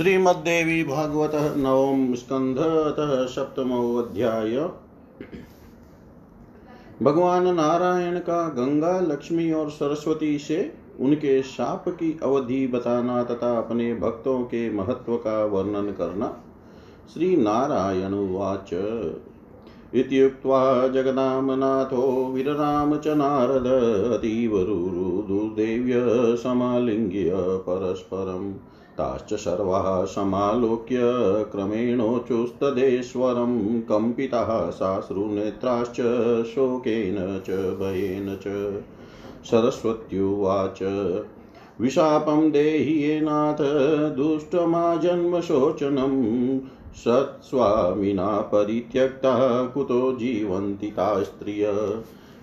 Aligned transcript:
श्रीमद्देवी 0.00 0.84
भागवत 0.84 1.32
नवम 1.34 2.14
स्कंध 2.14 2.56
सप्तमो 3.28 3.96
अध्याय 3.96 4.70
भगवान 7.02 7.54
नारायण 7.54 8.18
का 8.18 8.48
गंगा, 8.48 9.00
लक्ष्मी 9.00 9.52
और 9.52 9.70
सरस्वती 9.70 10.38
से 10.38 10.72
उनके 11.00 11.42
शाप 11.42 11.88
की 11.88 12.20
अवधि 12.22 12.66
बताना 12.66 13.22
तथा 13.22 13.58
अपने 13.58 13.94
भक्तों 13.94 14.40
के 14.40 14.72
महत्व 14.72 15.16
का 15.16 15.44
वर्णन 15.44 15.90
करना। 15.90 16.44
श्री 17.14 17.36
नारायण 17.36 18.12
उवाच। 18.12 18.72
इत्युक्त्वा 19.94 20.88
जगदामनाथो 20.88 22.32
विरराम 22.32 22.96
च 22.96 23.06
नारद 23.06 23.66
अतीव 24.12 24.56
रुरुदुर्देव्य 24.56 25.92
समालिङ्ग्य 26.36 27.30
परस्परम्। 27.36 28.54
ताश्च 29.00 29.34
सर्वाः 29.34 30.04
समालोक्य 30.04 30.98
क्रमेणोचुस्तदेश्वरं 31.52 33.80
कम्पिताः 33.80 34.70
साश्रुनेत्राश्च 34.70 36.46
शोकेन 36.46 37.42
च 37.46 37.50
भयेन 37.50 38.36
च। 38.36 38.82
सरस्वत्युवाच, 39.50 40.78
विशापं 41.80 42.50
देहि 42.50 43.04
येनाथ 43.04 44.16
दुष्टमाजन्मशोचनं 44.16 46.60
सत्स्वामिना 46.94 48.40
परित्यक्ता, 48.40 49.66
कुतो 49.66 50.12
जीवन्ति 50.12 50.86
ता 50.86 51.22
स्त्रिय 51.22 51.72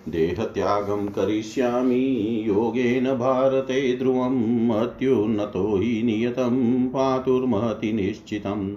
देहत्यागं 0.07 1.07
करिष्यामि। 1.07 2.43
योगेन 2.47 3.05
भारते 3.05 3.97
ध्रुवम् 3.97 4.71
अत्युन्नतो 4.71 5.77
हि 5.77 6.03
नियतं, 6.03 6.87
पातुर्महति 6.87 7.93
निश्चितं 7.93 8.69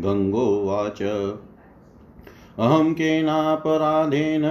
गङ्गोवाच। 0.00 1.02
अहं 2.58 2.94
केनापराधेन 2.94 4.42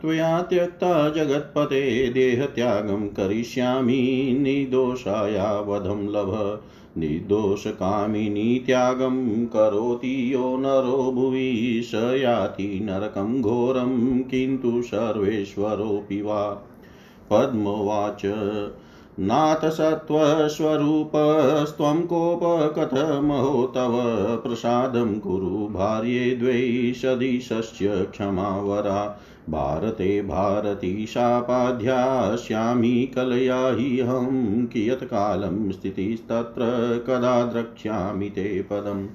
त्वया 0.00 0.42
त्यक्ता 0.42 1.10
जगत्पते। 1.10 2.10
देहत्यागं 2.12 3.08
करिष्यामि 3.08 4.36
निर्दोषाया 4.40 5.60
वधं 5.60 6.08
लभ। 6.08 6.62
निर्दोषकामिनी 6.98 8.62
त्यागं 8.66 9.46
करोति 9.46 10.34
यो 10.34 10.56
नरो 10.56 11.12
भुवि 11.12 11.80
स 11.84 11.94
याति 11.94 12.80
नरकं 12.82 13.42
घोरं 13.42 14.22
किन्तु 14.22 14.82
सर्वेश्वरोऽपि 14.82 16.22
वा। 16.22 16.62
पद्मोवाच 17.30 18.22
नाथ 19.20 19.70
सत्त्वस्वरूपस्त्वं 19.70 22.02
कोपकथमहो 22.02 23.66
तव 23.66 23.92
प्रसादं 24.46 25.18
कुरु 25.18 25.46
भार्ये 25.46 26.30
द्वैषदिशस्य 26.30 28.08
क्षमावरा। 28.12 29.20
भारते 29.48 30.22
भारती 30.22 31.06
शापाध्यास्यामि 31.06 33.12
कलया 33.14 33.68
हि 33.68 34.00
अहं 34.00 34.66
कियत्कालं 34.66 35.70
स्थितिस्तत्र 35.70 36.60
कदा 37.06 37.42
द्रक्ष्यामि 37.42 38.28
ते 38.28 38.62
पदम् 38.62 39.06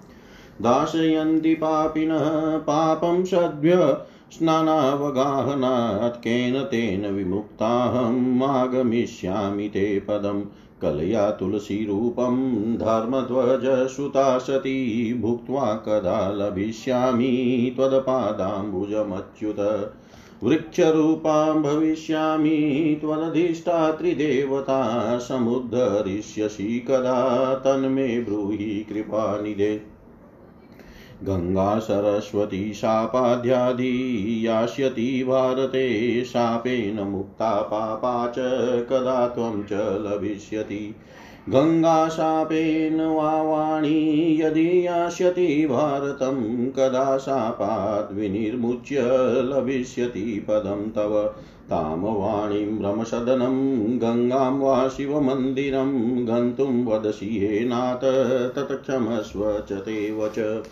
दाशयन्ति 0.62 1.56
पापिनः 1.56 2.58
पापं 2.58 3.26
सद्भ्य 3.26 3.98
स्नानावगाहनात् 4.32 6.18
केन 6.18 6.64
तेन 6.64 7.06
विमुक्ताहम् 7.06 8.44
आगमिष्यामि 8.44 9.68
ते 9.68 10.00
पदम् 10.00 10.44
कलया 10.82 11.32
तुलसीरूपं 11.32 12.78
धर्मध्वजसुता 12.78 14.38
सती 14.38 15.14
भुक्त्वा 15.14 15.74
कदा 15.74 16.32
लभिष्यामि 16.32 17.74
त्वदपादाम्बुजमच्युत। 17.76 19.94
वृक्षरूपां 20.44 21.64
भविष्यामि 21.64 22.98
त्वदधिष्ठात्रिदेवता 23.02 25.18
समुद्धरिष्यसि 25.18 26.86
कदा 26.88 27.56
तन्मे 27.56 28.22
ब्रूहि 28.22 28.86
कृपानिधे 28.90 29.82
गङ्गा 31.24 31.80
सरस्वती 31.80 32.74
शापाध्यादि, 32.74 34.44
यास्यति 34.48 35.24
भारते, 35.24 36.26
शापेन 36.26 37.00
मुक्ता 37.00 37.62
पापा 37.62 38.28
च, 38.28 38.36
कदा 38.90 39.28
त्वं 39.28 39.64
च 39.64 39.74
लभिष्यति। 39.74 40.96
गङ्गाशापेन 41.50 43.02
वा 43.02 43.42
वाणी 43.42 44.42
यदि 44.42 44.88
यास्यति 44.88 45.68
भारतं, 45.68 46.66
कदा 46.72 47.18
शापाद् 47.18 48.18
विनिर्मुच्य 48.18 49.02
लभिष्यति 49.44 50.46
पदं 50.48 50.92
तव। 50.92 51.36
तां 51.70 52.00
वाणीं 52.00 52.78
भ्रमसदनं 52.78 53.78
गङ्गां 54.00 54.60
वा 54.60 54.88
शिवमन्दिरं, 54.88 55.92
गन्तुं 56.28 56.86
वदसि 56.86 57.40
हे 57.40 57.66
नाथ 57.66 58.00
तत्क्षमस्व 58.56 59.64
च 59.70 59.72
ते 59.72 60.12
वच। 60.12 60.66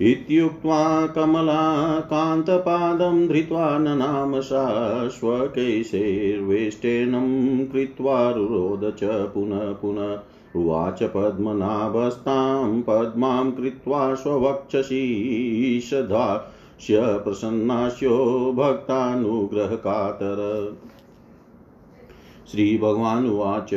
इत्युक्त्वा 0.00 1.06
कमलाकान्तपादं 1.06 3.28
धृत्वा 3.28 3.78
ननाम 3.78 4.40
सा 4.40 5.08
स्वकेशैर्वेष्टेनं 5.08 7.66
कृत्वा 7.66 8.30
रुरोद 8.30 8.94
च 8.98 9.04
पुनः 9.04 9.72
पुनः 9.72 10.18
उवाच 10.56 11.02
पद्मनाभस्तां, 11.02 12.82
पद्मां 12.82 13.50
कृत्वा 13.50 14.14
स्ववक्षसि 14.14 15.80
सदास्य 15.84 17.00
प्रसन्नास्यो 17.00 18.52
भक्तानुग्रहकातर। 18.56 20.76
श्रीभगवानुवाच 22.50 23.70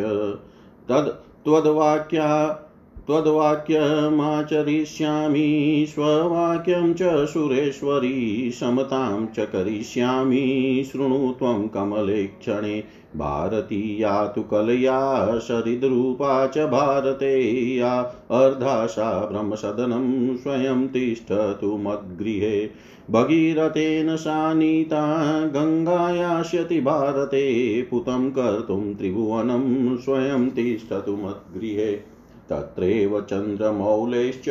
तद् 0.89 1.45
त्वद्वाक्या 1.45 2.63
त्वद्वाक्यमाचरिष्यामि 3.07 5.85
स्ववाक्यं 5.90 6.94
च 6.94 7.25
सुरेश्वरी, 7.25 8.51
समतां 8.51 9.25
च 9.25 9.40
करिष्यामि, 9.40 10.85
शृणु 10.91 11.34
त्वं 11.40 11.68
कमले 11.68 12.23
क्षणे 12.23 12.84
भारतीया 13.16 14.25
तु 14.25 14.41
कलया 14.41 15.40
शरीद्रूपा 15.40 16.47
च 16.47 16.57
भारते 16.57 17.75
या 17.75 18.16
अर्धाशा 18.31 19.29
ब्रह्मसदनं 19.31 20.38
स्वयं 20.38 20.88
तिष्ठतु 20.88 21.78
मद्गृहे। 21.78 22.69
भगीरथेन 23.12 24.16
सा 24.16 24.53
नीता 24.53 25.45
गङ्गायास्यति 25.45 26.81
भारते, 26.81 27.81
पुतं 27.81 28.31
कर्तुं 28.31 28.95
त्रिभुवनं 28.95 29.97
स्वयं 29.97 30.50
तिष्ठतु 30.50 31.12
मद्गृहे। 31.12 32.16
तत्रैव 32.49 33.21
चन्द्रमौलेश्च 33.21 34.49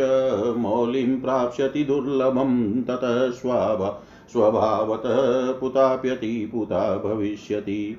मौलिं 0.59 1.21
प्राप्स्यति 1.21 1.85
दुर्लभं, 1.85 2.83
ततः 2.83 3.31
स्वभा, 3.31 4.03
स्वभावतः 4.33 5.53
पुताप्यति, 5.61 6.49
पुता 6.53 6.97
भविष्यति। 6.97 7.99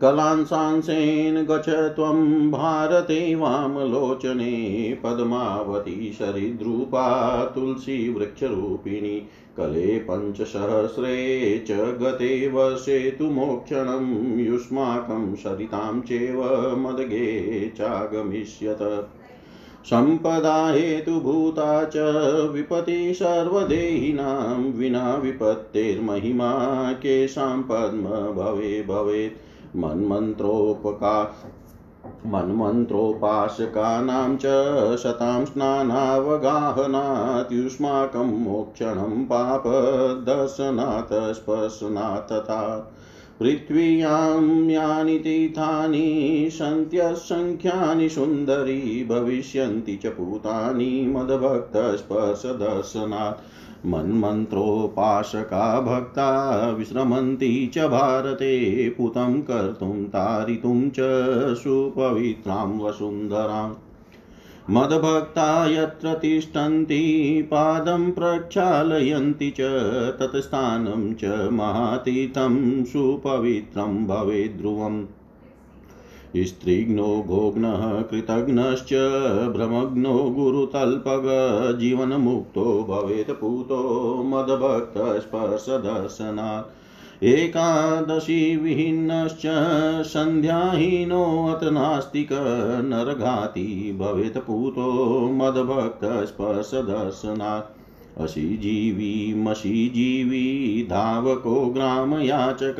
कलांसांसेन 0.00 1.42
गच 1.42 1.68
त्वं 1.68 2.50
भारते 2.50 3.34
वामलोचने, 3.34 4.98
पद्मावती 5.04 6.16
शरीद्रूपा 6.18 7.44
तुलसीवृक्षरूपिणी 7.44 9.26
कले 9.60 9.98
पञ्चसहस्रे 9.98 11.58
च 11.68 11.70
गते 11.70 12.48
वर्षे 12.48 13.10
तु 13.10 13.24
मोक्षणं 13.24 14.38
युष्माकं 14.38 15.34
सरितां 15.34 16.00
चैव 16.00 16.42
मदगे 16.78 17.68
चागमिष्यत। 17.76 19.08
सम्पदा 19.84 20.70
हेतुभूता 20.72 21.84
च 21.84 21.96
विपति 22.52 23.14
सर्वदेहिनां 23.14 24.72
विना 24.72 25.16
विपत्तेर्महिमा 25.16 26.92
केषां 26.92 27.62
पद्म 27.62 28.04
भवे 28.08 28.82
भवेत्। 28.82 29.76
मन्मन्त्रोपका 29.76 31.36
मन्मन्त्रोपासकानां 32.32 34.36
च 34.36 34.46
शतां 35.02 35.46
स्नानावगाहनात् 35.46 37.52
युष्माकं 37.52 38.44
मोक्षणं 38.44 39.24
पापदर्शनात् 39.24 41.34
स्पर्शनात् 41.34 42.32
तथा 42.32 42.92
पृथ्व्यां 43.40 44.70
यानि 44.70 45.18
तीर्थानि, 45.18 46.48
सन्त्यसङ्ख्यानि 46.52 48.08
सुन्दरी 48.08 49.04
भविष्यन्ति 49.04 49.96
च 49.96 50.06
पूतानि 50.06 51.08
मदभक्तस्पर्शदर्शनात्। 51.08 53.55
मन्मन्त्रोपासका 53.86 55.80
भक्ता 55.80 56.70
विश्रमन्ति 56.70 57.70
च 57.74 57.78
भारते, 57.78 58.88
पुतं 58.90 59.42
कर्तुं 59.42 60.04
तारितुं 60.04 60.90
च 60.90 60.96
सुपवित्रां 61.54 62.78
वसुन्धराम्। 62.78 63.74
मद्भक्ता 64.70 65.70
यत्र 65.70 66.14
तिष्ठन्ति, 66.14 67.42
पादं 67.50 68.12
प्रक्षालयन्ति 68.12 69.50
च 69.50 69.60
तत्स्थानं 70.20 71.14
च 71.14 71.24
महातीतं 71.52 72.84
सुपवित्रं 72.84 74.06
ध्रुवम् 74.58 75.04
स्त्रीघ्नो 76.36 77.24
भोग्नः 77.26 78.02
कृतघ्नश्च 78.02 78.88
भ्रमग्नो 79.56 80.18
गुरुतल्पग 80.18 81.22
जीवनमुक्तो 81.80 82.86
भवेत् 82.90 83.30
पूतो 83.30 84.22
मदभक्तस्पर्शदर्शनात्। 84.26 87.24
एकादशी 87.24 88.56
विहीनश्च 88.56 89.42
सन्ध्याहीनोऽत 90.06 91.64
नास्तिक 91.64 92.28
नरघाती 92.84 93.96
भवेत् 93.98 94.38
पूतो 94.38 95.30
मदभक्तस्पर्शदर्शनात्। 95.32 98.20
अशिजीवी 98.20 99.42
मशिजीवी 99.42 100.86
धावको 100.90 101.66
ग्रामयाचक 101.66 102.76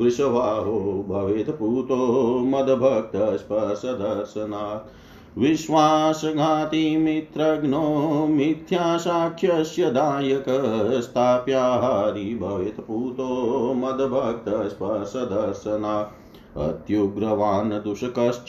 वृषवाहो 0.00 1.06
भवेत् 1.08 1.50
पूतो 1.50 2.38
मदभक्तस्पर्शदर्शनात्। 2.38 5.38
विश्वासघाती 5.38 6.96
मित्रघ्नो 6.96 8.26
मिथ्यासाक्ष्यस्य 8.26 9.90
दायकस्ताप्याहारी 9.90 12.38
भवेत् 12.38 12.80
पूतो 12.80 13.74
मदभक्तस्पर्शदर्शनात्। 13.74 16.58
अत्युग्रवान् 16.58 17.70
दुषकश्च 17.70 18.46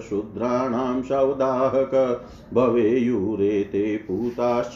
शूद्राणां 0.00 1.02
सौदाहक 1.02 2.20
भवेयुरेते 2.54 3.96
पूताश्च 3.96 4.74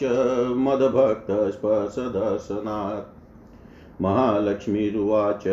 मदभक्तस्पर्शदर्शनात्। 0.57 3.17
महालक्ष्मीरुवाच 4.01 5.43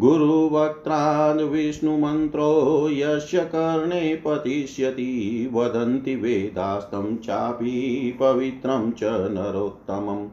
गुरुवक्त्राद् 0.00 1.40
विष्णुमन्त्रो 1.40 2.88
यस्य 2.90 3.38
कर्णे 3.44 4.22
पतिष्यति, 4.26 5.50
वदन्ति 5.52 6.16
वेदास्तं 6.16 7.16
चापि 7.16 8.16
पवित्रं 8.20 8.92
च 8.92 9.04
नरोत्तमम्। 9.04 10.28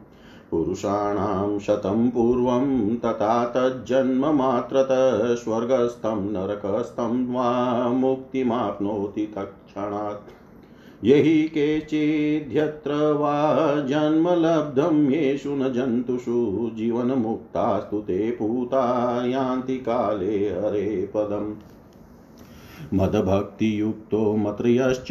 पुरुषाणां 0.52 1.60
शतं 1.60 2.10
पूर्वं 2.10 2.96
तथा 2.98 3.46
तज्जन्ममात्रतः 3.46 5.36
स्वर्गस्थं 5.36 6.32
नरकस्थं 6.32 7.34
वा 7.34 7.88
मुक्तिमाप्नोति 7.88 9.26
तत्क्षणात्। 9.26 10.43
यहि 11.04 11.44
केचिद्यत्र 11.44 12.94
वा 12.94 13.82
जन्म 13.82 14.30
लब्धं 14.30 15.12
येषु 15.12 15.50
न 15.50 15.74
जन्तुषु 15.74 16.72
जीवनमुक्तास्तु 16.76 18.00
ते 18.00 18.32
पूता 18.32 19.26
यान्ति 19.26 19.78
काले 19.78 20.50
हरे 20.50 21.12
पदम्। 21.16 21.54
मदभक्तियुक्तो 22.94 24.36
मत्रयश्च 24.36 25.08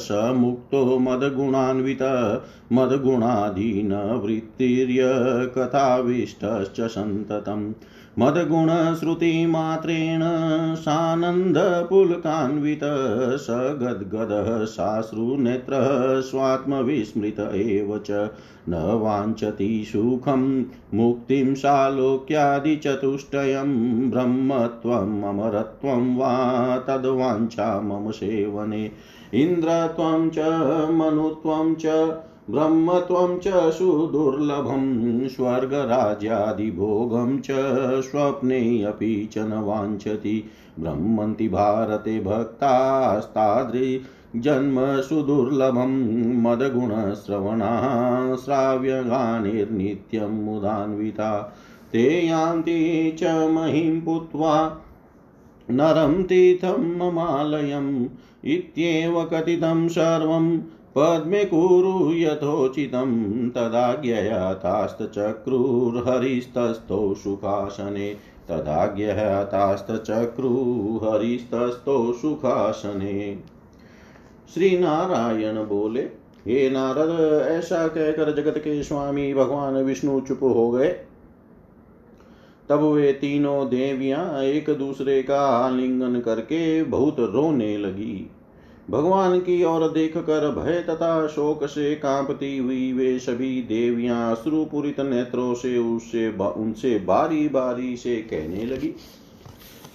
स 0.00 0.32
मुक्तो 0.36 0.98
मदगुणान्वित 0.98 2.42
मदगुणाधीनवृत्तिर्य 2.72 5.00
सन्ततम्। 6.80 7.72
मदगुणश्रुतिमात्रेण 8.18 10.22
सानन्दपुलकान्वित 10.76 12.80
स 13.40 13.46
गद्गदः 13.82 14.64
साश्रुनेत्रः 14.64 16.20
स्वात्मविस्मृत 16.20 17.40
एव 17.54 17.98
च 18.06 18.30
न 18.68 18.74
वाञ्छति 19.02 19.84
सुखं 19.92 20.64
मुक्तिं 20.94 21.54
सालोक्यादिचतुष्टयं 21.54 23.70
ब्रह्मत्वम् 24.10 25.24
अमरत्वं 25.24 26.16
वा 26.16 26.78
तद्वाञ्छा 26.88 27.80
मम 27.80 28.10
सेवने 28.10 28.90
इन्द्रत्वं 29.34 30.30
च 30.30 30.38
मनुत्वं 30.92 31.74
च 31.74 31.86
ब्रह्म 32.50 32.98
त्वं 32.98 33.38
च 33.38 33.72
सुदुर्लभं, 33.72 35.28
स्वर्गराज्यादिभोगं 35.28 37.38
च 37.38 37.46
स्वप्ने 38.02 38.82
अपि 38.82 39.28
च 39.32 39.38
न 39.38 39.52
वाञ्छति। 39.52 40.44
ब्रह्मन्ति 40.80 41.48
भारते 41.48 42.20
भक्तास्तादृ 42.20 44.40
जन्म 44.40 45.00
सुदुर्लभं 45.00 46.42
मदगुणश्रवणा 46.42 48.36
श्राव्यगानिर्नित्यं 48.36 50.28
मुदान्विता। 50.28 51.56
ते 51.92 52.26
यान्ति 52.26 53.16
च 53.18 53.24
महिं 53.24 54.00
पुत्वा, 54.00 54.76
नरं 55.70 56.22
तीर्थं 56.22 56.96
ममालयम्, 56.96 58.06
इत्येव 58.44 59.24
कथितं 59.24 59.88
सर्वं 59.88 60.58
पद्मे 60.98 61.44
कुरु 61.44 62.14
यथोचितं 62.14 63.48
तदाज्ञया 63.48 64.54
तास्तचक्रुर्हरिस्तस्थौ 64.54 67.14
सुखासने 67.14 68.16
तदाज्ञया 68.48 69.44
तास्तचक्रुर्हरिस्तस्थौ 69.44 72.12
सुखासने 72.12 73.38
श्री 74.54 74.78
नारायण 74.78 75.54
बोले, 75.54 76.08
हे 76.46 76.70
नारद, 76.70 77.44
ऐसा 77.48 77.88
कहकर 77.88 78.34
जगत 78.34 78.58
के 78.58 78.82
स्वामी 78.82 79.34
भगवान 79.34 79.74
विष्णु 79.74 80.20
चुप 80.20 80.40
हो 80.42 80.70
गए। 80.70 80.96
तब 82.68 82.80
वे 82.80 83.12
तीनों 83.12 83.68
देवियाँ 83.68 84.42
एक 84.42 84.70
दूसरे 84.70 85.22
का 85.22 85.40
आलिंगन 85.40 86.20
करके 86.20 86.82
बहुत 86.82 87.20
रोने 87.20 87.78
लगी। 87.78 88.30
भगवान 88.90 89.38
की 89.40 89.62
ओर 89.64 89.88
देख 89.92 90.16
कर 90.16 90.48
भय 90.50 90.80
तथा 90.80 91.26
शोक 91.26 91.64
से 91.64 91.94
कांपती 91.94 92.58
हुई 92.58 92.92
वे 92.92 93.18
सभी 93.18 93.62
देवियाँ 93.62 94.30
अश्रुपूरित 94.32 95.00
नेत्रों 95.00 95.54
से 95.54 95.76
उससे 95.78 96.28
उनसे 96.56 96.98
बारी 96.98 97.48
बारी 97.48 97.96
से 97.96 98.16
कहने 98.16 98.64
लगी। 98.64 98.94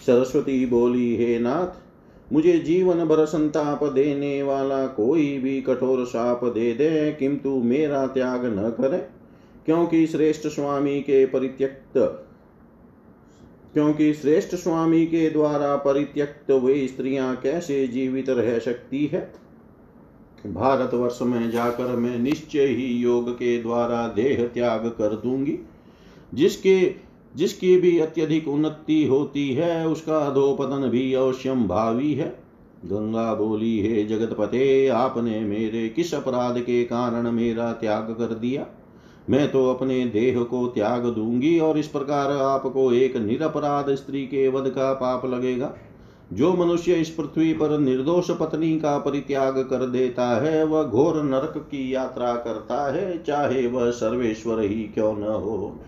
सरस्वती 0.06 0.66
बोली, 0.66 1.16
हे 1.16 1.40
नाथ, 1.40 1.68
मुझे 2.34 2.54
जीवन 2.60 3.06
भर 3.06 3.26
संताप 3.26 3.84
देने 3.84 4.44
वाला 4.44 4.86
कोई 4.88 5.38
भी 5.38 5.62
कठोर 5.62 6.06
शाप 6.06 6.44
दे 6.44 6.74
दे, 6.74 7.12
किंतु 7.12 7.50
मेरा 7.50 8.06
त्याग 8.08 8.46
न 8.46 8.70
करे, 8.70 8.98
क्योंकि 9.66 10.08
श्रेष्ठ 10.08 10.48
स्वामी 10.48 11.00
के 11.02 11.26
परित्यक्त 11.26 11.98
क्योंकि 13.74 14.14
श्रेष्ठ 14.14 14.56
स्वामी 14.56 15.06
के 15.06 15.30
द्वारा 15.30 15.76
परित्यक्त 15.76 16.52
वे 16.52 16.88
स्त्रियाँ 16.88 17.36
कैसे 17.36 17.88
जीवित 17.88 18.30
रह 18.30 18.60
सकती 18.60 19.06
है? 19.06 19.34
भारतवर्ष 20.48 21.20
में 21.22 21.52
जाकर 21.52 21.96
मैं 21.96 22.20
निश्चय 22.20 22.66
ही 22.66 22.86
योग 22.86 23.32
के 23.32 23.62
द्वारा 23.62 24.08
देह 24.08 24.52
त्याग 24.54 24.86
कर 24.86 25.16
दूँगी। 25.16 25.60
जिसके, 26.34 26.94
जिसकी 27.36 27.78
भी 27.78 28.00
अत्यधिक 28.00 28.48
उन्नति 28.48 29.08
होती 29.08 29.54
है, 29.54 29.88
उसका 29.88 30.18
अधोपतन 30.18 30.90
भी 30.90 31.14
अवश्यम 31.14 31.68
भावी 31.68 32.14
है। 32.14 32.44
गंगा 32.86 33.34
बोली, 33.36 33.82
हे 33.82 34.04
जगत 34.04 34.36
पते 34.38 34.88
आपने 34.88 35.40
मेरे 35.40 35.90
किस 35.90 36.14
अपराध 36.14 36.60
के 36.60 36.84
कारण 36.84 37.32
मेरा 37.32 37.74
त्याग 37.74 38.04
कर 38.04 38.34
दिया? 38.34 38.68
मैं 39.30 39.52
तो 39.52 39.74
अपने 39.74 40.06
देह 40.06 40.44
को 40.44 40.68
त्याग 40.68 41.06
दूँगी 41.06 41.60
और 41.60 41.78
इस 41.78 41.88
प्रकार 41.88 42.32
आपको 42.32 42.92
एक 42.92 43.18
निरपराध 43.18 43.96
स्त्री 43.96 44.26
के 44.26 44.48
वध 44.48 44.70
का 44.70 44.94
पाप 44.94 45.26
लगेगा। 45.26 45.74
जो 46.34 46.54
मनुष्य 46.54 46.94
इस 46.94 47.10
पृथ्वी 47.10 47.54
पर 47.54 47.80
निर्दोष 47.80 48.32
पत्नी 48.32 48.80
का 48.80 48.98
परित्याग 48.98 49.60
कर 49.60 49.86
देता 49.86 50.42
है, 50.42 50.64
वह 50.64 50.84
घोर 50.84 51.24
नरक 51.24 51.54
की 51.58 51.96
यात्रा 51.96 52.34
करता 52.34 52.94
है, 52.94 53.24
चाहे 53.24 53.68
वह 53.68 53.92
सर्वेश्वर 53.92 54.60
ही 54.60 54.84
क्यों 54.84 55.14
न 55.14 55.24
हो। 55.24 55.80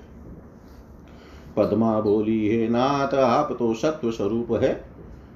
पद्मा 1.58 2.00
बोली, 2.00 2.50
हे 2.50 2.68
नाथ, 2.68 3.16
आप 3.16 3.56
तो 3.60 3.74
सत्व 3.74 4.12
स्वरूप 4.12 4.52
है। 4.52 4.74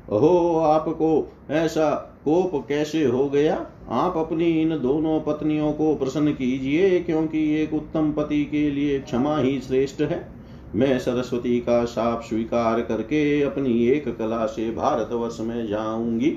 अहो 0.09 0.59
आपको 0.59 1.31
ऐसा 1.49 2.18
कोप 2.29 2.65
कैसे 2.67 3.03
हो 3.05 3.29
गया? 3.29 3.65
आप 3.89 4.17
अपनी 4.17 4.61
इन 4.61 4.69
दोनों 4.69 5.19
पत्नियों 5.21 5.73
को 5.73 5.95
प्रसन्न 5.95 6.31
कीजिए, 6.31 6.99
क्योंकि 6.99 7.55
एक 7.55 7.73
उत्तम 7.73 8.11
पति 8.11 8.45
के 8.45 8.71
लिए 8.71 8.99
क्षमा 8.99 9.37
ही 9.37 9.59
श्रेष्ठ 9.61 10.01
है। 10.01 10.29
मैं 10.75 10.99
सरस्वती 10.99 11.59
का 11.59 11.85
साप 11.85 12.21
स्वीकार 12.21 12.81
करके 12.81 13.41
अपनी 13.41 13.87
एक 13.87 14.17
कला 14.17 14.45
से 14.45 14.71
भारतवर्ष 14.71 15.37
में 15.39 15.67
जाऊँगी। 15.67 16.29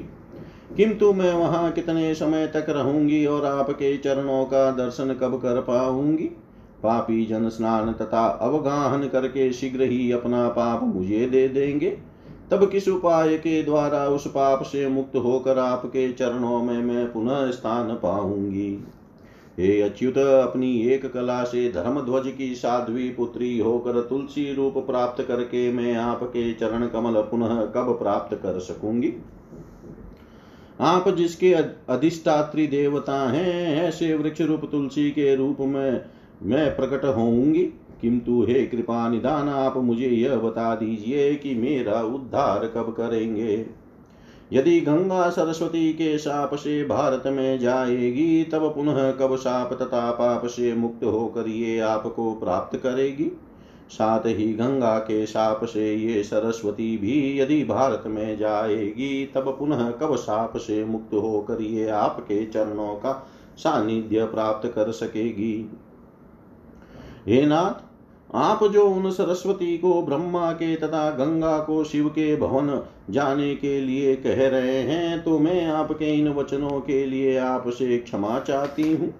किंतु 0.76 1.12
मैं 1.12 1.32
वहाँ 1.34 1.72
कितने 1.72 2.14
समय 2.14 2.46
तक 2.46 2.66
रहूँगी 2.68 3.26
और 3.26 3.44
आपके 3.46 3.96
चरणों 3.96 4.44
का 4.44 4.70
दर्शन 4.70 5.14
कब 5.14 5.34
कर 5.36 5.60
पाऊँगी? 5.60 6.30
पापी 6.82 7.26
जन 7.26 7.48
स्नान 7.48 7.92
तथा 7.92 8.26
अवगाहन 8.26 9.08
करके 9.08 9.52
शीघ्र 9.52 9.82
ही 9.82 10.12
अपना 10.12 10.48
पाप 10.48 10.82
मुझे 10.84 11.26
दे 11.26 11.48
देंगे। 11.48 12.11
तब 12.50 12.70
किस 12.70 12.88
उपाय 12.88 13.36
के 13.36 13.62
द्वारा 13.62 14.08
उस 14.08 14.26
पाप 14.26 14.62
से 14.62 14.88
मुक्त 14.88 15.16
होकर 15.16 15.58
आपके 15.58 16.12
चरणों 16.12 16.62
में 16.62 16.82
मैं 16.82 17.12
पुनः 17.12 17.50
स्थान 17.50 17.88
पाऊँगी? 17.94 18.84
हे 19.58 19.82
अच्युत, 19.82 20.18
अपनी 20.18 20.80
एक 20.80 21.12
कला 21.12 21.44
से 21.44 21.72
धर्म 21.72 22.00
ध्वज 22.00 22.32
की 22.38 22.54
साध्वी 22.54 23.08
पुत्री 23.08 23.58
होकर 23.58 24.00
तुलसी 24.00 24.54
रूप 24.54 24.74
प्राप्त 24.76 25.24
करके 25.24 25.72
मैं 25.72 25.94
आपके 25.94 26.52
चरण 26.52 26.86
कमल 26.86 27.20
पुनः 27.20 27.66
कब 27.66 27.98
प्राप्त 28.02 28.34
कर 28.36 28.60
सकूँगी? 28.60 29.12
आप 30.80 31.08
जिसके 31.08 31.54
अधिष्ठात्री 31.88 32.66
देवता 32.66 33.30
हैं, 33.30 33.82
ऐसे 33.82 34.14
वृक्ष 34.14 34.40
रूप 34.40 34.68
तुलसी 34.70 35.10
के 35.10 35.36
रूप 35.36 35.56
में 35.60 36.04
मैं 36.42 36.76
प्रकट 36.76 37.04
होऊँगी। 37.04 37.72
किंतु 38.02 38.46
हे 38.48 38.66
कृपा 38.66 39.08
निदान, 39.08 39.48
आप 39.48 39.76
मुझे 39.76 40.08
यह 40.08 40.36
बता 40.36 40.74
दीजिए 40.74 41.34
कि 41.34 41.54
मेरा 41.54 42.02
उद्धार 42.02 42.66
कब 42.66 42.94
करेंगे? 42.96 43.66
यदि 44.52 44.80
गंगा 44.80 45.30
सरस्वती 45.30 45.92
के 45.92 46.18
साप 46.18 46.54
से 46.54 46.84
भारत 46.84 47.22
में 47.26 47.58
जाएगी, 47.58 48.44
तब 48.44 48.74
पुनः 48.74 49.12
कब 49.12 49.36
साप 49.36 49.72
तथा 49.72 50.10
पाप 50.10 50.46
से 50.46 50.74
मुक्त 50.74 51.04
होकर 51.04 51.48
ये 51.48 51.78
आपको 51.78 52.34
प्राप्त 52.34 52.76
करेगी? 52.76 53.38
साथ 53.90 54.20
ही 54.26 54.52
गंगा 54.52 54.98
के 54.98 55.26
साप 55.26 55.64
से 55.64 55.94
ये 55.94 56.22
सरस्वती 56.22 56.96
भी 56.96 57.40
यदि 57.40 57.64
भारत 57.64 58.02
में 58.06 58.38
जाएगी, 58.38 59.32
तब 59.34 59.56
पुनः 59.58 59.90
कब 59.90 60.16
साप 60.16 60.56
से 60.56 60.84
मुक्त 60.84 61.14
होकर 61.14 61.62
ये 61.62 61.88
आपके 61.88 62.46
चरणों 62.46 62.94
का 62.94 63.28
सानिध्य 63.56 64.24
प्राप्त 64.24 64.72
कर 64.74 64.90
सकेगी? 64.90 65.70
हे 67.26 67.46
नाथ 67.46 67.91
आप 68.34 68.64
जो 68.64 68.84
उन 68.86 69.10
सरस्वती 69.10 69.76
को, 69.78 70.02
ब्रह्मा 70.02 70.52
के 70.52 70.74
तथा 70.76 71.10
गंगा 71.10 71.58
को, 71.58 71.82
शिव 71.84 72.08
के 72.08 72.34
भवन 72.36 72.82
जाने 73.10 73.54
के 73.54 73.80
लिए 73.80 74.14
कह 74.16 74.48
रहे 74.48 74.78
हैं 74.78 75.22
तो 75.22 75.38
मैं 75.38 75.66
आपके 75.66 76.12
इन 76.12 76.28
वचनों 76.28 76.80
के 76.80 77.04
लिए 77.06 77.36
आपसे 77.38 77.98
क्षमा 77.98 78.38
चाहती 78.38 78.92
हूँ। 78.92 79.12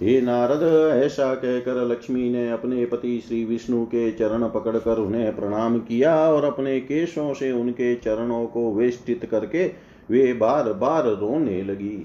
हे 0.00 0.20
नारद, 0.20 0.62
ऐसा 1.04 1.34
कहकर 1.34 1.84
लक्ष्मी 1.84 2.28
ने 2.30 2.50
अपने 2.50 2.84
पति 2.86 3.20
श्री 3.28 3.44
विष्णु 3.44 3.84
के 3.84 4.10
चरण 4.12 4.48
पकड़कर 4.48 4.98
उन्हें 4.98 5.34
प्रणाम 5.36 5.78
किया 5.78 6.14
और 6.30 6.44
अपने 6.44 6.78
केशों 6.80 7.32
से 7.34 7.50
उनके 7.52 7.94
चरणों 7.94 8.44
को 8.46 8.72
वेष्टित 8.74 9.24
करके 9.24 9.66
वे 10.10 10.32
बार 10.32 10.72
बार 10.72 11.06
रोने 11.10 11.62
लगी। 11.62 11.96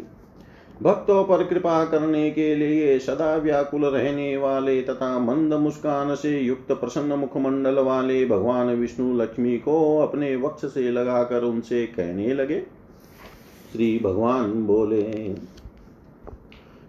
भक्तों 0.83 1.23
पर 1.23 1.43
कृपा 1.43 1.83
करने 1.85 2.29
के 2.31 2.55
लिए 2.55 2.97
सदा 2.99 3.35
व्याकुल 3.35 3.85
रहने 3.85 4.37
वाले 4.37 4.81
तथा 4.81 5.17
मंद 5.19 5.53
मुस्कान 5.53 6.15
से 6.15 6.39
युक्त 6.39 6.71
प्रसन्न 6.71 7.13
मुखमंडल 7.13 7.79
वाले 7.79 8.25
भगवान 8.25 8.67
विष्णु 8.67 9.13
लक्ष्मी 9.13 9.57
को 9.57 9.97
अपने 9.97 10.35
वक्ष 10.35 10.65
से 10.65 10.91
लगाकर 10.91 11.43
उनसे 11.43 11.85
कहने 11.87 12.33
लगे, 12.33 12.59
श्री 13.71 13.99
भगवान 14.03 14.53
बोले, 14.65 15.01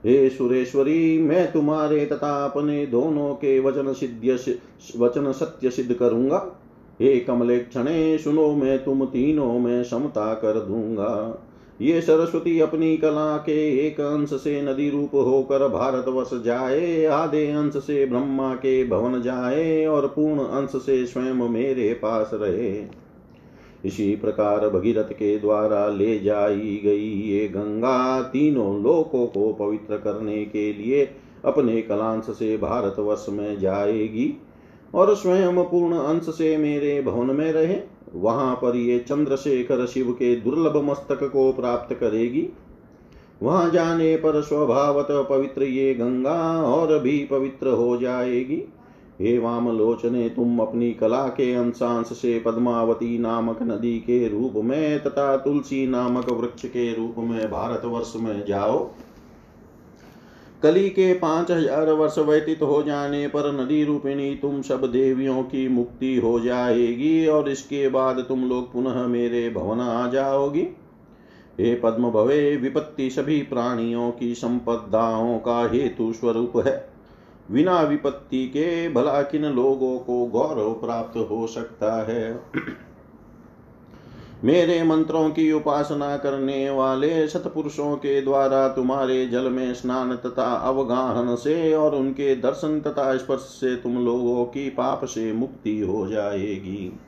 हे 0.05 0.29
सुरेश्वरी, 0.31 1.19
मैं 1.19 1.51
तुम्हारे 1.53 2.07
तथा 2.07 2.45
अपने 2.45 2.87
दोनों 2.87 3.35
के 3.35 3.59
वचन 3.61 3.93
सिद्ध 3.93 4.49
वचन 4.97 5.33
सत्य 5.33 5.71
सिद्ध 5.71 5.95
करूँगा। 5.95 6.39
हे 7.01 7.19
कमले 7.21 7.59
क्षणे 7.59 8.19
सुनो, 8.19 8.51
मैं 8.53 8.85
तुम 8.85 9.05
तीनों 9.05 9.59
में 9.59 9.83
समता 9.85 10.35
कर 10.35 10.61
दूँगा। 10.61 11.47
ये 11.81 12.01
सरस्वती 12.01 12.59
अपनी 12.61 12.97
कला 12.97 13.37
के 13.37 13.87
एक 13.87 14.01
अंश 14.01 14.31
से 14.31 14.61
नदी 14.63 14.89
रूप 14.91 15.15
होकर 15.15 15.69
भारतवर्ष 15.69 16.31
जाए, 16.45 17.05
आधे 17.05 17.47
अंश 17.47 17.77
से 17.77 18.07
ब्रह्मा 18.07 18.55
के 18.55 18.85
भवन 18.85 19.23
जाए 19.23 19.87
और 19.87 20.07
पूर्ण 20.07 20.41
अंश 20.41 20.71
से 20.77 21.07
स्वयं 21.07 21.49
मेरे 21.49 21.93
पास 21.95 22.31
रहे। 22.35 22.85
इसी 23.85 24.17
प्रकार 24.17 24.69
भगीरथ 24.69 25.13
के 25.13 25.39
द्वारा 25.39 25.89
ले 25.89 26.19
जाई 26.19 26.81
गई 26.85 27.11
ये 27.23 27.49
गंगा 27.49 28.23
तीनों 28.23 28.83
लोकों 28.83 29.27
को 29.27 29.53
पवित्र 29.53 29.97
करने 29.97 30.45
के 30.45 30.73
लिए 30.73 31.09
अपने 31.45 31.81
कलांश 31.83 32.25
से 32.25 32.57
भारतवर्ष 32.57 33.27
में 33.29 33.59
जाएगी 33.59 34.33
और 34.95 35.15
स्वयं 35.15 35.65
पूर्ण 35.65 35.97
अंश 35.97 36.23
से 36.23 36.57
मेरे 36.57 37.01
भवन 37.03 37.37
में 37.37 37.53
रहे। 37.53 37.81
वहाँ 38.15 38.55
पर 38.55 38.77
ये 38.77 38.99
चंद्रशेखर 38.99 39.87
शिव 39.87 40.13
के 40.13 40.37
दुर्लभ 40.37 40.77
मस्तक 40.77 41.25
को 41.33 41.53
प्राप्त 41.53 41.95
करेगी। 41.95 42.49
वहाँ 43.43 43.71
जाने 43.71 44.17
पर 44.17 44.41
स्वभावत 44.43 45.07
पवित्र 45.11 45.63
ये 45.63 45.95
गंगा 45.95 46.63
और 46.63 46.99
भी 46.99 47.29
पवित्र 47.31 47.69
हो 47.69 47.97
जाएगी। 47.97 48.63
हे 49.21 49.39
वामलोचने, 49.39 50.29
तुम 50.29 50.59
अपनी 50.59 50.93
कला 50.93 51.27
के 51.29 51.55
अंशांश 51.55 52.07
से 52.07 52.39
पद्मावती 52.41 53.19
नामक 53.19 53.63
नदी 53.63 53.99
के 53.99 54.29
रूप 54.29 54.53
में 54.57 55.03
तथा 55.03 55.37
तुलसी 55.37 55.87
नामक 55.87 56.31
वृक्ष 56.31 56.67
के 56.67 56.95
रूप 56.95 57.15
में 57.19 57.51
भारतवर्ष 57.51 58.13
में 58.17 58.45
जाओ। 58.47 58.91
कली 60.63 60.89
के 60.91 61.13
पाँच 61.15 61.51
हज़ार 61.51 61.91
वर्ष 61.93 62.19
व्यतीत 62.19 62.63
हो 62.63 62.83
जाने 62.83 63.27
पर 63.29 63.53
नदी 63.53 63.85
रूपिणी 63.85 64.35
तुम 64.35 64.61
सब 64.63 64.85
देवियों 64.93 65.43
की 65.43 65.69
मुक्ति 65.69 66.15
हो 66.17 66.41
जाएगी 66.41 67.27
और 67.27 67.49
इसके 67.49 67.89
बाद 67.89 68.25
तुम 68.29 68.49
लोग 68.49 68.73
पुनः 68.73 69.07
मेरे 69.07 69.49
भवन 69.51 69.81
आ 69.81 70.09
जाओगी। 70.09 70.67
हे 71.61 71.75
पद्म 71.75 72.11
भवे, 72.11 72.57
विपत्ति 72.57 73.11
सभी 73.11 73.41
प्राणियों 73.43 74.11
की 74.11 74.35
संपदाओं 74.35 75.39
का 75.39 75.61
हेतु 75.69 76.13
स्वरूप 76.13 76.53
है। 76.67 76.91
बिना 77.51 77.81
विपत्ति 77.83 78.47
के 78.47 78.89
भला 78.89 79.23
किन 79.23 79.45
लोगों 79.45 79.99
को 79.99 80.25
गौरव 80.27 80.73
प्राप्त 80.73 81.17
हो 81.31 81.47
सकता 81.47 81.95
है? 82.05 82.41
मेरे 84.45 84.83
मंत्रों 84.83 85.31
की 85.31 85.53
उपासना 85.53 86.17
करने 86.17 86.71
वाले 86.71 87.29
सतपुरुषों 87.29 87.97
के 87.97 88.23
द्वारा 88.23 88.69
तुम्हारे 88.69 89.27
जल 89.27 89.51
में 89.51 89.75
स्नान 89.75 90.17
तथा 90.17 90.55
अवगाहन 90.55 91.37
से 91.37 91.75
और 91.75 91.95
उनके 91.95 92.37
दर्शन 92.37 92.81
तथा 92.81 93.17
स्पर्श 93.17 93.41
से 93.41 93.77
तुम 93.77 94.05
लोगों 94.05 94.45
की 94.45 94.71
पाप 94.71 95.05
से 95.05 95.33
मुक्ति 95.33 95.81
हो 95.81 96.07
जाएगी। 96.07 96.99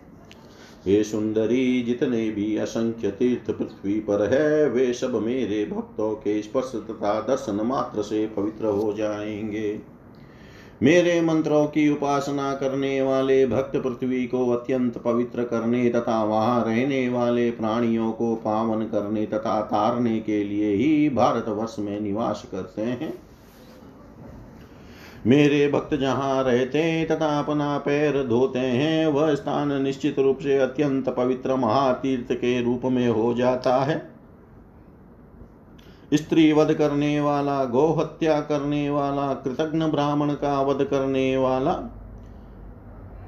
ये 0.86 1.04
सुंदरी, 1.04 1.82
जितने 1.82 2.30
भी 2.30 2.56
असंख्य 2.56 3.10
तीर्थ 3.10 3.50
पृथ्वी 3.50 4.00
पर 4.00 4.34
है, 4.34 4.68
वे 4.68 4.92
सब 4.92 5.14
मेरे 5.14 5.64
भक्तों 5.64 6.14
के 6.14 6.42
स्पर्श 6.42 6.72
तथा 6.74 7.20
दर्शन 7.20 7.60
मात्र 7.64 8.02
से 8.02 8.26
पवित्र 8.26 8.66
हो 8.66 8.92
जाएँगे। 8.92 9.91
मेरे 10.82 11.20
मंत्रों 11.20 11.66
की 11.66 11.88
उपासना 11.88 12.54
करने 12.54 13.02
वाले 13.02 13.46
भक्त 13.46 13.76
पृथ्वी 13.76 14.26
को 14.26 14.50
अत्यंत 14.50 14.98
पवित्र 14.98 15.44
करने 15.44 15.90
तथा 15.90 16.24
वहाँ 16.24 16.64
रहने 16.64 17.08
वाले 17.08 17.50
प्राणियों 17.50 18.12
को 18.12 18.34
पावन 18.34 18.82
करने 18.82 19.26
तथा 19.26 19.60
तारने 19.60 20.20
के 20.20 20.44
लिए 20.44 20.74
ही 20.74 21.08
भारतवर्ष 21.08 21.76
में 21.78 22.00
निवास 22.00 22.46
करते 22.52 22.82
हैं। 22.82 23.14
मेरे 25.26 25.68
भक्त 25.68 25.94
जहाँ 25.94 26.44
रहते 26.44 27.04
तथा 27.04 27.38
अपना 27.38 27.78
पैर 27.78 28.26
धोते 28.26 28.58
हैं, 28.58 29.06
वह 29.06 29.34
स्थान 29.34 29.82
निश्चित 29.82 30.18
रूप 30.18 30.38
से 30.38 30.58
अत्यंत 30.58 31.08
पवित्र 31.08 31.56
महातीर्थ 31.56 32.32
के 32.32 32.62
रूप 32.62 32.82
में 32.84 33.08
हो 33.08 33.34
जाता 33.34 33.76
है। 33.76 34.11
स्त्री 36.14 36.52
वध 36.52 36.72
करने 36.74 37.20
वाला 37.20 37.64
गौ 37.64 37.92
हत्या 37.92 38.40
करने 38.40 38.90
वाला 38.90 39.32
कृतज्ञ 39.34 39.84
ब्राह्मण 39.84 40.32
का 40.34 40.60
वध 40.62 40.84
करने 40.84 41.36
वाला, 41.36 41.72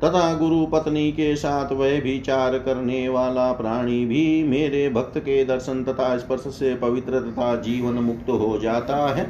तथा 0.05 0.35
गुरु 0.35 0.67
पत्नी 0.67 1.13
के 1.13 1.37
साथ 1.37 1.73
वह 1.73 2.01
विचार 2.01 2.59
करने 2.59 3.09
वाला 3.09 3.53
प्राणी 3.53 4.05
भी 4.07 4.43
मेरे 4.45 4.89
भक्त 4.89 5.19
के 5.19 5.45
दर्शन 5.45 5.83
तथा 5.85 6.17
स्पर्श 6.19 6.41
से 6.41 6.75
पवित्र 6.75 7.21
तथा 7.21 7.55
जीवन 7.57 7.95
मुक्त 7.95 8.31
हो 8.31 8.59
जाता 8.59 8.97
है। 9.15 9.27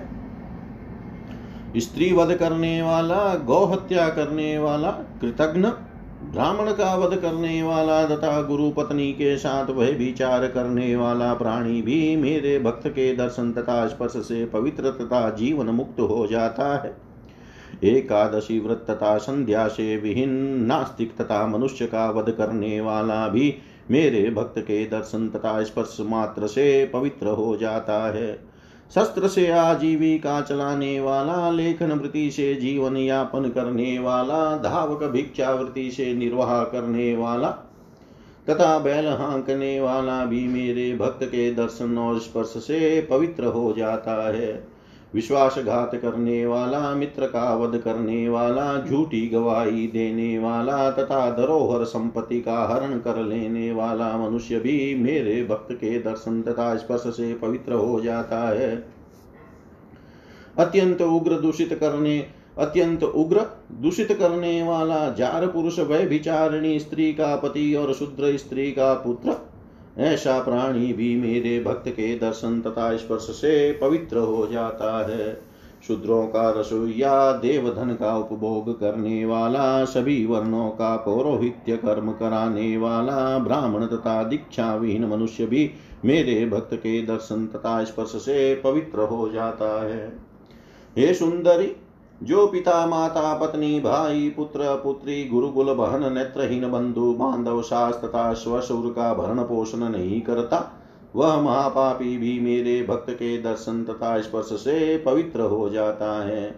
स्त्री 1.77 2.13
वध 2.13 2.35
करने 2.35 2.81
वाला 2.83 3.35
गौ 3.35 3.65
हत्या 3.65 4.09
करने 4.09 4.59
वाला 4.59 4.91
कृतज्ञ 5.21 5.69
ब्राह्मण 6.25 6.73
का 6.73 6.95
वध 6.95 7.17
करने 7.17 7.63
वाला 7.63 8.05
तथा 8.07 8.43
गुरु 8.43 8.71
पत्नी 8.71 9.13
के 9.13 9.37
साथ 9.37 9.71
वह 9.71 9.91
विचार 9.91 10.47
करने 10.49 10.97
वाला 10.97 11.35
प्राणी 11.35 11.83
भी 11.83 12.17
मेरे 12.17 12.59
भक्त 12.59 12.89
के 12.89 13.15
दर्शन 13.17 13.53
तथा 13.53 13.87
स्पर्श 13.89 14.13
से 14.13 14.45
पवित्र 14.47 14.91
तथा 14.91 15.31
जीवन 15.31 15.67
मुक्त 15.67 16.01
हो 16.01 16.27
जाता 16.27 16.75
है। 16.77 16.97
एकादशी 17.85 18.61
व्रत 18.61 18.87
तथा 18.91 19.17
संध्या 19.19 19.69
से 19.69 19.97
विहीन 19.97 20.31
नास्तिक 20.65 21.17
तथा 21.17 21.47
मनुष्य 21.47 21.87
का 21.87 22.11
वध 22.11 22.31
करने 22.31 22.81
वाला 22.81 23.29
भी 23.29 23.55
मेरे 23.91 24.31
भक्त 24.31 24.59
के 24.59 24.85
दर्शन 24.85 25.29
तथा 25.29 25.63
स्पर्श 25.63 25.97
मात्र 26.01 26.47
से 26.47 26.91
पवित्र 26.93 27.27
हो 27.27 27.57
जाता 27.57 28.13
है। 28.13 28.54
शस्त्र 28.95 29.29
से 29.29 29.51
आजीविका 29.51 30.41
चलाने 30.41 31.01
वाला, 31.01 31.51
लेखन 31.51 31.93
वृत्ति 31.93 32.31
से 32.31 32.55
जीवन 32.55 32.97
यापन 32.97 33.49
करने 33.49 33.99
वाला, 33.99 34.57
धावक 34.57 35.05
भिक्षा 35.05 35.53
वृत्ति 35.53 35.91
से 35.91 36.15
निर्वाह 36.15 36.65
करने 36.65 37.17
वाला, 37.17 37.49
तथा 38.51 38.79
बैल 38.79 39.07
हाँकने 39.07 39.81
वाला 39.81 40.25
भी 40.25 40.49
मेरे 40.49 40.97
भक्त 40.97 41.25
के 41.25 41.55
दर्शन 41.55 41.99
और 41.99 42.19
स्पर्श 42.19 42.49
से 42.49 43.07
पवित्र 43.11 43.45
हो 43.45 43.75
जाता 43.79 44.33
है। 44.33 44.74
विश्वासघात 45.15 45.95
करने 45.95 46.47
वाला 46.47 46.95
मित्र 46.95 47.27
का 47.27 47.55
वध 47.55 47.77
करने 47.79 48.29
वाला 48.29 48.85
झूठी 48.87 49.27
गवाही 49.27 49.87
देने 49.87 50.39
वाला 50.39 50.91
तथा 50.91 51.31
धरोहर 51.31 51.85
संपत्ति 51.85 52.41
का 52.41 52.65
हरण 52.65 52.99
कर 52.99 53.17
लेने 53.17 53.73
वाला 53.73 54.17
मनुष्य 54.19 54.59
भी 54.59 54.95
मेरे 54.95 55.45
भक्त 55.45 55.73
के 55.73 55.99
दर्शन 55.99 56.43
तथा 56.43 56.77
स्पर्श 56.77 57.01
से 57.01 57.35
पवित्र 57.35 57.73
हो 57.73 58.01
जाता 58.01 58.49
है। 58.49 58.85
अत्यंत 60.59 61.03
उग्र 61.03 61.33
दूषित 61.33 61.73
करने, 61.73 62.27
अत्यंत 62.59 63.03
उग्र 63.03 63.41
दूषित 63.73 64.13
करने 64.13 64.63
वाला 64.63 65.11
जार 65.11 65.47
पुरुष 65.47 65.79
वह 65.79 66.05
विचारणी 66.05 66.81
स्त्री 66.81 67.13
का 67.13 67.37
पति 67.37 67.75
और 67.75 67.93
शुद्र 67.93 68.37
स्त्री 68.37 68.73
का 68.73 68.95
पुत्र 68.95 69.54
ऐसा 69.99 70.41
प्राणी 70.43 70.93
भी 70.93 71.17
मेरे 71.17 71.61
भक्त 71.61 71.89
के 71.89 72.19
दर्शन 72.19 72.61
तथा 72.61 72.97
स्पर्श 72.97 73.23
से 73.23 73.73
पवित्र 73.73 74.19
हो 74.19 74.47
जाता 74.47 75.11
है। 75.11 75.55
शूद्रों 75.89 76.27
का 76.27 76.51
रसोईया 76.51 77.33
देवधन 77.33 77.95
का 77.95 78.17
उपभोग 78.17 78.81
करने 78.81 79.25
वाला, 79.25 79.85
सभी 79.85 80.27
वर्णों 80.27 80.71
का 80.71 80.97
पौरोहित्य 80.97 81.77
कर्म 81.77 82.13
कराने 82.13 82.77
वाला, 82.77 83.39
ब्राह्मण 83.39 83.87
तथा 83.87 84.23
दीक्षा 84.25 84.75
विहीन 84.75 85.05
मनुष्य 85.05 85.47
भी 85.47 85.71
मेरे 86.05 86.47
भक्त 86.47 86.75
के 86.75 87.03
दर्शन 87.03 87.47
तथा 87.47 87.85
स्पर्श 87.85 88.09
से 88.09 88.55
पवित्र 88.55 89.01
हो 89.01 89.29
जाता 89.29 89.85
है। 89.85 90.19
हे 90.99 91.15
सुंदरी 91.15 91.77
जो 92.25 92.47
पिता, 92.47 92.87
माता, 92.87 93.35
पत्नी, 93.35 93.81
भाई, 93.81 94.33
पुत्र, 94.37 94.61
पुत्री, 94.63 95.25
गुरुकुल, 95.25 95.67
बहन, 95.67 96.13
नेत्रहीन 96.13 96.71
बंधु, 96.71 97.13
बांधव 97.13 97.63
सास 97.63 97.95
तथा 97.95 98.33
स्वसुर 98.33 98.91
का 98.91 99.15
भरण 99.15 99.43
पोषण 99.43 99.79
नहीं 99.79 100.21
करता, 100.21 100.73
वह 101.17 101.41
महापापी 101.41 102.17
भी 102.19 102.41
मेरे 102.41 102.87
भक्त 102.89 103.11
के 103.11 103.43
दर्शन 103.43 103.85
तथा 103.85 104.21
स्पर्श 104.21 104.47
से 104.47 104.99
पवित्र 104.99 105.41
हो 105.41 105.69
जाता 105.71 106.27
है। 106.27 106.51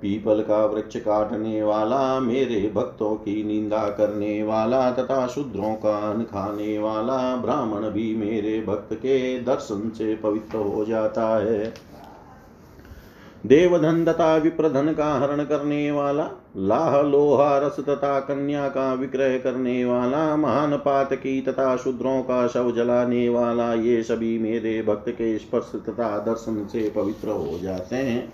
पीपल 0.00 0.42
का 0.42 0.66
वृक्ष 0.66 0.96
काटने 0.96 1.62
वाला, 1.62 2.20
मेरे 2.20 2.72
भक्तों 2.74 3.14
की 3.14 3.44
निंदा 3.44 3.88
करने 3.88 4.42
वाला 4.42 4.90
तथा 4.90 5.26
शूद्रों 5.26 5.74
का 5.74 6.10
अन्न 6.10 6.24
खाने 6.24 6.78
वाला 6.78 7.36
ब्राह्मण 7.36 7.90
भी 7.90 8.16
मेरे 8.16 8.64
भक्त 8.66 8.94
के 8.94 9.40
दर्शन 9.40 9.90
से 9.98 10.14
पवित्र 10.16 10.58
हो 10.58 10.84
जाता 10.84 11.28
है। 11.44 11.92
देवधन 13.46 14.04
तथा 14.04 14.36
विप्रधन 14.36 14.92
का 14.92 15.14
हरण 15.14 15.44
करने 15.44 15.90
वाला 15.90 16.28
लाह 16.56 17.00
लोहा 17.02 17.58
रस 17.58 17.76
तथा 17.80 18.20
कन्या 18.20 18.68
का 18.68 18.94
विक्रय 18.94 19.38
करने 19.38 19.84
वाला 19.84 20.36
महान 20.36 20.76
पातकी 20.76 21.40
तथा 21.40 21.76
शूद्रों 21.76 22.22
का 22.22 22.46
शव 22.48 22.70
जलाने 22.72 23.28
वाला 23.28 23.74
ये 23.74 24.02
सभी 24.02 24.38
मेरे 24.38 24.82
भक्त 24.82 25.08
के 25.08 25.38
स्पर्श 25.38 25.72
तथा 25.74 26.18
दर्शन 26.18 26.66
से 26.66 26.92
पवित्र 26.96 27.28
हो 27.28 27.58
जाते 27.62 27.96
हैं। 27.96 28.32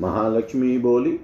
महालक्ष्मी 0.00 0.78
बोली 0.78 1.20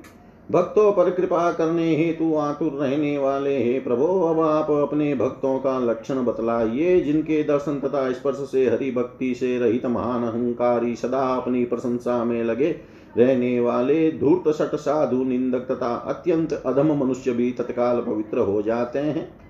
भक्तों 0.53 0.93
पर 0.93 1.11
कृपा 1.11 1.51
करने 1.53 1.97
हेतु 1.97 2.35
आतुर 2.37 2.73
रहने 2.73 3.19
वाले 3.19 3.57
हे 3.59 3.79
प्रभो, 3.81 4.07
अब 4.29 4.41
आप 4.41 4.71
अपने 4.71 5.15
भक्तों 5.15 5.59
का 5.59 5.79
लक्षण 5.79 6.25
बतलाइए, 6.25 7.01
जिनके 7.01 7.43
दर्शन 7.43 7.79
तथा 7.81 8.13
स्पर्श 8.13 8.37
से 8.37 8.69
हरि 8.71 8.91
भक्ति 8.91 9.35
से 9.35 9.59
रहित 9.59 9.87
महान 9.87 10.23
अहंकारी 10.23 10.97
सदा 10.97 11.23
अपनी 11.35 11.65
प्रशंसा 11.65 12.25
में 12.25 12.43
लगे 12.45 12.71
रहने 13.19 13.61
वाले 13.61 14.11
धूर्त 14.13 14.49
सट 14.49 14.75
साधु, 14.75 15.25
निंदक 15.25 15.67
तथा 15.71 15.95
अत्यंत 15.95 16.53
अधम 16.53 16.93
मनुष्य 17.05 17.33
भी 17.33 17.51
तत्काल 17.53 18.01
पवित्र 18.01 18.39
हो 18.39 18.63
जाते 18.63 18.99
हैं। 18.99 19.42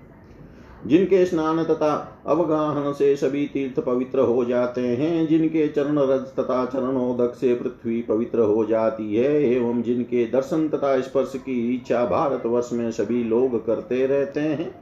जिनके 0.87 1.25
स्नान 1.25 1.63
तथा 1.63 2.23
अवगाहन 2.27 2.93
से 2.93 3.15
सभी 3.15 3.47
तीर्थ 3.47 3.79
पवित्र 3.79 4.19
हो 4.19 4.45
जाते 4.45 4.81
हैं, 4.81 5.27
जिनके 5.27 5.67
चरण 5.67 5.97
रज 5.97 6.21
तथा 6.21 6.65
चरणोदक 6.65 7.35
से 7.35 7.55
पृथ्वी 7.55 8.01
पवित्र 8.01 8.39
हो 8.39 8.65
जाती 8.65 9.15
है, 9.15 9.43
एवं 9.43 9.81
जिनके 9.81 10.25
दर्शन 10.25 10.69
तथा 10.69 11.01
स्पर्श 11.01 11.33
की 11.35 11.75
इच्छा 11.75 12.05
भारतवर्ष 12.05 12.69
में 12.73 12.91
सभी 12.91 13.23
लोग 13.23 13.65
करते 13.65 14.07
रहते 14.07 14.39
हैं। 14.39 14.75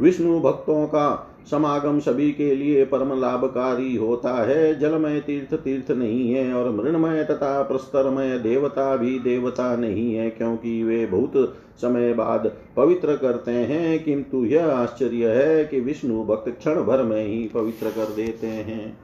विष्णु 0.00 0.40
भक्तों 0.40 0.86
का 0.86 1.31
समागम 1.50 1.98
सभी 2.00 2.30
के 2.32 2.54
लिए 2.54 2.84
परम 2.84 3.20
लाभकारी 3.20 3.96
होता 3.96 4.34
है। 4.44 4.78
जलमय 4.78 5.20
तीर्थ 5.20 5.54
तीर्थ 5.54 5.90
नहीं 5.90 6.32
है 6.34 6.52
और 6.54 6.70
मृणमय 6.70 7.24
तथा 7.24 7.62
प्रस्तरमय 7.62 8.38
देवता 8.38 8.96
भी 8.96 9.18
देवता 9.18 9.76
नहीं 9.76 10.14
है, 10.14 10.30
क्योंकि 10.30 10.82
वे 10.82 11.06
बहुत 11.06 11.58
समय 11.80 12.12
बाद 12.14 12.50
पवित्र 12.76 13.16
करते 13.16 13.50
हैं। 13.50 14.04
किंतु 14.04 14.44
यह 14.44 14.66
आश्चर्य 14.66 15.28
है 15.28 15.64
कि 15.64 15.80
विष्णु 15.80 16.24
भक्त 16.24 16.48
क्षण 16.48 16.82
भर 16.82 17.02
में 17.02 17.24
ही 17.26 17.50
पवित्र 17.54 17.90
कर 17.90 18.12
देते 18.14 18.46
हैं। 18.46 18.98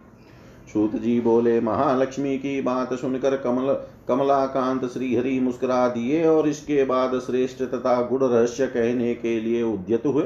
सूत 0.73 0.97
जी 0.97 1.21
बोले, 1.21 1.61
महालक्ष्मी 1.61 2.39
की 2.39 2.61
बात 2.61 2.95
सुनकर 2.95 3.37
कमल, 3.37 3.73
कमलाकांत 4.09 4.85
श्रीहरि 4.85 5.41
मुस्कुरा 5.41 5.89
दिए 5.89 6.25
और 6.25 6.49
इसके 6.49 6.85
बाद 6.85 7.19
श्रेष्ठ 7.19 7.63
तथा 7.63 8.03
गुण 8.03 8.21
रहस्य 8.23 8.67
कहने 8.67 9.15
के 9.15 9.41
लिए 9.41 9.63
उद्यत 9.63 10.07
हुए। 10.07 10.25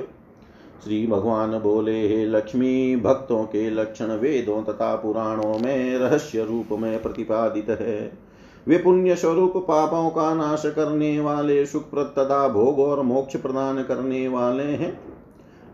श्री 0.85 1.07
भगवान 1.07 1.59
बोले, 1.59 2.09
हे 2.09 2.27
लक्ष्मी, 2.27 2.97
भक्तों 2.97 3.45
के 3.45 3.71
लक्षण 3.71 4.07
वेदों 4.07 4.63
तथा 4.63 4.97
पुराणों 4.97 5.59
में 5.59 5.99
रहस्य 5.99 6.45
रूप 6.45 6.69
में 6.73 7.03
प्रतिपादित 7.03 7.71
है। 7.71 8.13
वे 8.69 8.79
पुण्य 8.79 9.17
स्वरूप 9.17 9.53
पापों 9.57 10.11
का 10.11 10.35
नाश 10.35 10.63
करने 10.67 11.21
वाले 11.21 11.67
सुख 11.67 11.95
तथा 11.95 12.49
भोग 12.49 12.79
और 12.79 13.03
मोक्ष 13.03 13.37
प्रदान 13.37 13.83
करने 13.83 14.29
वाले 14.29 14.63
हैं। 14.63 15.01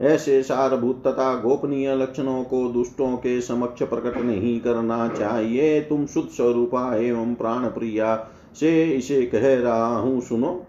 ऐसे 0.01 0.43
सारभूत 0.43 1.03
तथा 1.07 1.35
गोपनीय 1.35 1.95
लक्षणों 1.97 2.45
को 2.45 2.69
दुष्टों 2.69 3.17
के 3.17 3.41
समक्ष 3.41 3.83
प्रकट 3.83 4.19
नहीं 4.19 4.61
करना 4.61 5.09
चाहिए। 5.09 5.81
तुम 5.81 6.07
शुद्ध 6.07 6.29
स्वरूपा 6.29 6.97
एवं 6.97 7.35
प्राण 7.35 7.65
प्रिया 7.65 8.29
से 8.61 8.85
इसे 8.85 9.23
कह 9.23 9.55
रहा 9.61 9.97
हूँ, 9.97 10.21
सुनो। 10.21 10.67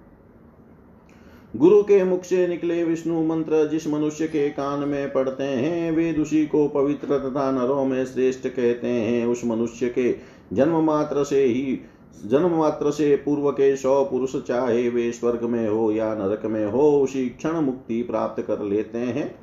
गुरु 1.56 1.84
के 1.84 2.04
मुख 2.04 2.24
से 2.24 2.48
निकले 2.48 2.84
विष्णु 2.84 3.24
मंत्र 3.24 3.70
जिस 3.70 3.88
मनुष्य 3.88 4.28
के 4.28 4.50
कान 4.50 4.90
में 4.90 5.14
पड़ते 5.14 5.44
हैं, 5.44 5.92
वे 5.92 6.14
दुषि 6.14 6.46
को 6.46 6.68
पवित्र 6.68 7.08
तथा 7.08 7.52
नरों 7.52 7.86
में 7.86 8.06
श्रेष्ठ 8.06 8.48
कहते 8.48 8.88
हैं। 8.88 9.26
उस 9.26 9.42
मनुष्य 9.46 9.90
के 9.90 10.16
जन्म 10.54 10.84
मात्र 10.84 11.24
से 11.24 11.44
ही, 11.46 11.80
जन्म 12.26 12.58
मात्र 12.58 12.92
से 12.92 13.16
पूर्व 13.16 13.52
के 13.52 13.76
सौ 13.78 14.04
पुरुष 14.04 14.36
चाहे 14.36 14.90
वे 14.90 15.12
स्वर्ग 15.12 15.44
में 15.44 15.70
हो 15.70 15.92
या 15.92 16.16
नरक 16.16 16.46
में 16.46 16.66
हो, 16.66 17.02
उसी 17.02 17.30
क्षण 17.30 17.52
मुक्ति 17.52 18.02
प्राप्त 18.02 18.44
कर 18.44 18.60
लेते 18.60 18.98
हैं। 18.98 19.39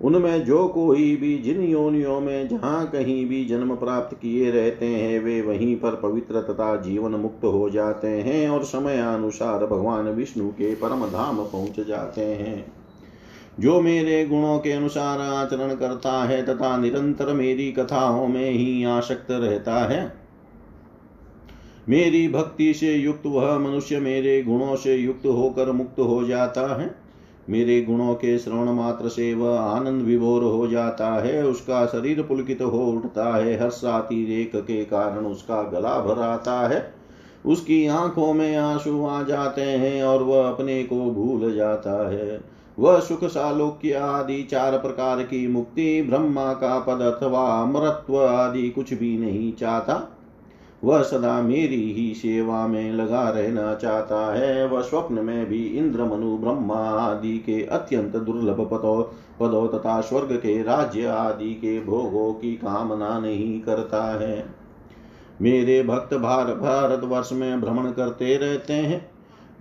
उनमें 0.00 0.44
जो 0.44 0.66
कोई 0.68 1.16
भी 1.16 1.36
जिन 1.38 1.62
योनियों 1.62 2.20
में 2.20 2.48
जहाँ 2.48 2.86
कहीं 2.86 3.26
भी 3.26 3.44
जन्म 3.44 3.74
प्राप्त 3.76 4.16
किए 4.16 4.50
रहते 4.50 4.86
हैं, 4.86 5.18
वे 5.20 5.40
वहीं 5.42 5.76
पर 5.76 5.94
पवित्र 5.94 6.40
तथा 6.42 6.76
जीवन 6.76 7.10
मुक्त 7.12 7.44
हो 7.44 7.68
जाते 7.70 8.08
हैं 8.08 8.48
और 8.48 8.64
समय 8.64 8.98
अनुसार 8.98 9.66
भगवान 9.66 10.08
विष्णु 10.08 10.48
के 10.50 10.74
परम 10.74 11.06
धाम 11.06 11.36
पहुँच 11.36 11.80
जाते 11.80 12.24
हैं। 12.24 12.72
जो 13.60 13.80
मेरे 13.80 14.24
गुणों 14.26 14.58
के 14.58 14.72
अनुसार 14.72 15.20
आचरण 15.20 15.74
करता 15.74 16.12
है 16.24 16.42
तथा 16.46 16.76
निरंतर 16.76 17.32
मेरी 17.32 17.70
कथाओं 17.72 18.26
में 18.28 18.50
ही 18.50 18.84
आसक्त 18.84 19.30
रहता 19.30 19.76
है, 19.88 20.12
मेरी 21.88 22.28
भक्ति 22.28 22.72
से 22.74 22.94
युक्त 22.94 23.26
वह 23.26 23.58
मनुष्य 23.58 23.98
मेरे 23.98 24.42
गुणों 24.42 24.76
से 24.76 24.94
युक्त 24.96 25.26
होकर 25.26 25.72
मुक्त 25.72 26.00
हो 26.00 26.24
जाता 26.24 26.80
है। 26.80 26.99
मेरे 27.48 27.80
गुणों 27.82 28.14
के 28.14 28.38
श्रवण 28.38 28.68
मात्र 28.68 29.08
से 29.08 29.34
वह 29.34 29.60
आनंद 29.60 30.02
विभोर 30.02 30.42
हो 30.42 30.66
जाता 30.66 31.08
है, 31.08 31.46
उसका 31.46 31.86
शरीर 31.86 32.22
पुलकित 32.22 32.62
हो 32.62 32.86
उठता 32.86 33.36
है 33.36 33.62
हर्षातिरेक 33.62 34.56
के 34.56 34.84
कारण 34.84 35.26
उसका 35.26 35.62
गला 35.62 36.00
भर 36.00 36.22
आता 36.22 36.68
है। 36.68 36.94
उसकी 37.46 37.86
आँखों 37.86 38.32
में 38.32 38.56
आँसू 38.56 39.06
आ 39.06 39.22
जाते 39.22 39.60
हैं 39.60 40.04
और 40.04 40.22
वह 40.22 40.48
अपने 40.48 40.82
को 40.82 40.96
भूल 40.96 41.54
जाता 41.54 42.10
है। 42.10 42.40
वह 42.78 43.00
सुख 43.00 43.24
सालोक्य 43.24 43.92
आदि 43.92 44.42
चार 44.42 44.78
प्रकार 44.78 45.22
की 45.22 45.48
मुक्ति, 45.48 46.02
ब्रह्मा 46.02 46.52
का 46.52 46.78
पद 46.78 47.00
अथवा 47.02 47.62
अमरत्व 47.62 48.24
आदि 48.24 48.70
कुछ 48.70 48.94
भी 48.94 49.18
नहीं 49.18 49.52
चाहता। 49.52 50.16
वह 50.84 51.02
सदा 51.02 51.42
मेरी 51.42 51.92
ही 51.92 52.14
सेवा 52.14 52.66
में 52.66 52.92
लगा 52.92 53.28
रहना 53.28 53.74
चाहता 53.74 54.34
है। 54.34 54.66
वह 54.66 54.80
स्वप्न 54.80 55.14
में 55.14 55.46
भी 55.46 55.64
इंद्र, 55.64 56.04
मनु, 56.04 56.38
ब्रह्मा 56.38 56.74
आदि 56.74 57.38
के 57.38 57.64
अत्यंत 57.64 58.16
दुर्लभ 58.16 58.60
पदों 58.60 59.02
पदों 59.40 59.68
तथा 59.68 60.00
स्वर्ग 60.00 60.32
के 60.32 60.62
राज्य 60.62 61.06
आदि 61.06 61.54
के 61.54 61.80
भोगों 61.80 62.32
की 62.32 62.52
कामना 62.52 63.18
नहीं 63.18 63.60
करता 63.60 64.20
है। 64.20 64.46
मेरे 65.42 65.82
भक्त 65.82 66.14
भार 66.14 67.00
वर्ष 67.04 67.32
में 67.32 67.60
भ्रमण 67.60 67.90
करते 67.90 68.36
रहते 68.36 68.72
हैं। 68.72 69.10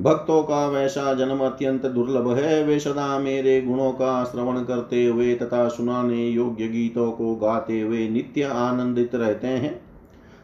भक्तों 0.01 0.43
का 0.43 0.67
वैसा 0.67 1.13
जन्म 1.13 1.39
अत्यंत 1.39 1.85
दुर्लभ 1.85 2.33
है। 2.33 2.63
वे 2.63 2.79
सदा 2.79 3.19
मेरे 3.19 3.61
गुणों 3.61 3.91
का 3.91 4.23
श्रवण 4.23 4.63
करते 4.63 5.05
हुए 5.05 5.35
तथा 5.35 5.67
सुनाने 5.67 6.27
योग्य 6.27 6.67
गीतों 6.67 7.11
को 7.11 7.35
गाते 7.35 7.81
हुए 7.81 8.09
नित्य 8.09 8.43
आनंदित 8.43 9.15
रहते 9.15 9.47
हैं। 9.47 9.88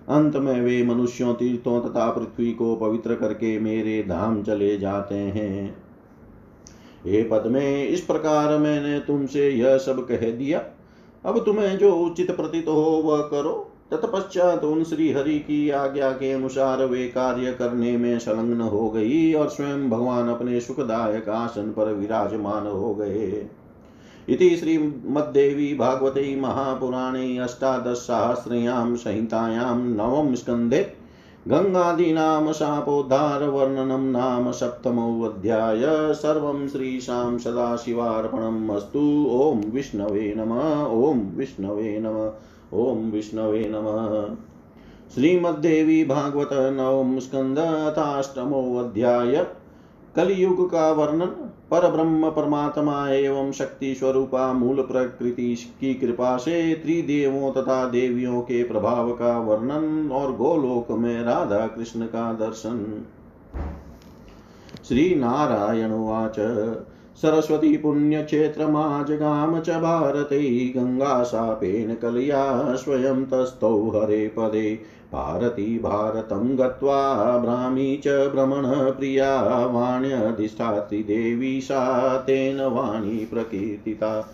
अंत 0.09 0.35
में 0.35 0.61
वे 0.61 0.83
मनुष्यों 0.83 1.33
तीर्थों 1.33 1.81
तथा 1.81 2.09
पृथ्वी 2.11 2.51
को 2.51 2.75
पवित्र 2.75 3.15
करके 3.15 3.59
मेरे 3.59 4.03
धाम 4.03 4.43
चले 4.43 4.77
जाते 4.77 5.15
हैं। 5.15 5.77
हे 7.05 7.23
पद 7.23 7.43
में 7.47 7.87
इस 7.87 8.01
प्रकार 8.01 8.57
मैंने 8.57 8.99
तुमसे 8.99 9.49
यह 9.49 9.77
सब 9.77 10.07
कह 10.07 10.31
दिया। 10.31 10.63
अब 11.25 11.45
तुम्हें 11.45 11.77
जो 11.77 11.95
उचित 11.95 12.31
प्रतीत 12.31 12.67
हो 12.67 13.01
वह 13.05 13.17
करो। 13.17 13.71
तत्पश्चात 13.91 14.63
उन 14.63 14.83
श्री 14.83 15.11
हरि 15.11 15.39
की 15.39 15.69
आज्ञा 15.69 16.11
के 16.11 16.31
अनुसार 16.31 16.85
वे 16.85 17.07
कार्य 17.07 17.53
करने 17.53 17.97
में 17.97 18.19
संलग्न 18.19 18.61
हो 18.61 18.89
गई 18.89 19.33
और 19.33 19.49
स्वयं 19.49 19.89
भगवान 19.89 20.29
अपने 20.29 20.59
सुखदायक 20.59 21.29
आसन 21.29 21.71
पर 21.71 21.93
विराजमान 21.93 22.67
हो 22.67 22.95
गए। 22.95 23.47
इति 24.29 24.57
श्रीमद्देवी 24.57 25.75
भागवते 25.75 26.35
महापुराणे 26.41 27.37
अष्टादशसहस्रयां 27.37 28.95
संहितायां 28.95 29.77
नवम 29.77 30.35
स्कन्धे 30.35 31.05
गङ्गादीनां 31.47 32.53
शापोद्धारवर्णनं 32.53 34.11
नाम 34.11 34.51
सप्तमोऽध्याय 34.51 36.13
सर्वं 36.13 36.67
श्रीशां 36.67 37.37
सदाशिवार्पणम् 37.37 38.69
अस्तु। 38.69 39.27
ॐ 39.31 39.71
विष्णवे 39.71 40.33
नम। 40.37 40.51
ॐ 41.03 41.37
विष्णवे 41.37 42.03
नम। 42.05 42.31
ॐ 42.79 43.11
विष्णवे 43.11 43.71
नमः। 43.75 44.35
श्रीमद्देवी 45.15 46.05
भागवत 46.05 46.49
नवम 46.53 47.19
स्कंद 47.19 47.59
अथाष्टमोऽध्याय 47.59 49.47
कलयुग 50.15 50.71
का 50.71 50.91
वर्णन। 50.91 51.44
पर 51.71 51.91
ब्रह्म 51.91 52.29
परमात्मा 52.29 53.09
एवं 53.09 53.51
शक्ति 53.51 53.95
स्वरूपा 53.95 54.53
मूल 54.53 54.81
प्रकृति 54.81 55.55
की 55.55 55.93
कृपा 55.93 56.37
से 56.37 56.73
त्रिदेवों 56.73 57.51
तथा 57.51 57.85
देवियों 57.89 58.41
के 58.41 58.63
प्रभाव 58.63 59.11
का 59.11 59.39
वर्णन 59.39 60.11
और 60.11 60.35
गोलोक 60.35 60.91
में 60.91 61.23
राधा 61.23 61.67
कृष्ण 61.67 62.05
का 62.05 62.33
दर्शन। 62.33 63.05
श्री 64.87 65.15
नारायण 65.15 65.91
उवाच। 65.91 66.35
सरस्वती 67.15 67.77
पुण्यक्षेत्रमा 67.77 69.03
जगाम 69.03 69.59
च 69.59 69.69
भारते 69.69 70.73
गङ्गाशापेन 70.77 71.95
कलया 71.95 72.75
स्वयं 72.75 73.25
तस्थौ 73.25 73.89
हरे 73.89 74.27
पदे। 74.27 74.79
भारती 75.15 75.79
भारतं 75.79 76.57
गत्वा 76.57 77.37
भ्रामी 77.37 77.97
च 77.97 78.07
भ्रमणप्रिया 78.07 79.65
वाण्यधिष्ठात्रि 79.65 80.97
देवी 80.97 81.61
सा 81.61 82.17
तेन 82.17 82.61
वाणी 82.61 83.25
प्रकीर्तिता। 83.25 84.33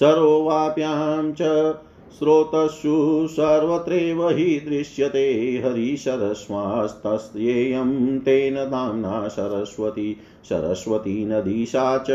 सरोवाप्यां 0.00 1.32
च 1.32 1.74
स्रोतस्सु 2.12 3.26
सर्वत्रैव 3.30 4.28
हि 4.28 4.44
दृश्यते 4.44 5.62
हरिशरस्वास्तस्येयं 5.66 8.18
तेन 8.18 8.54
नाम्ना 8.54 9.28
सरस्वती। 9.28 10.16
सरस्वती 10.48 11.26
नदी 11.26 11.66
सा 11.66 11.98
च 11.98 12.08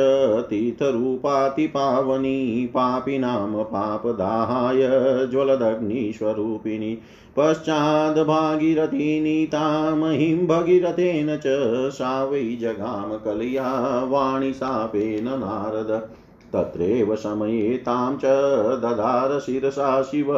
तीर्थरूपातिपावनी 0.49 2.65
पापिनां 2.65 3.63
पापदाहाय 3.63 5.27
ज्वलदग्निस्वरूपिणी। 5.27 6.97
पश्चाद्भागीरथी 7.39 9.21
नीता 9.21 9.95
महिं 9.95 10.47
भगीरथेन 10.47 11.37
च 11.37 11.43
सा 11.91 12.25
वै 12.25 12.57
जगाम 12.61 13.17
कलया 13.17 14.03
वाणिशापेन 14.03 15.23
नारद। 15.23 16.09
तत्रैव 16.53 17.15
समये 17.15 17.77
तां 17.77 18.17
च 18.17 18.25
ददार 18.79 19.39
शिरसा 19.39 20.03
शिव। 20.03 20.33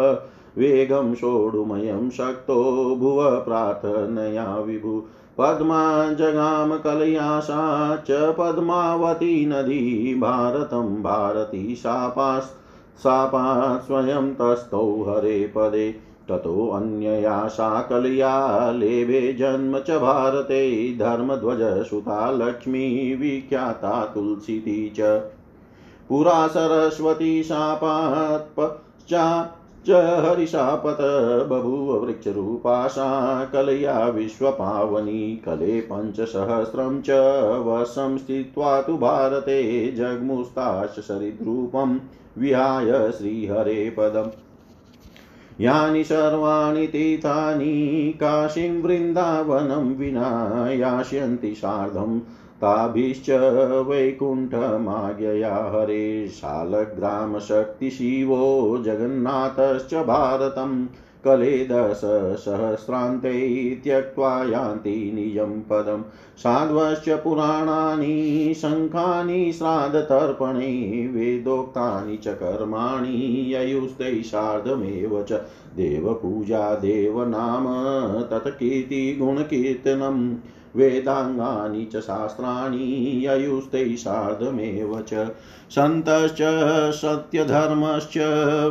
वेगं 0.58 1.16
सोढुमयं 1.16 2.10
शक्तो 2.10 2.96
भुव 2.96 3.40
प्रार्थनया 3.40 4.60
विभु। 4.60 5.04
पद्मा 5.38 6.10
जगाम 6.14 6.78
कलया 6.78 7.40
सा 7.40 7.96
च 7.96 8.12
पद्मावती 8.12 9.46
नदी 9.46 10.16
भारतं 10.16 11.04
भारती 11.04 11.76
शापास् 11.76 12.52
शापात् 13.04 13.86
स्वयं 13.86 14.34
तस्थौ 14.34 15.04
हरे 15.04 15.54
पदे। 15.56 16.09
ततोऽन्यया 16.30 17.48
साकलया 17.48 18.72
लेभे 18.72 19.34
जन्म 19.34 19.80
च 19.80 19.92
भारते 19.92 20.94
धर्मध्वजसुता 20.98 22.32
लक्ष्मी 22.32 23.16
विख्याता 23.16 24.06
तुलसीति 24.06 24.94
च। 24.98 25.02
पुरा 26.10 26.48
सरस्वती 26.48 27.44
शापात् 27.44 28.58
पश्चा 28.58 29.56
च 29.88 29.92
हरिशापत, 30.26 30.98
बभूव 31.50 32.06
वृक्षरूपा 32.06 32.88
सा 32.88 34.10
विश्वपावनी 34.10 35.42
कले 35.46 35.82
पञ्चसहस्रं 35.82 37.02
च 37.02 37.10
वर्षं 37.60 38.18
स्थित्वा 38.18 38.82
तु 38.82 38.98
भारते 38.98 39.92
जग्मुस्ताश 39.92 40.96
सरिद्रूपं 41.00 42.00
विहाय 42.38 43.12
श्रीहरे 43.12 43.96
पदम्। 44.00 44.49
यानि 45.62 46.04
सर्वाणि 46.04 46.88
तीर्थानि 46.88 48.18
काशीं 48.22 48.82
वृन्दावनं 48.82 49.96
विना 49.96 50.72
यास्यन्ति 50.72 51.56
सार्धं। 51.56 52.22
ताभिश्च 52.62 53.30
वैकुण्ठमाज्ञया 53.88 55.56
हरे 55.56 56.28
शालग्रामशक्तिशिवो 56.28 58.82
जगन्नाथश्च 58.86 59.96
भारतम्। 59.96 60.88
कलेदशसहस्रान्ते 61.26 63.82
त्यक्त्वा 63.84 64.44
यान्ति 64.44 64.90
निजं 64.90 65.62
पदं। 65.62 66.04
साध्वश्च 66.38 67.10
पुराणानि, 67.10 68.54
शङ्खानि, 68.58 69.54
श्राद्धतर्पणे, 69.54 71.08
वेदोक्तानि 71.08 72.18
च 72.18 72.28
कर्माणि, 72.28 73.52
ययुस्ते 73.56 74.24
सार्धमेव 74.24 75.24
च 75.24 75.42
देवपूजा, 75.76 76.76
देवनाम, 76.76 78.24
तत्कीर्तिगुणकीर्तनम्। 78.24 80.36
वेदाङ्गानि 80.76 81.86
च 81.86 82.00
शास्त्राणि 82.00 83.22
ययुस्ते 83.26 83.98
सार्धमेव 83.98 85.02
च। 85.02 85.14
सन्तश्च 85.70 86.38
सत्यधर्मश्च 86.96 88.18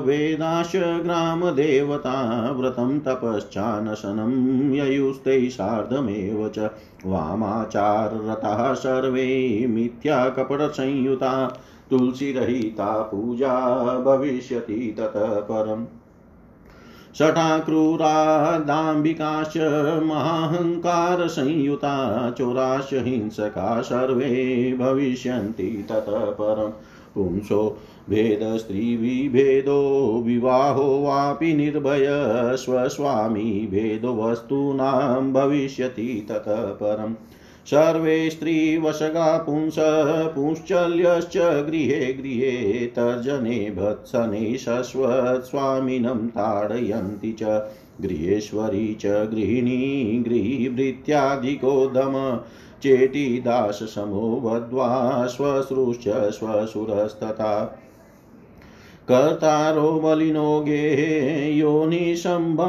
वेदाश्च 0.07 0.77
ग्रामदेवता 0.77 2.51
व्रतं 2.51 3.01
तपश्चानशनं 3.01 4.73
ययुस्ते 4.75 5.51
सार्धमेव 5.51 6.49
च। 6.49 6.59
वामाचाररताः 7.07 8.75
सर्वे 8.75 9.67
मिथ्याकपटसंयुता 9.67 11.61
तुलसीरहिता 11.91 13.03
पूजा 13.03 13.59
भविष्यति 13.99 14.95
ततः 14.99 15.27
परम्। 15.27 15.98
शठाक्रूरादाम्बिकाश्च 17.18 19.59
महाहङ्कारसंयुता 20.04 22.31
चोराश्च 22.31 22.94
हिंसका 22.94 23.83
सर्वे 23.83 24.76
भविष्यन्ति 24.78 25.85
ततः 25.88 26.12
परम् 26.12 26.72
पुंसो 27.14 27.78
भेदस्त्रीविभेदो 28.11 30.22
विवाहो 30.26 31.02
वापि 31.02 31.54
निर्भय 31.54 32.07
स्वस्वामी 32.57 33.68
भेदो 33.70 34.14
वस्तूनां 34.14 35.33
भविष्यति 35.33 36.26
ततः 36.28 36.57
परम्। 36.57 37.14
सर्वे 37.70 38.18
स्त्रीवशगा 38.31 39.37
पुंस 39.38 39.76
पुंश्चल्यश्च 40.35 41.37
गृहे 41.66 42.12
गृहे 42.12 42.87
तर्जने 42.96 43.59
भत्सने 43.70 44.57
शश्वत्स्वामिनं 44.59 46.26
ताडयन्ति 46.28 47.33
च 47.40 47.59
गृहेश्वरी 48.00 48.87
च 49.00 49.07
गृहिणी 49.33 50.22
गृहीभृत्याधिकोदम 50.28 52.14
चेटीदाससमो 52.83 54.31
बद्ध्वा 54.40 54.88
श्वश्रूश्च 55.26 56.09
श्वशुरस्तथा 56.38 57.52
कर्तारो 59.09 59.90
बलिनो 60.00 60.61
गेहे 60.61 61.50
योनिसम्भ 61.52 62.61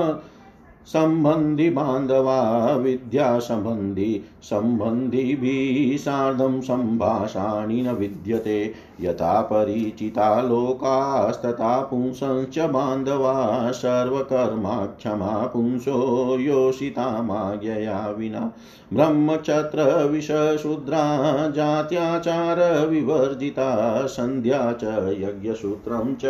सम्बन्धि 0.94 1.70
बान्धवा 1.70 2.76
विद्यासम्बन्धि 2.76 4.24
सम्बन्धिभिः 4.42 5.98
सार्धं 5.98 6.62
सम्भाषाणि 6.62 7.82
न 7.82 7.92
विद्यते। 7.92 8.74
यथा 9.02 9.42
परिचिता 9.42 10.42
लोकास्तथा 10.42 11.82
पुंसश्च 11.82 12.60
बान्धवा 12.60 13.72
सर्वकर्माक्षमा 13.72 15.28
पुंसो 15.28 16.40
योषितामाज्ञया 16.40 18.16
विना। 18.18 18.52
ब्रह्मक्षत्रविशशूद्रा 18.94 21.50
जात्याचारविवर्जिता 21.50 24.08
सन्ध्या 24.08 24.72
च 24.72 25.16
यज्ञसूत्रं 25.20 26.16
च 26.16 26.26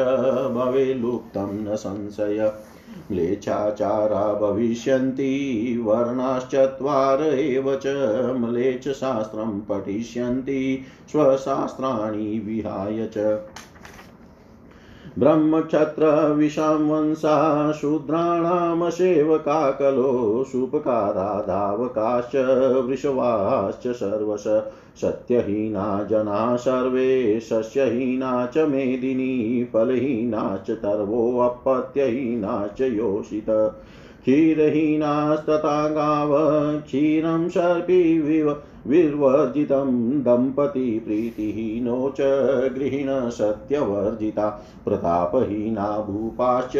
भवेल्लुप्तं 0.52 1.64
न 1.64 1.76
संशय। 1.76 2.54
म्लेच्छाचारा 3.12 4.34
भविष्यन्ति 4.34 5.32
वर्णाश्चत्वार 5.82 7.22
एव 7.22 7.76
च 7.76 7.88
म्लेच्छशास्त्रं 8.38 9.60
पठिष्यन्ति 9.60 10.84
स्वशास्त्राणि 11.12 12.40
विहाय 12.40 13.08
च। 13.18 13.18
ब्रह्मक्षत्रविषांवंसा 15.20 17.72
शूद्राणां 17.72 18.90
सेवका 18.90 19.72
कलो 19.72 20.46
सुपकारा 20.52 21.42
धावकाश्च 21.42 22.84
वृषवाश्च 22.88 23.96
सर्वश, 23.96 24.62
सत्यहीना 25.02 26.08
जना 26.12 26.56
सर्वे, 26.56 27.40
सस्यहीना 27.40 28.46
च 28.46 28.58
मेदिनी, 28.58 29.70
फलहीना 29.74 30.60
च 30.68 30.72
तर्वोऽपत्यहीना 30.72 32.70
च 32.78 32.82
योषित। 32.82 33.76
क्षीरहीनास्तथा 34.22 35.90
गाव, 35.90 36.30
क्षीरं 36.80 37.50
सर्पी 37.50 38.22
विव 38.22 38.58
विर्वर्जितं 38.88 40.10
दम्पती 40.24 41.00
प्रीतिहीनो 41.00 42.14
च 42.18 42.22
गृहिण 42.78 43.30
सत्यवर्जिता, 43.30 44.64
प्रतापहीना 44.86 46.00
भूपाश्च, 46.00 46.74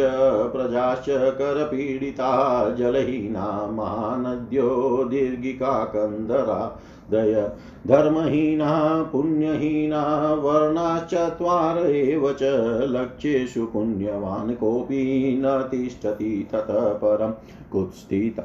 प्रजाश्च 0.52 1.06
करपीडिता, 1.10 2.70
जलहीना 2.74 3.66
महानद्यो 3.72 5.04
दीर्घिका 5.04 5.84
कन्दरा, 5.84 6.80
दय 7.10 7.52
धर्महीना, 7.86 9.02
पुण्यहीना 9.12 10.34
वर्णाश्चत्वार 10.34 11.78
एव 11.86 12.32
च, 12.32 12.42
लक्ष्येषु 12.82 13.66
पुण्यवान् 13.66 14.54
कोऽपि 14.54 15.34
न 15.44 15.68
तिष्ठति 15.70 16.48
ततः 16.52 16.80
परं 16.80 17.30
कुत्स्थिता 17.72 18.44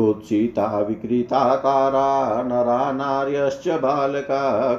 कुत्सिता 0.00 0.80
विकृताकारा 0.80 2.42
नरा 2.42 2.92
नार्यश्च 2.92 3.68
बालका 3.68 4.74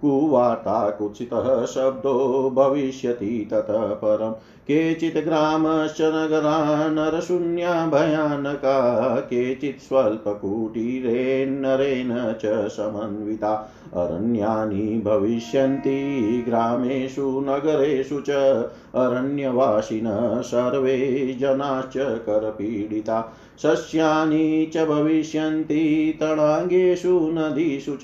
कुवार्ता 0.00 0.90
कुत्सितः 0.90 1.66
शब्दो 1.66 2.50
भविष्यति 2.54 3.48
ततः 3.50 3.78
परम् 3.78 4.34
केचित् 4.68 5.24
ग्रामश्च 5.24 6.00
नगरा 6.00 6.88
नरशून्या 6.88 7.86
भयानका, 7.86 9.20
केचित् 9.20 9.80
स्वल्पकुटीरेन्नरेण 9.80 12.32
च 12.32 12.68
समन्विता। 12.68 13.72
अरण्यानि 13.94 15.02
भविष्यन्ति 15.04 16.44
ग्रामेषु, 16.48 17.22
नगरेषु 17.22 18.20
च, 18.20 18.64
अरण्यवासिनः 18.94 20.40
सर्वे 20.40 21.36
जनाश्च 21.40 21.98
करपीडिता। 21.98 23.36
सस्यानि 23.58 24.70
च 24.74 24.84
भविष्यन्ति 24.84 26.18
तडागेषु 26.20 27.30
नदीषु 27.32 27.96
च 27.96 28.02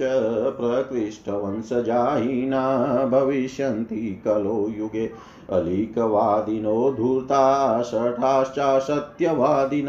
प्रकृष्टवंशजाहिना 0.60 2.62
भविष्यन्ति 3.06 4.22
कलो 4.24 4.74
युगे। 4.78 5.10
अलीकवादिनो 5.52 6.92
धूर्ता 6.92 7.82
षठाश्चासत्यवादिन 7.82 9.86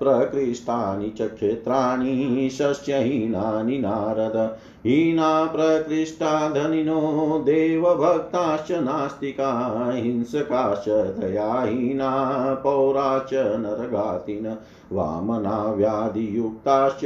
प्रकृष्टानि 0.00 1.10
च 1.10 1.22
क्षेत्राणि, 1.22 2.48
सस्यहीनानि 2.52 3.78
नारद। 3.78 4.56
हीना 4.86 5.44
प्रकृष्टा 5.44 6.48
धनिनो, 6.48 7.42
देवभक्ताश्च 7.44 8.72
नास्तिका, 8.72 9.90
हिंसकाश्च 9.92 10.88
दयाहीना, 10.88 12.60
पौराश्च 12.64 13.34
नरगातिन 13.34 14.56
वामना 14.92 15.72
व्याधियुक्ताश्च 15.72 17.00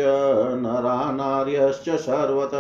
नरा 0.59 1.13
नार्यश्च 1.13 1.91
सर्वत। 1.91 2.51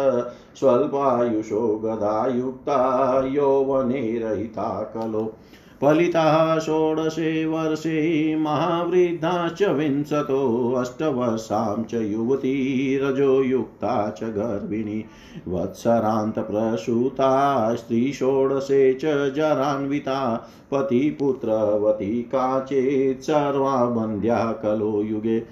स्वल्पायुषो 0.57 1.81
गदायुक्ता 1.85 3.27
यौवने 3.27 4.19
रहिता 4.19 4.93
कलो 4.97 5.35
फलिताः 5.83 6.59
षोडशे 6.59 7.47
वर्षे 7.47 8.37
महावृद्धाश्च 8.37 9.63
विंशतो 9.63 10.73
अष्टवर्षां 10.73 11.83
च 11.83 11.95
युवती 11.95 12.99
रजोयुक्ता 12.99 14.11
च 14.11 14.23
गर्भिणी। 14.23 15.05
वत्सरान्तप्रसूता 15.49 17.75
स्त्रीषोडशे 17.75 18.95
च 18.95 19.35
जरान्विता, 19.35 20.49
पतिपुत्रवती 20.71 22.23
काचेत् 22.23 23.23
सर्वा 23.23 23.85
बन्ध्या 23.85 24.59
कलो 24.63 25.03
युगे। 25.03 25.43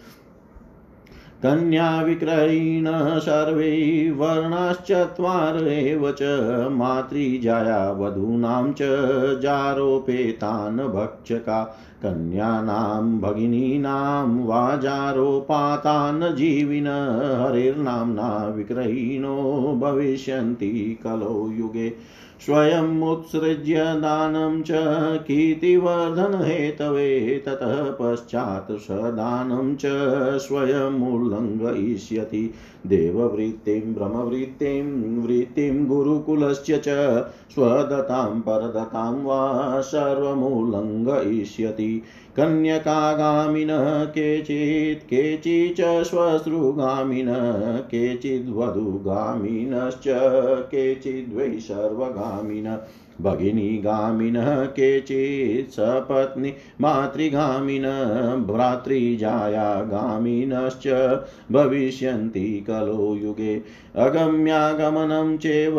कन्याविक्रयिण 1.42 2.84
सर्वे 3.18 4.10
वर्णाश्चत्वार 4.10 5.54
च 6.10 6.22
मातृजाया 6.70 7.90
वधूनां 7.90 8.72
च 8.72 8.82
जारोपेतान् 9.40 10.78
भक्षका। 10.78 11.76
कन्यानां 12.02 13.20
भगिनीनां 13.20 14.46
वाजारोपातान् 14.46 16.36
जीविन 16.36 16.86
हरिर्नाम्ना 17.46 18.52
विक्रयिणो 18.56 19.78
भविष्यन्ति 19.80 20.98
कलो 21.04 21.50
युगे। 21.52 21.92
स्वयमुत्सृज्य 22.40 23.74
दानं 23.74 24.62
च 24.62 24.68
कीर्तिवर्धनहेतवे 25.26 27.42
ततः 27.46 27.96
पश्चात् 28.00 28.78
स 28.78 28.86
दानं 28.90 29.76
च 29.76 29.82
स्वयमुल्लङ्घयिष्यति 30.38 32.54
देववृत्तिं, 32.86 33.94
ब्रह्मवृत्तिं, 33.94 35.22
वृत्तिं 35.22 35.86
गुरुकुलस्य 35.86 36.78
च, 36.78 36.84
स्वदतां, 37.54 38.40
परदतां 38.40 39.24
वा 39.24 39.80
सर्वमुल्लङ्घयिष्यति। 39.80 41.89
कन्यकागामिनः 42.36 44.04
केचित् 44.04 45.02
केचिच्च 45.02 45.80
श्वश्रुगामिनः 46.08 47.80
केचिद्वधुगामिनश्च 47.80 50.04
केचिद्वै 50.74 51.48
भगिनीगामिनः 53.22 54.64
केचित् 54.64 55.70
सपत्नी 55.70 56.52
मातृगामिनः 56.80 58.34
भ्रातृजायागामिनश्च 58.34 60.86
भविष्यन्ति 61.52 62.64
कलो 62.66 63.18
युगे। 63.22 63.62
अगम्यागमनं 63.96 65.36
चैव 65.36 65.76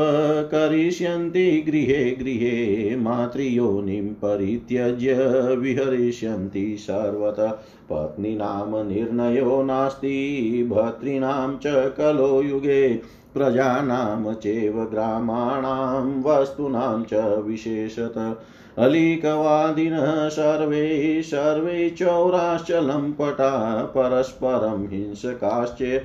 करिष्यन्ति 0.52 1.64
गृहे 1.68 2.12
गृहे 2.12 2.96
मातृयोनिं 2.96 4.08
परित्यज्य 4.08 5.14
विहरिष्यन्ति 5.56 6.76
सर्वतः। 6.80 7.52
पत्नीनां 7.90 8.88
निर्णयो 8.88 9.64
नास्ति 9.64 10.68
भर्तॄणां 10.72 11.58
च 11.58 11.94
कलो 11.98 12.42
युगे। 12.42 13.02
प्रजानां 13.34 14.34
चैव 14.34 14.84
ग्रामाणां 14.84 16.22
वस्तूनां 16.22 17.04
च 17.04 17.14
विशेषत। 17.48 18.40
अलीकवादिनः 18.78 20.30
सर्वे 20.30 21.22
सर्वे 21.22 21.90
चौराश्च 21.90 22.72
लम्पटा 22.72 23.84
परस्परं 23.84 24.88
हिंसकाश्च, 24.88 26.02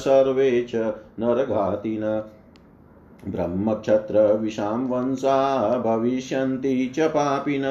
सर्वे 0.00 0.66
च 0.70 0.74
नरघातिन। 1.20 2.22
ब्रह्मक्षत्रविषां 3.28 4.88
वंशा 4.88 5.78
भविष्यन्ति 5.78 6.92
च 6.94 7.00
पापिन, 7.00 7.62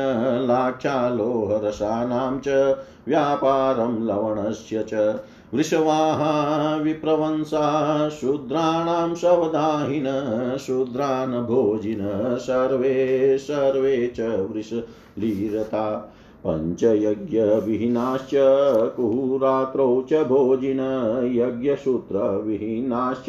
लाक्षालोहरसानां 0.48 2.40
च 2.40 2.48
व्यापारं 3.08 4.06
लवणस्य 4.06 4.84
च। 4.84 4.94
वृषवाः 5.56 6.76
विप्रवंसा 6.76 8.10
शूद्राणां 8.10 9.16
शवदाहिन 9.16 10.06
शूद्रान् 10.58 11.46
भोजिन 11.46 12.00
सर्वे 12.38 13.38
सर्वे 13.38 14.14
च 14.16 14.22
वृषलीरता 14.22 16.12
पञ्चयज्ञविहीनाश्च 16.48 18.32
कुरात्रौ 18.98 20.02
च 20.02 20.14
भोजिन, 20.14 20.80
यज्ञसूत्रविहीनाश्च 21.36 23.26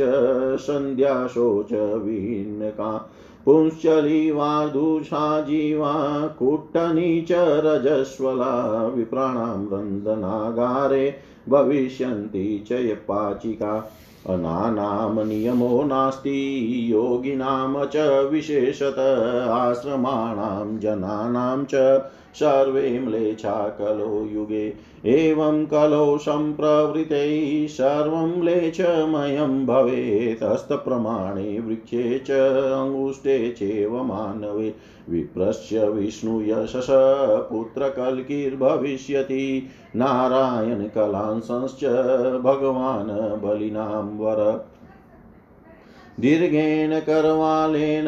सन्ध्याशो 0.61 1.67
विहीनका। 1.73 3.11
पुंश्चलीवार्दुषा 3.45 5.41
जीवा 5.41 6.27
कुट्टनी 6.27 7.23
च 7.23 7.33
रजस्वला, 7.33 8.87
विप्राणां 8.87 9.67
रन्दनागारे 9.73 11.36
भविष्यन्ति 11.49 12.65
च 12.69 12.73
यपाचिका 12.73 13.93
अनानां 14.29 15.27
नियमो 15.27 15.83
नास्ति 15.83 16.79
योगिनां 16.93 17.87
च 17.87 17.97
विशेषत, 18.33 18.99
आश्रमाणां 19.51 20.79
जनानां 20.79 21.65
च 21.65 22.03
सर्वे 22.35 23.01
म्लेच्छा 23.01 23.77
कलो 23.81 24.29
युगे। 24.33 24.75
एवं 25.07 25.67
कलो 25.67 26.19
सम्प्रवृतैः 26.19 27.67
सर्वं 27.67 28.41
म्लेच्छमयं 28.41 29.67
भवेत्, 29.67 30.43
हस्तप्रमाणे 30.43 31.61
वृक्षे 31.61 32.19
च 32.19 32.31
अङ्गुष्ठे 32.73 33.51
चैव 33.51 34.03
मानवे। 34.05 34.75
विप्रस्य 35.11 35.88
विष्णुयशस 35.88 36.87
पुत्रकल्किर्भविष्यति। 37.51 39.69
नारायणकलांसश्च 39.97 41.85
भगवान् 42.42 43.40
बलिनां 43.40 44.05
वर। 44.05 44.71
दीर्घेण 46.20 47.00
करवालेन, 47.00 48.05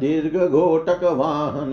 दीर्घघोटकवाहन 0.00 1.70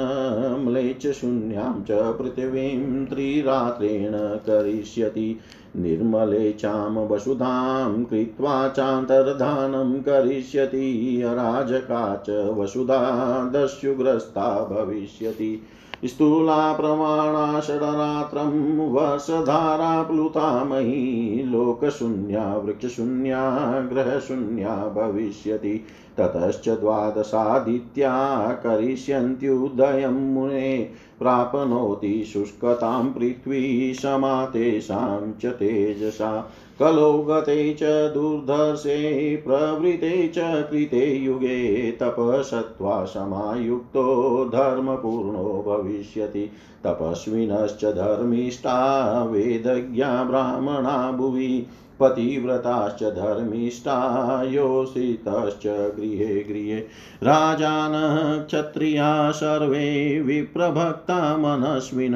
म्लेच्छशून्यां 0.66 1.84
च 1.84 1.92
पृथिवीं 1.92 3.06
त्रिरात्रेण 3.06 4.12
करिष्यति। 4.16 5.40
निर्मले 5.76 6.52
चां 6.52 7.08
वसुधां 7.08 8.04
कृत्वा 8.04 8.68
चान्तर्धानं 8.68 10.02
करिष्यति। 10.02 11.22
अराजका 11.22 12.24
च 12.30 12.30
वसुधा 12.30 13.44
दस्युग्रस्ता 13.56 14.64
भविष्यति। 14.66 15.64
स्थूला 16.06 16.74
प्रमाणा 16.74 17.60
षडरात्रं 17.60 18.78
वसधारा 18.92 20.04
प्लुता 20.04 20.64
मयी 20.64 21.44
लोकशून्या, 21.44 22.58
वृक्षशून्या, 22.58 23.50
ग्रहशून्या 23.80 24.76
भविष्यति। 24.76 25.86
ततश्च 26.18 26.70
द्वादशादित्या 26.70 28.48
करिष्यन्त्युदयं 28.48 30.34
मुने 30.34 30.90
प्राप्नोति 31.20 32.24
शुष्कतां 32.24 33.14
पृथ्वी 33.14 33.94
समा 33.94 34.46
तेषां 34.46 35.32
च 35.32 35.46
तेजसा। 35.46 36.52
कलो 36.80 37.14
गते 37.22 37.74
च 37.74 37.84
दुर्धर्षे 37.84 39.36
प्रवृते 39.46 40.28
च 40.28 40.38
कृते 40.40 41.16
युगे 41.16 41.92
तपसत्वा 41.92 43.06
समायुक्तो 43.06 44.46
धर्मपूर्णो 44.46 45.64
भविष्यति। 45.68 46.52
तपस्विनश्च 46.84 47.86
धर्मिष्ठा 47.86 49.24
वेदज्ञा 49.24 50.24
ब्राह्मणा 50.24 51.12
भुवि, 51.12 51.66
पतिव्रताश्च 52.00 53.04
धर्मिष्ठा 53.04 54.44
योषितश्च 54.44 55.68
गृहे 55.68 56.44
गृहे। 56.44 56.80
राजानः 57.24 58.44
क्षत्रिया 58.46 59.32
सर्वे 59.32 60.22
विप्रभक्ता 60.22 61.38
मनस्विन 61.38 62.16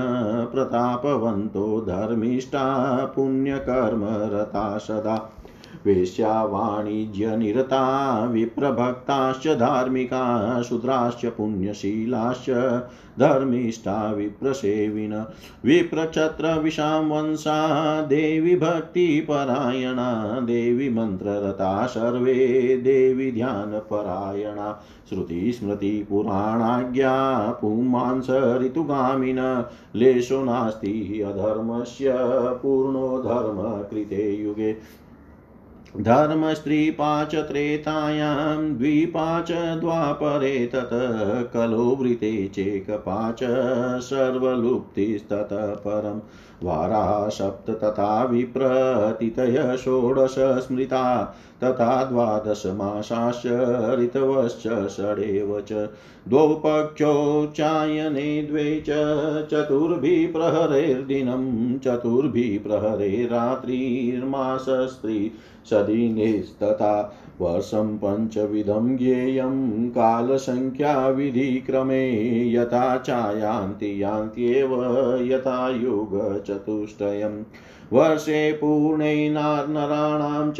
प्रतापवन्तो 0.53 1.81
धर्मिष्ठा 1.81 2.95
पुण्यकर्मरता 3.15 4.77
सदा। 4.77 5.42
वेश्यावाणिज्यनिरता 5.87 7.83
विप्रभक्ताश्च 8.31 9.47
धार्मिका 9.59 10.61
शूद्राश्च 10.61 11.25
पुण्यशीलाश्च 11.37 12.49
धर्मिष्ठा 13.19 13.95
विप्रसेविन 14.13 15.13
विप्रक्षत्रविषां 15.65 17.03
वंशा 17.09 17.57
देवी 18.07 18.55
भक्तिपरायणा 18.55 20.39
देवी 20.39 20.89
मन्त्ररता 20.89 21.85
सर्वे 21.87 22.33
देवी 22.83 23.31
ध्यानपरायणा 23.31 24.71
श्रुतिस्मृतिपुराणाज्ञा 25.09 27.13
पुमांस 27.61 28.29
ऋतुगामिन 28.61 29.39
लेशो 29.95 30.43
नास्ति 30.43 31.21
अधर्मस्य 31.27 32.13
पूर्णो 32.63 33.07
धर्म 33.23 33.61
कृते 33.91 34.29
युगे 34.35 34.75
धर्मस्त्रीपा 36.01 37.25
च 37.25 37.35
त्रेतायां 37.35 38.77
द्विपाच 38.77 39.51
द्वापरे 39.51 40.65
तत् 40.75 40.93
कलो 41.53 41.83
वृते 41.95 42.47
चेकपाच 42.47 43.39
सर्वलुप्तिस्ततः 44.03 45.73
परं 45.73 46.19
द्वारा 46.63 47.29
सप्त 47.29 47.71
तथा 47.71 48.23
विप्रतितय 48.23 49.77
षोडश 49.77 50.35
स्मृता, 50.37 51.35
तथा 51.63 52.03
द्वादशमासाश्च 52.03 53.45
ऋतवश्च 53.99 54.87
षडेव 54.87 55.61
च। 55.61 55.73
द्वौ 56.29 56.47
पक्षौ 56.65 57.45
चायने 57.45 58.43
द्वे 58.43 58.83
च 58.89 58.89
चतुर्भिः 59.51 60.33
प्रहरेर्दिनं 60.33 61.79
सदिनेस्तथा। 65.69 67.13
वर्षं 67.41 67.97
पञ्चविधं 67.97 68.97
ज्ञेयं 68.97 69.89
कालसङ्ख्याविधिक्रमे 69.89 72.51
यथा 72.51 72.97
चायान्ति 72.97 74.03
यान्त्येव 74.03 74.83
यथा 75.21 75.69
युगचतुष्टयम्। 75.69 77.43
वर्षे 77.93 78.51
पूर्णे 78.51 79.29
नराणां 79.29 80.51
च, 80.51 80.57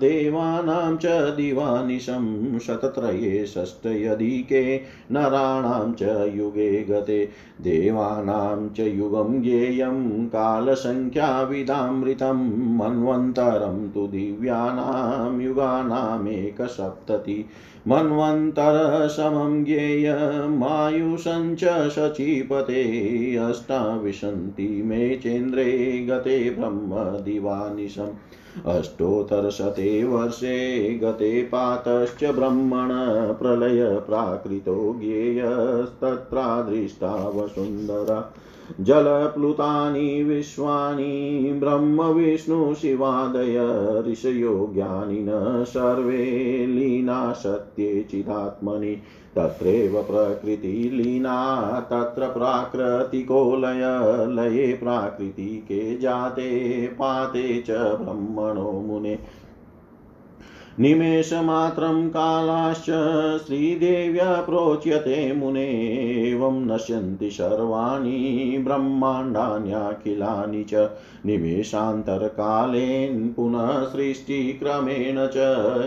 देवानां 0.00 0.96
च 0.96 1.36
दिवानिशं 1.36 2.58
शतत्रये 2.58 3.46
षष्टयधिके 3.46 4.80
नराणां 5.10 5.92
च 5.92 6.32
युगे 6.34 6.84
गते, 6.84 7.28
देवानां 7.60 8.68
च 8.68 8.80
युगं 8.80 9.42
ज्ञेयं 9.42 10.26
कालसङ्ख्याविदामृतं 10.26 12.76
मन्वन्तरं 12.76 13.90
तु 13.90 14.06
दिव्यानां 14.06 15.40
युगानामेकसप्तति। 15.40 17.46
मन्वन्तरसमं 17.88 19.64
ज्ञेयमायुषञ्च 19.64 21.90
शचीपते 21.90 23.36
अष्टाविशन्ति 23.36 24.82
मे 24.86 25.16
चेन्द्रे 25.16 26.06
गते 26.10 26.50
ब्रह्मदिवानिशम् 26.50 28.08
अष्टोत्तरशते 28.66 30.04
वर्षे 30.04 31.00
गते 31.02 31.42
पातश्च 31.42 32.24
ब्रह्मण 32.24 32.88
प्रलय 33.34 33.98
प्राकृतो 33.98 34.96
ज्ञेयस्तत्रादृष्टा 35.00 37.28
वसुन्धरा। 37.28 38.34
जलप्लुतानि 38.80 40.22
विश्वानि 40.22 41.52
ब्रह्मविष्णुशिवादय 41.54 43.56
ऋषयो 44.10 44.70
ज्ञानिनः 44.74 45.64
सर्वे 45.64 46.66
लीना 46.66 47.32
सत्ये 47.32 48.06
चिदात्मनि। 48.10 49.02
तत्रैव 49.36 50.02
प्रकृतिलीना 50.02 51.80
तत्र 51.80 52.26
प्राकृतिको 52.26 53.56
लय 53.56 53.80
लये 54.34 54.72
प्राकृतिके 54.72 55.98
जाते, 55.98 56.86
पाते 56.86 57.64
च 57.66 57.70
ब्रह्मणो 57.70 58.72
मुने। 58.72 59.18
निमेषमात्रं 60.80 62.08
कालाश्च 62.08 62.86
श्रीदेव्या 63.46 64.40
प्रोच्यते 64.40 65.32
मुने 65.32 66.30
एवं 66.30 66.66
नश्यन्ति 66.66 67.30
सर्वाणि 67.30 68.60
ब्रह्माण्डान्यखिलानि 68.64 70.64
च। 70.64 70.90
निमेषान्तरकालेन 71.26 73.34
पुनः 73.36 73.84
सृष्टिक्रमेण 73.84 75.26
च, 75.26 75.36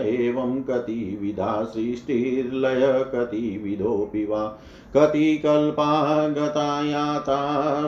एवं 0.06 0.62
कतिविधा 0.62 1.64
सृष्टिर्लय 1.64 3.10
कतिविधोऽपि 3.14 4.24
वा। 4.24 4.58
कति 4.96 5.42
कल्पा 5.46 6.26
गता 6.26 6.80
याता 6.80 7.38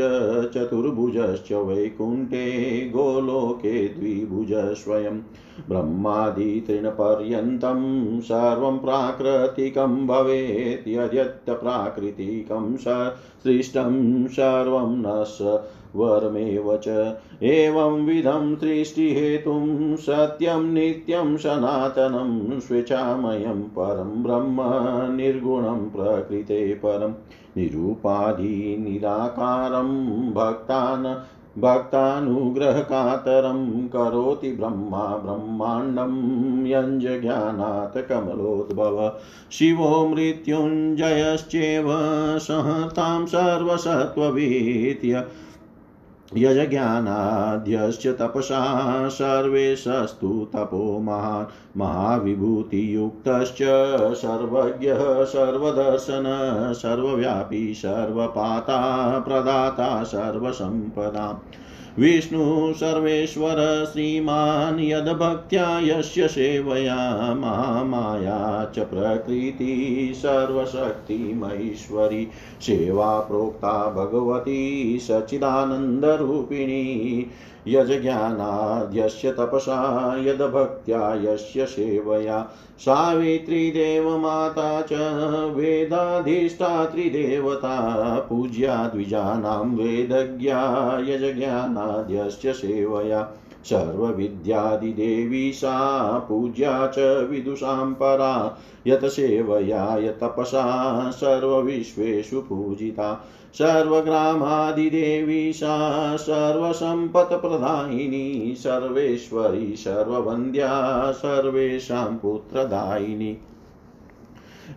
चतुर्भुजश्च 0.55 1.53
वैकुण्ठे 1.53 2.91
गोलोके 2.95 3.89
द्विभुज 3.89 4.53
स्वयं। 4.53 5.21
ब्रह्मादितृणपर्यन्तं 5.69 8.21
सर्वं 8.21 8.79
प्राकृतिकं 8.79 10.07
भवेत् 10.07 10.89
यद्यत्प्राकृतिकं 10.89 12.77
स 12.77 13.13
सृष्टं 13.45 14.27
सर्वं 14.27 14.99
न 14.99 15.25
वरमेव 15.97 16.81
च। 16.85 17.17
एवंविधं 17.43 18.57
सृष्टिहेतुं 18.57 19.97
सत्यं, 19.97 20.73
नित्यं, 20.73 21.37
सनातनं, 21.37 22.61
स्वेच्छामयं, 22.61 23.63
परं 23.63 24.23
ब्रह्म, 24.23 25.17
निर्गुणं, 25.17 25.79
प्रकृते 25.79 26.75
परं 26.75 27.15
निरूपाधिनिराकारं 27.57 30.31
भक्तान्, 30.31 31.33
भक्तानुग्रहकातरं, 31.61 33.89
करोति 33.89 34.53
ब्रह्मा, 34.53 34.99
ब्रह्माण्डं, 34.99 36.67
यञ्जज्ञानात् 36.67 38.09
कमलोद्भव। 38.09 39.19
शिवो 39.53 40.09
मृत्युञ्जयश्चेव 40.09 41.87
सहतां 42.39 43.27
सर्वसत्त्ववीत्य। 43.27 45.25
यजज्ञानाद्यश्च 46.35 48.07
तपसा 48.07 49.09
सर्वेशस्तु 49.09 50.49
तपो 50.55 51.01
महान् 51.01 51.79
महाविभूतियुक्तश्च 51.79 53.59
सर्वज्ञः 54.17 55.25
सर्वदर्शन 55.25 56.25
सर्वव्यापी 56.77 57.75
सर्वपाता 57.75 58.79
प्रदाता 59.19 60.05
सर्वसम्पदा। 60.05 61.41
विष्णु 61.99 62.75
सर्वेश्वर 62.75 63.89
श्रीमान् 63.93 64.81
यद्भक्त्या 64.81 65.79
यस्य 65.79 66.29
सेवया 66.29 67.35
महामाया 67.35 68.71
च 68.75 68.79
प्रकृति 68.79 70.13
सर्वशक्तिमैश्वरी। 70.17 72.29
सेवा 72.61 73.21
प्रोक्ता 73.21 73.91
भगवती 73.91 74.99
सच्चिदानन्दरूपिणी। 75.03 77.27
यज्ञानाद्यस्य 77.69 79.31
तपसा 79.31 80.17
यद्भक्त्या 80.19 81.15
यस्य 81.15 81.67
सेवया। 81.67 82.51
सावित्री 82.79 83.71
देवमाता 83.71 84.83
च 84.83 84.93
वेदाधिष्ठात्रिदेवता 85.57 86.61
पूज्या 88.21 88.89
द्विजानां 88.95 89.77
वेदज्ञा 89.77 90.99
यजज्ञानाद्यस्य 91.01 92.53
सेवया। 92.53 93.33
सर्वविद्यादिदेवी 93.65 95.53
सा, 95.53 96.19
पूज्या 96.19 96.87
च 96.87 96.99
विदुषां 97.31 97.95
परा। 97.95 98.59
यत 98.87 99.05
सेवया 99.05 99.97
यतपसा 99.97 101.11
सर्वविश्वेषु 101.11 102.41
पूजिता। 102.41 103.27
सर्वग्रामादिदेवी 103.59 105.53
सा 105.53 106.17
सर्वसम्पत्प्रदायिनी 106.17 108.55
सर्वेश्वरी 108.55 109.77
सर्ववन्द्या 109.77 111.13
सर्वेषां 111.13 112.17
पुत्रदायिनी। 112.17 113.39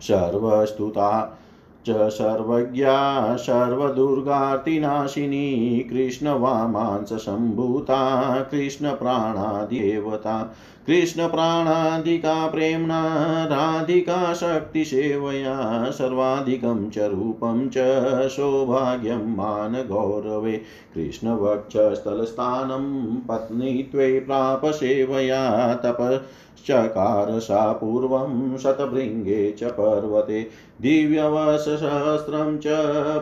सर्वस्तुता 0.01 1.39
च 1.85 2.09
सर्वज्ञा 2.09 3.35
सर्वदुर्गार्तिनाशिनी 3.35 5.87
कृष्णवामांससम्भूता 5.89 8.01
कृष्णप्राणादेवता 8.51 10.55
कृष्णप्राणाधिका 10.87 12.47
प्रेम्णा, 12.47 13.45
राधिका 13.45 14.33
शक्तिसेवया, 14.33 15.91
सर्वाधिकं 15.91 16.89
च 16.89 16.99
रूपं 16.99 17.69
च 17.69 17.73
सौभाग्यं 18.29 19.35
मानगौरवे 19.35 20.61
कृष्णवक्षस्थलस्थानं 20.95 23.15
पत्नी 23.15 23.89
त्वे 23.91 24.19
प्रापसेवया 24.19 25.73
तपश्चकार 25.73 27.39
सा 27.39 27.73
पूर्वं 27.73 28.57
शतभृङ्गे 28.57 29.51
च 29.51 29.63
पर्वते। 29.63 30.49
दिव्यवसहस्रं 30.81 32.57
च 32.57 32.63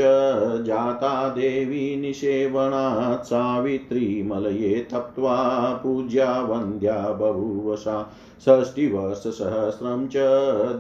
जाता 0.64 1.30
देवी 1.30 1.96
निषेवणात् 1.96 3.26
सावित्री 3.26 4.24
मलये 4.24 4.88
तप्त्वा 4.94 5.80
पूज्या 5.84 6.42
वन्द्या 6.42 7.10
बभूव 7.10 7.76
सा 7.76 8.14
षष्टिवर्षसहस्रं 8.42 10.08
च 10.08 10.14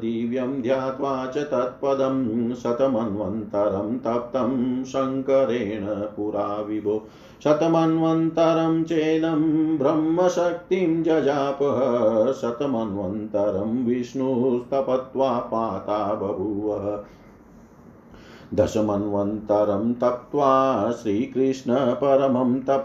दिव्यं 0.02 0.62
ध्यात्वा 0.62 1.26
च 1.26 1.38
तत्पदं 1.38 2.54
शतमन्वन्तरं 2.54 3.98
तप्तं 3.98 4.84
शङ्करेण 4.84 5.86
पुरा 5.86 6.62
विभो। 6.62 7.08
शतमन्वन्तरं 7.44 8.84
चेदं 8.84 9.42
ब्रह्मशक्तिं 9.78 11.04
जजापः। 11.04 11.80
शतमन्वन्तरं 12.34 13.86
विष्णुस्तपत्वा 13.86 15.40
पाता 15.40 16.14
बभूवः। 16.14 17.04
दशमन्वन्तरं 18.54 19.94
तप्त्वा 19.94 20.92
श्रीकृष्णपरमं 20.92 22.60
तप 22.60 22.84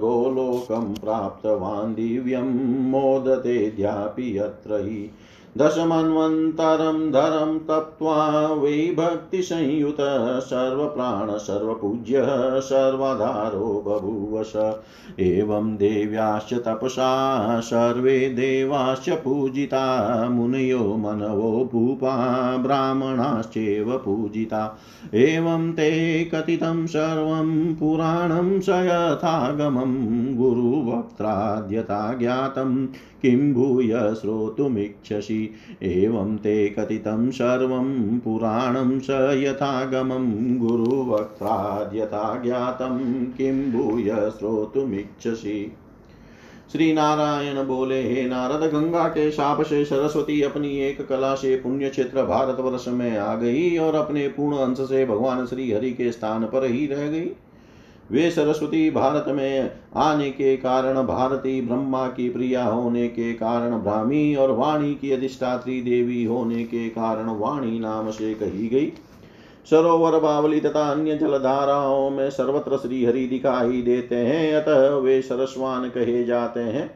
गोलोकं 0.00 0.94
प्राप्तवान् 0.94 1.94
दिव्यं 1.94 2.80
मोदतेऽद्यापि 2.90 4.38
यत्र 4.38 4.74
हि 4.74 5.10
दशमन्वन्तरं 5.56 7.12
धरं 7.12 7.58
तप्त्वा 7.58 8.46
वै 8.46 8.94
भक्तिसंयुत 8.98 9.96
सर्वप्राण 10.40 11.36
सर्वपूज्य 11.36 12.22
सर्वाधारो 12.60 13.84
बभूवश। 13.86 14.52
एवं 15.20 15.76
देव्याश्च 15.76 16.54
तपसा, 16.54 17.60
सर्वे 17.60 18.28
देवाश्च 18.28 19.10
पूजिता, 19.10 20.28
मुनयो 20.28 20.96
मनवो 20.96 21.68
भूपा 21.72 22.56
ब्राह्मणाश्चैव 22.56 23.96
पूजिता। 23.96 24.78
एवं 25.14 25.72
ते 25.72 26.24
कथितं 26.24 26.86
सर्वं 26.86 27.74
पुराणं 27.74 28.60
स 28.60 28.68
यथागमं 28.68 29.94
गुरुवक्त्राद्यता 30.36 32.14
ज्ञातं 32.14 32.86
किं 33.22 33.52
भूय 33.52 34.14
श्रोतुमिच्छसि? 34.14 35.54
एवं 35.82 36.36
ते 36.36 36.68
कथितं 36.68 37.30
सर्वं 37.30 38.18
पुराणं 38.18 39.00
स 39.00 39.10
यथागमं 39.10 40.58
गुरुवक्त्राद्यथा 40.58 42.42
ज्ञातं 42.42 43.24
किं 43.24 43.72
भूय 43.72 44.30
श्रोतुमिच्छसि? 44.30 45.72
श्री 46.72 46.92
नारायण 46.92 47.66
बोले, 47.66 48.02
हे 48.02 48.28
नारद, 48.28 48.70
गंगा 48.70 49.08
के 49.08 49.30
शाप 49.30 49.62
से 49.62 49.84
सरस्वती 49.84 50.42
अपनी 50.42 50.78
एक 50.78 51.08
कला 51.08 51.34
से 51.34 51.56
पुण्य 51.56 51.88
क्षेत्र 51.88 52.24
भारतवर्ष 52.24 52.84
में 52.88 53.18
आ 53.18 53.34
गई 53.36 53.76
और 53.76 53.94
अपने 53.94 54.28
पूर्ण 54.28 54.56
अंश 54.56 54.78
से 54.80 55.06
भगवान 55.06 55.46
श्री 55.46 55.72
हरि 55.72 55.90
के 55.90 56.12
स्थान 56.12 56.44
पर 56.44 56.64
ही 56.64 56.86
रह 56.86 57.06
गई। 57.06 57.30
वे 58.12 58.30
सरस्वती 58.30 58.90
भारत 58.90 59.24
में 59.28 59.70
आने 59.96 60.30
के 60.30 60.56
कारण 60.56 60.94
भारती 60.94 61.60
ब्रह्मा 61.60 62.06
की 62.06 62.28
प्रिया 62.28 62.64
होने 62.64 63.08
के 63.08 63.32
कारण 63.32 63.78
ब्राह्मी 63.78 64.34
और 64.34 64.50
वाणी 64.50 64.94
की 64.94 65.12
अधिष्ठात्री 65.12 65.82
देवी 65.82 66.24
होने 66.24 66.64
के 66.64 66.88
कारण 66.88 67.26
वाणी 67.26 67.78
नाम 67.80 68.10
से 68.10 68.34
कही 68.34 68.68
गई। 68.68 68.92
सरोवर 69.70 70.18
बावली 70.18 70.60
तथा 70.60 70.90
अन्य 70.90 71.16
जलधाराओं 71.16 72.10
में 72.10 72.30
सर्वत्र 72.30 72.76
श्री 72.76 73.04
हरि 73.04 73.26
दिखाई 73.26 73.82
देते 73.82 74.16
हैं, 74.16 74.54
अतः 74.54 74.96
वे 74.96 75.22
सरस्वान 75.22 75.88
कहे 75.88 76.24
जाते 76.24 76.60
हैं। 76.60 76.90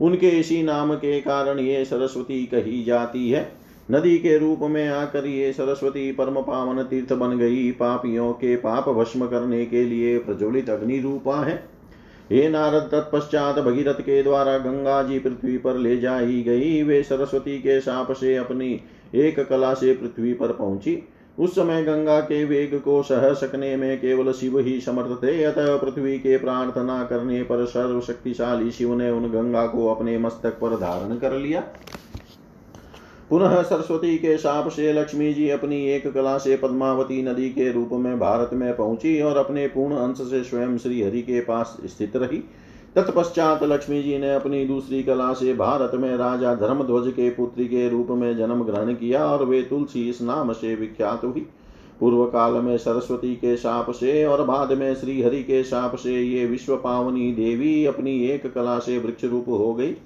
उनके 0.00 0.28
इसी 0.28 0.62
नाम 0.62 0.94
के 0.94 1.20
कारण 1.20 1.58
ये 1.58 1.84
सरस्वती 1.84 2.46
कही 2.46 2.84
जाती 2.84 3.30
है। 3.30 3.59
नदी 3.90 4.18
के 4.18 4.38
रूप 4.38 4.58
में 4.62 4.88
आकर 4.88 5.26
ये 5.26 5.52
सरस्वती 5.52 6.12
परम 6.12 6.40
पावन 6.42 6.82
तीर्थ 6.82 7.12
बन 7.12 7.36
गई। 7.38 7.70
पापियों 7.70 8.32
के 8.32 8.56
पाप 8.56 8.88
भस्म 8.88 9.26
करने 9.26 9.64
के 9.66 9.84
लिए 9.84 10.18
प्रज्वलित 10.18 10.70
अग्नि 10.70 10.98
रूपा 10.98 11.36
है। 11.36 11.54
हे 12.32 12.48
नारद, 12.48 12.82
तत्पश्चात 12.82 13.58
भगीरथ 13.58 14.00
के 14.00 14.22
द्वारा 14.22 14.58
गंगा 14.58 15.02
जी 15.02 15.18
पृथ्वी 15.18 15.58
पर 15.58 15.76
ले 15.76 15.96
जाई 15.96 16.42
गई। 16.42 16.82
वे 16.82 17.02
सरस्वती 17.02 17.58
के 17.58 17.80
साप 17.80 18.12
से 18.12 18.36
अपनी 18.36 18.80
एक 19.14 19.40
कला 19.40 19.74
से 19.74 19.94
पृथ्वी 19.94 20.32
पर 20.32 20.52
पहुँची। 20.52 21.02
उस 21.38 21.54
समय 21.54 21.82
गंगा 21.82 22.20
के 22.20 22.44
वेग 22.44 22.78
को 22.80 23.02
सह 23.02 23.32
सकने 23.34 23.76
में 23.76 24.00
केवल 24.00 24.32
शिव 24.32 24.58
ही 24.58 24.80
समर्थ 24.80 25.22
थे। 25.22 25.42
अतः 25.44 25.76
पृथ्वी 25.76 26.18
के 26.18 26.36
प्रार्थना 26.38 27.02
करने 27.04 27.42
पर 27.42 27.64
सर्वशक्तिशाली 27.66 28.70
शिव 28.70 28.94
ने 28.94 29.10
उन 29.10 29.30
गंगा 29.30 29.66
को 29.66 29.86
अपने 29.88 30.18
मस्तक 30.18 30.58
पर 30.60 30.76
धारण 30.76 31.16
कर 31.16 31.32
लिया। 31.32 31.64
पुनः 33.30 33.62
सरस्वती 33.62 34.16
के 34.18 34.36
साप 34.38 34.68
से 34.68 34.92
लक्ष्मी 34.92 35.32
जी 35.34 35.48
अपनी 35.50 35.76
एक 35.88 36.06
कला 36.12 36.38
से 36.38 36.56
पद्मावती 36.56 37.22
नदी 37.22 37.48
के 37.48 37.70
रूप 37.72 37.88
में 37.92 38.18
भारत 38.18 38.50
में 38.52 38.76
पहुँची 38.76 39.20
और 39.22 39.36
अपने 39.36 39.66
पूर्ण 39.66 39.96
अंश 39.96 40.18
से 40.30 40.42
स्वयं 40.44 40.76
श्री 40.78 41.02
हरि 41.02 41.22
के 41.22 41.40
पास 41.40 41.76
स्थित 41.84 42.16
रही। 42.16 42.38
तत्पश्चात 42.96 43.62
लक्ष्मी 43.62 44.02
जी 44.02 44.18
ने 44.18 44.34
अपनी 44.34 44.64
दूसरी 44.64 45.02
कला 45.02 45.32
से 45.32 45.54
भारत 45.54 45.94
में 45.94 46.16
राजा 46.16 46.54
धर्मध्वज 46.54 47.12
के 47.12 47.30
पुत्री 47.30 47.64
के 47.64 47.88
रूप 47.88 48.08
में 48.10 48.36
जन्म 48.36 48.64
ग्रहण 48.64 48.94
किया 48.94 49.24
और 49.24 49.44
वे 49.44 49.62
तुलसी 49.62 50.08
इस 50.08 50.22
नाम 50.22 50.52
से 50.52 50.74
विख्यात 50.74 51.24
हुई। 51.24 51.46
पूर्व 52.00 52.24
काल 52.24 52.52
में 52.52 52.76
सरस्वती 52.78 53.34
के 53.36 53.56
साप 53.56 53.90
से 53.90 54.24
और 54.24 54.44
बाद 54.44 54.72
में 54.72 54.94
श्री 54.94 55.22
हरि 55.22 55.42
के 55.42 55.62
साप 55.64 55.96
से 55.96 56.20
ये 56.20 56.46
विश्व 56.46 56.76
पावनी 56.76 57.32
देवी 57.32 57.84
अपनी 57.86 58.20
एक 58.24 58.52
कला 58.54 58.78
से 58.78 58.98
वृक्ष 58.98 59.24
रूप 59.24 59.48
हो 59.48 59.74
गई। 59.74 59.96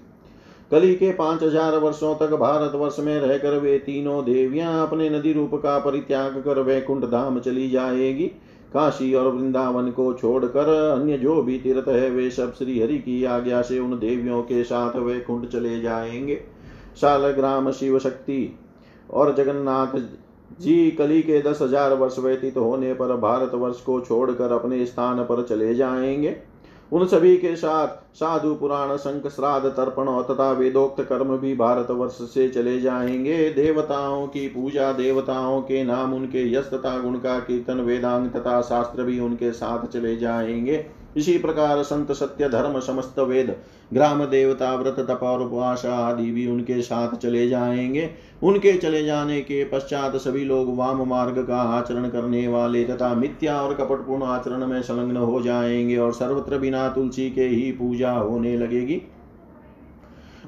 कली 0.71 0.95
के 0.95 1.11
पाँच 1.12 1.43
हज़ार 1.43 1.77
वर्षों 1.79 2.15
तक 2.17 2.35
भारतवर्ष 2.37 2.99
में 2.99 3.19
रहकर 3.21 3.59
वे 3.59 3.79
तीनों 3.79 4.25
देवियाँ 4.25 4.87
अपने 4.87 5.09
नदी 5.11 5.33
रूप 5.33 5.55
का 5.55 5.79
परित्याग 5.79 6.43
कर 6.45 6.61
वैकुंठ 6.61 7.05
धाम 7.05 7.39
चली 7.41 7.69
जाएगी। 7.71 8.27
काशी 8.73 9.12
और 9.15 9.29
वृंदावन 9.29 9.91
को 9.91 10.12
छोड़कर 10.12 10.69
अन्य 10.93 11.19
जो 11.19 11.43
भी 11.43 11.59
तीर्थ 11.59 11.89
है, 11.89 12.11
वे 12.11 12.31
सब 12.31 12.55
श्री 12.55 12.81
हरि 12.81 12.99
की 12.99 13.23
आज्ञा 13.25 13.61
से 13.62 13.79
उन 13.79 13.99
देवियों 13.99 14.43
के 14.43 14.62
साथ 14.65 14.97
वे 14.97 15.19
कुंड 15.21 15.47
चले 15.49 15.81
जाएँगे। 15.81 16.41
शालग्राम 17.01 17.71
शिव 17.71 17.99
शक्ति 17.99 18.57
और 19.11 19.35
जगन्नाथ 19.35 19.99
जी 20.61 20.91
कली 20.91 21.23
के 21.23 21.41
दस 21.43 21.59
हज़ार 21.62 21.95
वर्ष 21.95 22.19
व्यतीत 22.19 22.57
होने 22.57 22.93
पर 22.95 23.17
भारत 23.17 23.55
वर्ष 23.55 23.81
को 23.81 24.01
छोड़कर 24.01 24.53
अपने 24.53 24.85
स्थान 24.87 25.23
पर 25.23 25.43
चले 25.43 25.75
जाएँगे। 25.75 26.37
उन 26.95 27.07
सभी 27.07 27.37
के 27.37 27.57
साथ 27.57 27.89
साधु 28.15 28.55
पुराण 28.55 28.97
शंख 28.97 29.27
श्राद्ध 29.27 29.69
तर्पण 29.69 30.35
तथा 30.35 30.53
वेदोक्त 30.53 31.03
कर्म 31.05 31.37
भी 31.37 31.55
भारत 31.55 31.91
वर्ष 31.91 32.13
से 32.13 32.49
चले 32.49 32.81
जाएँगे। 32.81 33.51
देवताओं 33.51 34.27
की 34.27 34.49
पूजा, 34.49 34.93
देवताओं 34.93 35.61
के 35.63 35.85
नाम, 35.85 36.15
उनके 36.15 36.53
यश 36.53 36.65
तथा 36.65 36.99
गुण 36.99 37.15
का 37.15 37.39
कीर्तन, 37.39 37.81
वेदांग 37.81 38.31
तथा 38.31 38.63
शास्त्र 38.63 39.03
भी 39.03 39.21
उनके 39.21 39.53
साथ 39.53 39.87
चले 39.87 40.17
जाएँगे। 40.17 41.04
इसी 41.17 41.37
प्रकार 41.39 41.83
संत 41.83 42.12
सत्य, 42.12 42.49
धर्म, 42.49 42.79
समस्त 42.81 43.19
वेद, 43.19 43.55
ग्राम 43.93 44.25
देवता, 44.25 44.75
व्रत 44.75 44.97
तप 44.99 45.21
और 45.23 45.43
उपवास 45.43 45.85
आदि 45.87 46.31
भी 46.31 46.47
उनके 46.47 46.81
साथ 46.83 47.17
चले 47.17 47.49
जाएँगे। 47.49 48.11
उनके 48.43 48.73
चले 48.73 49.05
जाने 49.05 49.41
के 49.41 49.65
पश्चात 49.65 50.17
सभी 50.17 50.45
लोग 50.45 50.77
वाम 50.77 51.03
मार्ग 51.09 51.39
का 51.39 51.57
आचरण 51.57 52.09
करने 52.09 52.47
वाले 52.49 52.85
तथा 52.85 53.15
मिथ्या 53.15 53.61
और 53.61 53.75
कपटपूर्ण 53.75 54.23
आचरण 54.23 54.67
में 54.67 54.83
संलग्न 54.83 55.17
हो 55.17 55.41
जाएँगे 55.43 55.97
और 55.97 56.12
सर्वत्र 56.12 56.59
बिना 56.59 56.89
तुलसी 56.89 57.31
के 57.31 57.45
ही 57.45 57.73
पूजा 57.73 58.12
होने 58.12 58.57
लगेगी। 58.57 59.03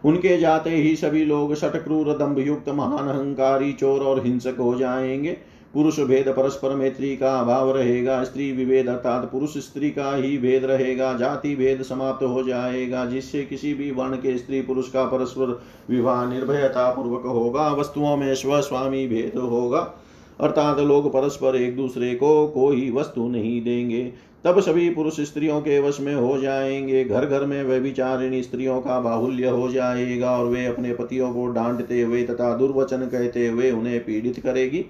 उनके 0.04 0.38
जाते 0.38 0.70
ही 0.70 0.96
सभी 0.96 1.24
लोग 1.24 1.54
शटक्रूर 1.54 2.16
दम्भ 2.16 2.38
युक्त 2.38 2.68
महान, 2.68 3.08
अहंकारी, 3.08 3.72
चोर 3.72 4.00
और 4.00 4.24
हिंसक 4.26 4.56
हो 4.60 4.74
जाएँगे। 4.74 5.36
पुरुष 5.76 6.00
भेद 6.00 6.28
परस्पर 6.28 6.74
मैत्री 6.74 7.16
का 7.16 7.40
अभाव 7.40 7.76
रहेगा, 7.76 8.24
स्त्री 8.24 8.52
विभेद 8.52 8.88
अर्थात 8.88 9.28
पुरुष 9.32 9.58
स्त्री 9.58 9.90
का 9.90 10.16
ही 10.16 10.38
भेद 10.38 10.64
रहेगा, 10.64 11.12
जाति 11.12 11.56
भेद 11.56 11.82
समाप्त 11.82 12.24
हो 12.24 12.42
जाएगा, 12.42 13.06
जिससे 13.06 13.42
किसी 13.42 13.74
भी 13.74 13.90
वर्ण 13.90 14.16
के 14.16 14.38
स्त्री 14.38 14.60
पुरुष 14.62 14.88
का 14.88 15.04
परस्पर 15.04 15.62
विवाह 15.90 16.26
निर्भयता 16.26 16.90
पूर्वक 16.90 17.22
होगा, 17.22 17.72
वस्तुओं 17.72 18.16
में 18.16 18.34
स्वस्वामी 18.34 19.06
भेद 19.06 19.38
होगा। 19.38 19.94
अर्थात 20.40 20.78
लोग 20.78 21.12
परस्पर 21.12 21.56
एक 21.56 21.76
दूसरे 21.76 22.14
को 22.14 22.48
कोई 22.48 22.90
वस्तु 22.90 23.28
नहीं 23.28 23.64
देंगे। 23.64 24.12
तब 24.44 24.60
सभी 24.60 24.90
पुरुष 24.90 25.20
स्त्रियों 25.20 25.60
के 25.60 25.80
वश 25.80 26.00
में 26.00 26.14
हो 26.14 26.38
जाएँगे 26.38 27.04
घर 27.04 27.26
घर 27.26 27.46
में 27.46 27.64
व्यभिचारिणी 27.64 28.42
स्त्रियों 28.42 28.80
का 28.80 29.00
बाहुल्य 29.00 29.48
हो 29.48 29.70
जाएगा 29.70 30.38
और 30.38 30.46
वे 30.46 30.66
अपने 30.66 30.94
पतियों 30.94 31.34
को 31.34 31.46
डांटते 31.46 32.02
हुए 32.02 32.22
तथा 32.22 32.56
दुर्वचन 32.56 32.98
कहते 32.98 33.46
हुए 33.46 33.70
उन्हें 33.70 34.00
पीड़ित 34.00 34.40
करेगी। 34.40 34.84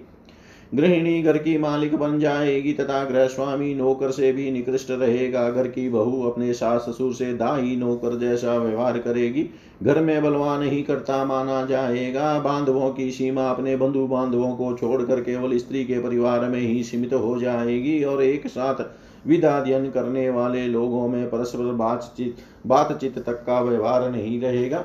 गृहिणी 0.75 1.23
घर 1.23 1.37
की 1.39 1.57
मालिक 1.59 1.95
बन 1.97 2.19
जाएगी, 2.19 2.73
तथा 2.73 3.05
गृह 3.05 3.27
स्वामी 3.27 3.75
नौकर 3.75 4.11
से 4.11 4.33
भी 4.33 4.51
निकृष्ट 4.51 4.91
रहेगा। 4.91 5.51
घर 5.51 5.69
की 5.69 5.89
बहू 5.89 6.23
अपने 6.23 6.53
सास 6.53 6.81
ससुर 6.81 7.15
से 7.15 7.33
दाही 7.35 7.77
नौकर 7.77 8.19
जैसा 8.19 8.57
व्यवहार 8.57 8.99
करेगी। 8.99 9.49
घर 9.83 10.01
में 10.01 10.23
बलवान 10.23 10.63
ही 10.63 10.83
करता 10.83 11.25
माना 11.25 11.65
जाएगा। 11.67 12.39
बांधवों 12.39 12.91
की 12.91 13.11
सीमा 13.11 13.49
अपने 13.51 13.77
बंधु 13.77 14.07
बांधवों 14.07 14.51
को 14.57 14.75
छोड़कर 14.77 15.21
केवल 15.21 15.57
स्त्री 15.59 15.85
के 15.85 15.99
परिवार 15.99 16.49
में 16.49 16.61
ही 16.61 16.83
सीमित 16.83 17.15
हो 17.15 17.39
जाएगी, 17.41 18.03
और 18.05 18.23
एक 18.23 18.47
साथ 18.47 18.85
विदाध्यन 19.27 19.91
करने 19.91 20.29
वाले 20.31 20.67
लोगों 20.67 21.09
में 21.09 21.27
परस्पर 21.27 21.73
बातचीत 21.75 22.37
बातचीत 22.67 23.19
तक 23.19 23.43
का 23.45 23.61
व्यवहार 23.61 24.11
नहीं 24.11 24.41
रहेगा। 24.41 24.85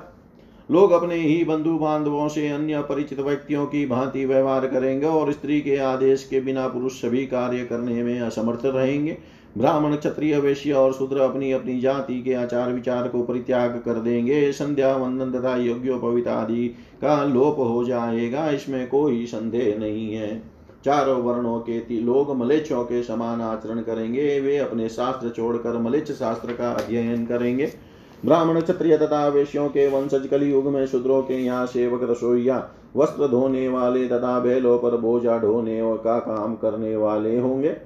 लोग 0.72 0.92
अपने 0.92 1.16
ही 1.16 1.44
बंधु 1.44 1.78
बांधवों 1.78 2.28
से 2.28 2.48
अन्य 2.50 2.82
परिचित 2.82 3.20
व्यक्तियों 3.20 3.66
की 3.66 3.86
भांति 3.86 4.26
व्यवहार 4.26 4.68
करेंगे 4.68 5.06
और 5.06 5.32
स्त्री 5.32 5.62
के 5.62 5.78
आदेश 5.78 6.28
के 6.30 6.42
बिना 6.42 6.68
पुरुष 6.68 6.94
सभी 6.94 7.26
कार्य 7.26 7.66
करने 7.66 8.04
में 8.04 8.20
असमर्थ 8.20 8.62
रहेंगे। 8.66 9.18
ब्राह्मण, 9.58 9.96
क्षत्रिय, 9.96 10.38
वैश्य 10.40 10.72
और 10.72 10.94
शूद्र 10.94 11.18
अपनी 11.18 11.52
अपनी 11.52 11.80
जाति 11.82 12.22
के 12.22 12.34
आचार 12.34 12.72
विचार 12.74 13.08
को 13.08 13.24
परित्याग 13.24 13.82
कर 13.86 13.94
देंगे। 13.94 14.52
संध्या 14.52 14.96
वंदन 14.96 15.40
तथा 15.40 15.56
योग्योपवित 15.56 16.28
आदि 16.28 16.68
का 17.02 17.24
लोप 17.24 17.60
हो 17.60 17.84
जाएगा। 17.84 18.50
इसमें 18.50 18.88
कोई 18.90 19.26
संदेह 19.26 19.80
नहीं 19.80 20.14
है। 20.14 20.44
चारों 20.86 21.22
वर्णों 21.22 21.60
के 21.60 22.00
लोग 22.00 22.36
मलेच्छों 22.38 22.84
के 22.84 23.04
समान 23.04 23.42
आचरण 23.42 23.82
करेंगे। 23.82 24.40
वे 24.40 24.58
अपने 24.58 24.90
शास्त्र 24.90 25.30
छोड़कर 25.30 25.78
मलेच्छ 25.78 26.12
शास्त्र 26.12 26.54
का 26.54 26.72
अध्ययन 26.72 27.26
करेंगे। 27.26 27.91
ब्राह्मण 28.26 28.62
क्षत्रिय 28.62 28.98
तथा 28.98 29.28
वेश्यों 29.28 29.68
के 29.70 29.88
वंशज 29.88 30.28
कली 30.28 30.52
युग 30.52 30.68
में 30.68 30.86
शूद्रों 30.88 31.22
के 31.22 31.34
यहाँ 31.34 31.66
सेवक 31.66 32.00
रसोईया, 32.04 32.70
वस्त्र 32.96 33.28
धोने 33.28 33.68
वाले 33.70 34.08
तथा 34.08 34.40
बैलों 34.40 34.80
पर 34.80 34.98
बोझा 34.98 35.38
ढोने 35.40 35.82
का 35.98 36.20
काम 36.20 36.56
करने 36.56 36.96
वाले 36.96 37.40
होंगे। 37.40 37.78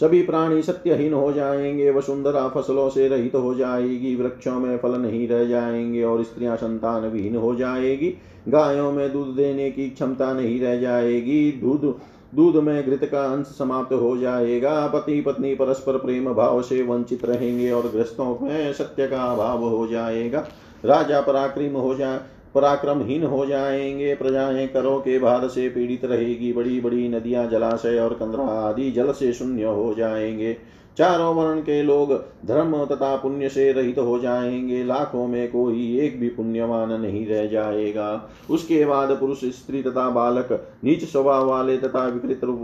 सभी 0.00 0.22
प्राणी 0.22 0.62
सत्यहीन 0.62 1.12
हो 1.12 1.32
जाएँगे 1.32 1.90
वसुंधरा 1.90 2.48
फ़सलों 2.48 2.88
से 2.88 3.08
रहित 3.08 3.34
हो 3.34 3.54
जाएगी, 3.54 4.14
वृक्षों 4.16 4.60
में 4.60 4.78
फल 4.78 4.92
नहीं 4.92 5.28
रह 5.28 5.44
जाएँगे 5.44 6.02
और 6.02 6.22
स्त्रियाँ 6.22 6.56
संतान 6.56 7.02
विहीन 7.02 7.36
हो 7.36 7.54
जाएगी, 7.54 8.14
गायों 8.48 8.92
में 8.92 9.12
दूध 9.12 9.26
देने 9.26 9.70
की 9.70 9.90
क्षमता 9.90 10.32
नहीं 10.32 10.60
रह 10.60 10.76
जाएगी, 10.76 11.52
दूध 11.52 11.94
दूध 12.34 12.56
में 12.56 12.86
घृत 12.86 13.04
का 13.04 13.24
अंश 13.24 13.46
समाप्त 13.46 13.92
हो 13.92 14.16
जाएगा। 14.16 14.86
पति 14.86 15.20
पत्नी 15.20 15.54
परस्पर 15.54 15.98
प्रेम 15.98 16.32
भाव 16.34 16.62
से 16.62 16.82
वंचित 16.82 17.24
रहेंगे 17.24 17.70
और 17.70 17.88
ग्रस्तों 17.88 18.38
में 18.42 18.72
सत्य 18.72 19.06
का 19.06 19.22
अभाव 19.22 19.64
हो 19.64 19.86
जाएगा। 19.86 20.46
राजा 20.84 21.20
पराक्रम 21.20 21.72
हो 21.72 21.94
जाए 21.94 22.20
पराक्रमहीन 22.54 23.24
हो 23.24 23.46
जाएँगे। 23.46 24.14
प्रजाएँ 24.14 24.66
करों 24.68 24.98
के 25.00 25.18
भार 25.18 25.48
से 25.48 25.68
पीड़ित 25.68 26.04
रहेगी। 26.04 26.52
बड़ी 26.52 26.80
बड़ी 26.80 27.08
नदियाँ, 27.08 27.46
जलाशय 27.46 27.98
और 27.98 28.14
कंदरा 28.14 28.44
आदि 28.44 28.90
जल 28.90 29.12
से 29.12 29.32
शून्य 29.32 29.64
हो 29.64 29.94
जाएँगे। 29.94 30.56
चारों 30.98 31.34
वर्ण 31.34 31.60
के 31.60 31.82
लोग 31.82 32.12
धर्म 32.46 32.84
तथा 32.84 33.14
पुण्य 33.16 33.48
से 33.48 33.70
रहित 33.72 33.98
हो 33.98 34.18
जाएँगे। 34.18 34.82
लाखों 34.84 35.26
में 35.26 35.50
कोई 35.50 35.98
एक 36.00 36.18
भी 36.20 36.28
पुण्यवान 36.28 36.92
नहीं 37.00 37.26
रह 37.26 37.46
जाएगा। 37.46 38.30
उसके 38.50 38.84
बाद 38.84 39.10
पुरुष, 39.10 39.44
स्त्री 39.44 39.82
तथा 39.82 40.08
बालक 40.10 40.48
नीच 40.84 41.04
स्वभाव 41.04 41.48
वाले 41.48 41.76
तथा 41.78 42.06
विकृत 42.06 42.44
रूप 42.44 42.60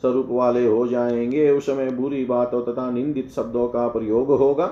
स्वरूप 0.00 0.28
वाले 0.30 0.66
हो 0.66 0.86
जाएँगे। 0.86 1.50
उस 1.50 1.66
समय 1.66 1.90
बुरी 1.90 2.24
बातों 2.24 2.62
तथा 2.62 2.90
निंदित 2.90 3.30
शब्दों 3.30 3.68
का 3.68 3.88
प्रयोग 3.88 4.28
होगा। 4.28 4.66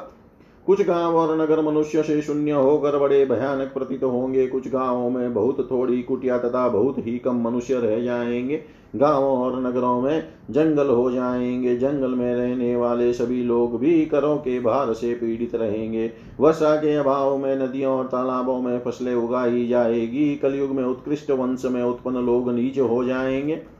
कुछ 0.66 0.82
गाँव 0.82 1.16
और 1.16 1.40
नगर 1.40 1.60
मनुष्य 1.62 2.02
से 2.02 2.20
शून्य 2.22 2.52
होकर 2.52 2.98
बड़े 2.98 3.24
भयानक 3.26 3.72
प्रतीत 3.74 4.02
होंगे। 4.04 4.46
कुछ 4.46 4.68
गाँवों 4.68 5.10
में 5.10 5.34
बहुत 5.34 5.68
थोड़ी 5.70 6.02
कुटिया 6.02 6.38
तथा 6.38 6.68
बहुत 6.68 6.98
ही 6.98 7.18
कम 7.18 7.40
मनुष्य 7.42 7.74
रह 7.74 8.00
जाएँगे। 8.00 8.77
गाँवों 8.96 9.38
और 9.38 9.60
नगरों 9.62 10.00
में 10.00 10.28
जंगल 10.50 10.88
हो 10.88 11.10
जाएँगे। 11.10 11.76
जंगल 11.76 12.10
में 12.10 12.34
रहने 12.34 12.76
वाले 12.76 13.12
सभी 13.12 13.42
लोग 13.42 13.78
भी 13.80 14.06
करों 14.06 14.36
के 14.36 14.60
भार 14.60 14.92
से 14.92 15.14
पीड़ित 15.14 15.54
रहेंगे। 15.54 16.10
वर्षा 16.40 16.76
के 16.76 16.94
अभाव 16.94 17.38
में 17.38 17.56
नदियों 17.56 17.98
और 17.98 18.04
तालाबों 18.04 18.60
में 18.62 18.80
फ़सलें 18.80 19.14
उगाई 19.14 19.66
जाएगी। 19.68 20.36
कलयुग 20.36 20.70
में 20.70 20.84
उत्कृष्ट 20.84 21.30
वंश 21.30 21.64
में 21.64 21.82
उत्पन्न 21.82 22.16
लोग 22.16 22.50
नीच 22.50 22.78
हो 22.78 23.04
जाएँगे। 23.04 23.77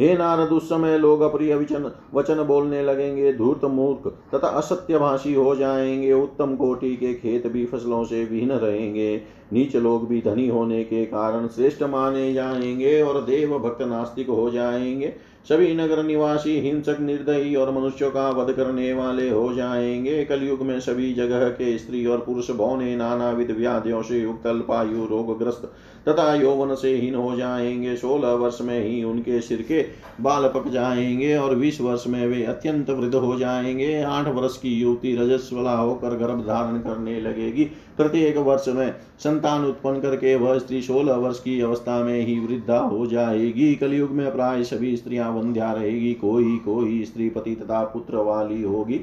हे 0.00 0.14
नारद, 0.16 0.48
उस 0.48 0.68
समय 0.68 0.98
लोग 0.98 1.20
अप्रिय 1.20 1.54
विचन 1.54 1.90
वचन 2.14 2.42
बोलने 2.42 2.82
लगेंगे, 2.82 3.32
धूर्त 3.32 3.64
मूर्ख 3.64 4.06
तथा 4.34 4.48
असत्य 4.48 4.98
भाषी 4.98 5.34
हो 5.34 5.54
जाएँगे। 5.56 6.12
उत्तम 6.12 6.56
कोटि 6.56 6.96
के 6.96 7.14
खेत 7.14 7.46
भी 7.46 7.64
फ़सलों 7.66 8.04
से 8.04 8.24
विहीन 8.24 8.52
रहेंगे। 8.52 9.22
नीच 9.52 9.76
लोग 9.76 10.08
भी 10.08 10.20
धनी 10.20 10.48
होने 10.48 10.84
के 10.84 11.04
कारण 11.04 11.46
श्रेष्ठ 11.46 11.82
माने 11.82 12.32
जाएँगे 12.32 13.02
और 13.02 13.20
देव 13.22 13.58
भक्त 13.58 13.82
नास्तिक 13.82 14.28
हो 14.28 14.50
जाएँगे। 14.50 15.12
सभी 15.46 15.74
नगर 15.74 16.02
निवासी 16.02 16.58
हिंसक, 16.60 17.00
निर्दयी 17.00 17.54
और 17.54 17.70
मनुष्यों 17.70 18.10
का 18.10 18.28
वध 18.30 18.52
करने 18.52 18.92
वाले 18.92 19.28
हो 19.30 19.52
जाएँगे। 19.54 20.24
कलयुग 20.24 20.62
में 20.62 20.78
सभी 20.80 21.12
जगह 21.14 21.48
के 21.48 21.76
स्त्री 21.78 22.04
और 22.06 22.18
पुरुष 22.18 22.50
बौने 22.50 22.94
नाना 22.96 23.30
विध 23.30 23.50
व्याधियों 23.50 24.02
से 24.02 24.20
युक्त, 24.20 24.46
अल्पायु, 24.46 25.04
रोगग्रस्त 25.04 25.70
तथा 26.08 26.34
यौवन 26.34 26.74
से 26.74 26.94
हीन 26.96 27.14
हो 27.14 27.36
जाएँगे। 27.36 27.96
सोलह 27.96 28.32
वर्ष 28.34 28.58
में 28.60 28.78
ही 28.84 29.02
उनके 29.04 29.40
सिर 29.40 29.62
के 29.62 29.84
बाल 30.20 30.48
पक 30.48 30.68
जाएँगे 30.68 31.36
और 31.36 31.54
बीस 31.54 31.80
वर्ष 31.80 32.06
में 32.06 32.26
वे 32.26 32.42
अत्यंत 32.44 32.90
वृद्ध 32.90 33.14
हो 33.14 33.38
जाएँगे। 33.38 34.02
आठ 34.02 34.28
वर्ष 34.28 34.56
की 34.56 34.74
युवती 34.74 35.16
रजस्वला 35.16 35.76
होकर 35.76 36.16
गर्भ 36.16 36.40
धारण 36.40 36.78
करने 36.78 37.20
लगेगी। 37.20 37.70
प्रत्येक 37.96 38.36
वर्ष 38.36 38.64
में 38.68 38.94
संतान 39.18 39.64
उत्पन्न 39.64 40.00
करके 40.00 40.36
वह 40.36 40.58
स्त्री 40.58 40.82
सोलह 40.82 41.14
वर्ष 41.14 41.40
की 41.40 41.60
अवस्था 41.60 42.04
में 42.04 42.26
ही 42.26 42.38
वृद्धा 42.38 42.78
हो 42.78 43.06
जाएगी। 43.06 43.74
कलयुग 43.74 44.10
में 44.10 44.32
प्राय 44.32 44.64
सभी 44.64 44.96
स्त्रियाँ 44.96 45.30
वंध्या 45.30 45.72
रहेगी। 45.72 46.14
कोई 46.14 46.56
कोई 46.56 47.04
स्त्री 47.04 47.28
पति 47.28 47.54
तथा 47.54 47.84
पुत्र 47.84 48.16
वाली 48.16 48.62
होगी। 48.62 49.00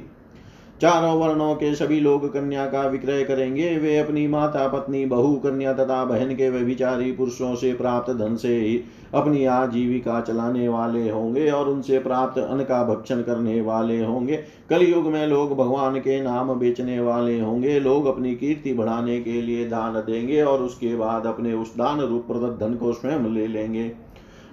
चारों 0.80 1.20
वर्णों 1.20 1.54
के 1.54 1.74
सभी 1.74 2.00
लोग 2.00 2.32
कन्या 2.32 2.66
का 2.66 2.82
विक्रय 2.82 3.24
करेंगे। 3.24 3.78
वे 3.78 3.98
अपनी 3.98 4.28
माता, 4.28 4.68
पत्नी, 4.68 5.06
बहु, 5.06 5.34
कन्या 5.36 5.72
तथा 5.72 6.04
बहन 6.04 6.34
के 6.34 6.50
व्यभिचारी 6.50 7.12
पुरुषों 7.12 7.54
से 7.54 7.72
प्राप्त 7.74 8.12
धन 8.12 8.36
से 8.36 8.60
ही 8.60 8.84
अपनी 9.14 9.44
आजीविका 9.44 10.20
चलाने 10.20 10.68
वाले 10.68 11.08
होंगे 11.10 11.50
और 11.50 11.68
उनसे 11.68 11.98
प्राप्त 11.98 12.38
अन्न 12.38 12.64
का 12.64 12.82
भक्षण 12.84 13.22
करने 13.22 13.60
वाले 13.60 14.00
होंगे। 14.02 14.36
कलयुग 14.70 15.06
में 15.06 15.26
लोग 15.26 15.56
भगवान 15.56 15.98
के 15.98 16.20
नाम 16.20 16.54
बेचने 16.54 17.00
वाले 17.00 17.38
होंगे। 17.40 17.78
लोग 17.80 18.06
अपनी 18.06 18.34
कीर्ति 18.34 18.72
बढ़ाने 18.74 19.20
के 19.20 19.40
लिए 19.42 19.68
दान 19.68 19.94
देंगे 20.00 20.42
और 20.42 20.62
उसके 20.62 20.94
बाद 20.96 21.26
अपने 21.26 21.52
उस 21.52 21.76
दान 21.76 22.00
रूप 22.00 22.26
प्रदत्त 22.26 22.60
धन 22.60 22.74
को 22.74 22.92
स्वयं 22.92 23.28
ले 23.30 23.46
लेंगे। 23.46 23.90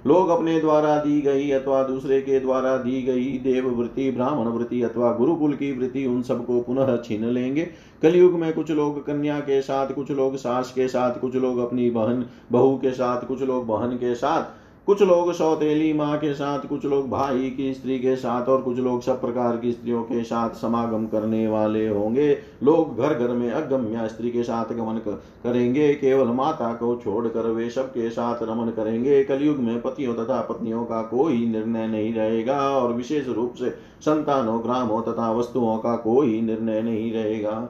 लोग 0.07 0.30
अपने 0.30 0.60
द्वारा 0.60 0.95
दी 0.97 1.20
गई 1.22 1.49
अथवा 1.51 1.82
दूसरे 1.84 2.20
के 2.22 2.39
द्वारा 2.39 2.76
दी 2.78 3.01
गई 3.01 3.26
देव 3.38 3.68
वृत्ति 3.70 4.10
ब्राह्मण 4.12 4.47
वृत्ति 4.47 4.82
अथवा 4.82 5.12
गुरुकुल 5.12 5.53
की 5.53 5.72
वृत्ति 5.72 6.05
उन 6.05 6.22
सबको 6.22 6.60
पुनः 6.62 6.95
छीन 6.97 7.26
लेंगे। 7.26 7.68
कलयुग 8.02 8.34
में 8.34 8.54
कुछ 8.54 8.72
लोग 8.72 9.06
कन्या 9.06 9.39
के 9.39 9.62
साथ, 9.62 9.93
कुछ 9.93 10.12
लोग 10.12 10.36
सास 10.36 10.72
के 10.72 10.88
साथ, 10.88 11.20
कुछ 11.20 11.36
लोग 11.36 11.58
अपनी 11.58 11.89
बहन, 11.89 12.26
बहू 12.52 12.78
के 12.78 12.91
साथ, 12.91 13.28
कुछ 13.28 13.41
लोग 13.41 13.68
बहन 13.68 13.95
के 13.97 14.16
साथ, 14.16 14.43
कुछ 14.86 15.02
लोग 15.02 15.32
सौतेली 15.34 15.93
माँ 15.93 16.18
के 16.18 16.34
साथ, 16.34 16.60
कुछ 16.60 16.86
लोग 16.86 17.10
भाई 17.10 17.50
की 17.50 17.74
स्त्री 17.74 18.00
के 18.00 18.16
साथ 18.16 18.45
और 18.45 18.62
कुछ 18.62 18.78
लोग 18.78 19.02
सब 19.02 19.22
प्रकार 19.22 19.58
की 19.58 19.72
स्त्रियों 19.72 20.04
के 20.04 20.24
साथ 20.24 20.50
समागम 20.50 21.06
करने 21.06 21.47
वाले 21.47 21.88
होंगे। 21.88 22.38
लोग 22.64 22.97
घर 22.97 23.14
घर 23.14 23.28
में 23.28 23.52
अगम्य 23.52 24.08
स्त्री 24.10 24.32
के 24.32 24.43
साथ 24.43 24.74
गमन 24.74 24.97
करेंगे, 25.43 25.93
केवल 25.93 26.28
माता 26.28 26.74
को 26.74 26.95
छोड़कर 26.95 27.47
वे 27.47 27.70
सबके 27.70 28.10
साथ 28.10 28.43
रमन 28.43 28.72
करेंगे। 28.72 29.24
कलयुग 29.24 29.58
में 29.58 29.82
पतियों 29.82 30.14
तथा 30.14 30.41
पत्नियों 30.41 30.84
का 30.86 31.02
कोई 31.02 31.45
निर्णय 31.45 31.88
नहीं 31.88 32.14
रहेगा 32.14 32.60
और 32.70 32.93
विशेष 32.93 33.28
रूप 33.28 33.54
से 33.54 33.70
संतानों, 34.02 34.64
ग्रामों 34.64 35.02
तथा 35.02 35.32
वस्तुओं 35.32 35.78
का 35.78 35.95
कोई 35.95 36.41
निर्णय 36.41 36.82
नहीं 36.82 37.14
रहेगा। 37.14 37.70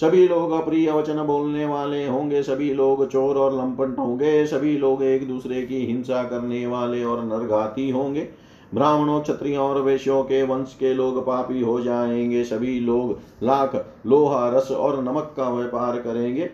सभी 0.00 0.28
लोग 0.28 0.50
अप्रिय 0.50 0.92
वचन 0.92 1.22
बोलने 1.22 1.66
वाले 1.66 2.06
होंगे, 2.06 2.42
सभी 2.42 2.74
लोग 2.74 3.08
चोर 3.08 3.36
और 3.36 3.58
लंपट 3.58 3.98
होंगे, 3.98 4.46
सभी 4.46 4.78
लोग 4.78 5.02
एक 5.02 5.28
दूसरे 5.28 5.62
की 5.62 5.86
हिंसा 5.86 6.24
करने 6.24 6.66
वाले 6.66 7.04
और 7.04 7.24
नरघाती 7.24 7.90
होंगे। 7.90 8.28
ब्राह्मणों, 8.74 9.20
क्षत्रियों 9.20 9.64
और 9.64 9.80
वैश्यों 9.80 10.22
के 10.22 10.42
वंश 10.42 10.76
के 10.80 10.94
लोग 10.94 11.26
पापी 11.26 11.60
हो 11.60 11.80
जाएँगे, 11.80 12.44
सभी 12.44 12.80
लोग 12.80 13.18
लाख, 13.42 13.86
लोहा, 14.06 14.48
रस 14.48 14.70
और 14.70 15.02
नमक 15.02 15.34
का 15.36 15.50
व्यापार 15.50 15.96
करेंगे। 15.96 16.50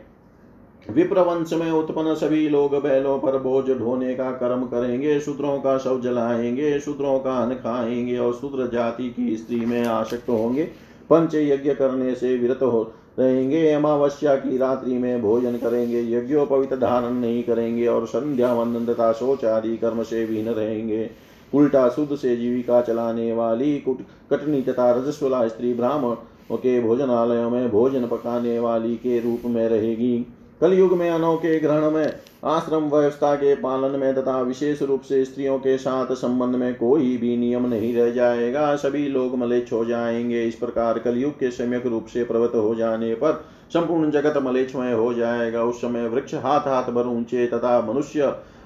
विप्रवंश 0.90 1.52
में 1.52 1.70
उत्पन्न 1.70 2.14
सभी 2.14 2.48
लोग 2.48 2.82
बैलों 2.82 3.18
पर 3.18 3.38
बोझ 3.38 3.70
ढोने 3.70 4.14
का 4.14 4.30
कर्म 4.30 4.62
करेंगे, 4.62 5.20
शूद्रों 5.20 5.58
का 5.58 5.78
शव 5.78 6.00
जलाएँगे, 6.00 6.80
शूद्रों 6.80 7.18
का 7.18 7.32
अन्न 7.32 7.54
खाएँगे 7.54 8.18
और 8.18 8.32
शूद्र 8.32 8.70
जाति 8.72 9.10
की 9.10 9.36
स्त्री 9.36 9.60
में 9.60 9.84
आशक्त 9.84 10.28
होंगे। 10.28 10.64
पंच 11.10 11.34
यज्ञ 11.34 11.74
करने 11.74 12.14
से 12.14 12.36
विरत 12.36 12.58
हो 12.62 12.92
रहेंगे, 13.20 13.70
अमावस्या 13.70 14.34
की 14.36 14.56
रात्रि 14.56 14.98
में 14.98 15.22
भोजन 15.22 15.56
करेंगे, 15.56 16.00
यज्ञोपवित 16.12 16.74
धारण 16.74 17.14
नहीं 17.14 17.42
करेंगे 17.42 17.86
और 17.86 18.06
संध्या 18.06 18.52
वंदन 18.54 18.92
तथा 18.92 19.12
शोच 19.12 19.44
आदि 19.44 19.76
कर्म 19.76 20.02
से 20.02 20.24
विहीन 20.24 20.48
रहेंगे। 20.48 21.10
उल्टा 21.54 21.88
शुद्ध 21.88 22.16
से 22.16 22.36
जीविका 22.36 22.80
चलाने 22.80 23.32
वाली 23.32 23.78
कुट 23.78 23.98
कटनी 24.30 24.62
तथा 24.62 24.90
रजस्वला 24.90 25.46
स्त्री 25.48 25.74
ब्राह्मण 25.74 26.14
के 26.52 26.80
भोजनालयों 26.80 27.50
में 27.50 27.70
भोजन 27.70 28.06
पकाने 28.06 28.58
वाली 28.58 28.94
के 28.96 29.18
रूप 29.20 29.42
में 29.46 29.68
रहेगी। 29.68 30.26
कलयुग 30.60 30.92
में 30.92 31.08
अनोखे 31.10 31.58
ग्रहण 31.60 31.90
में 31.90 32.06
आश्रम 32.44 32.84
व्यवस्था 32.84 33.34
के 33.34 33.54
पालन 33.54 33.98
में 33.98 34.14
तथा 34.14 34.40
विशेष 34.40 34.82
रूप 34.82 35.00
से 35.00 35.24
स्त्रियों 35.24 35.58
के 35.58 35.76
साथ 35.78 36.12
संबंध 36.12 36.56
में 36.56 36.74
कोई 36.74 37.16
भी 37.16 37.36
नियम 37.36 37.66
नहीं 37.66 37.94
रह 37.94 38.10
जाएगा। 38.10 38.76
सभी 38.76 39.08
लोग 39.08 39.36
मलेच्छ 39.38 39.72
हो 39.72 39.84
जाएँगे। 39.84 40.44
इस 40.44 40.54
प्रकार 40.54 40.98
कलयुग 40.98 41.32
के 41.32 41.50
सम्यक 41.50 41.86
रूप 41.86 42.06
से 42.06 42.24
प्रवत 42.24 42.52
हो 42.54 42.74
जाने 42.74 43.14
पर 43.14 43.44
संपूर्ण 43.74 44.10
जगत 44.10 44.42
मलेच्छमय 44.42 44.92
हो 44.92 45.12
जाएगा। 45.14 45.64
उस 45.64 45.80
समय 45.80 46.08
वृक्ष 46.08 46.34
हाथ 46.34 46.60
हाथ 46.60 46.90
भर 46.92 47.06
ऊँचे 47.06 47.46
तथा 47.46 47.80
मनुष्य 47.82 48.22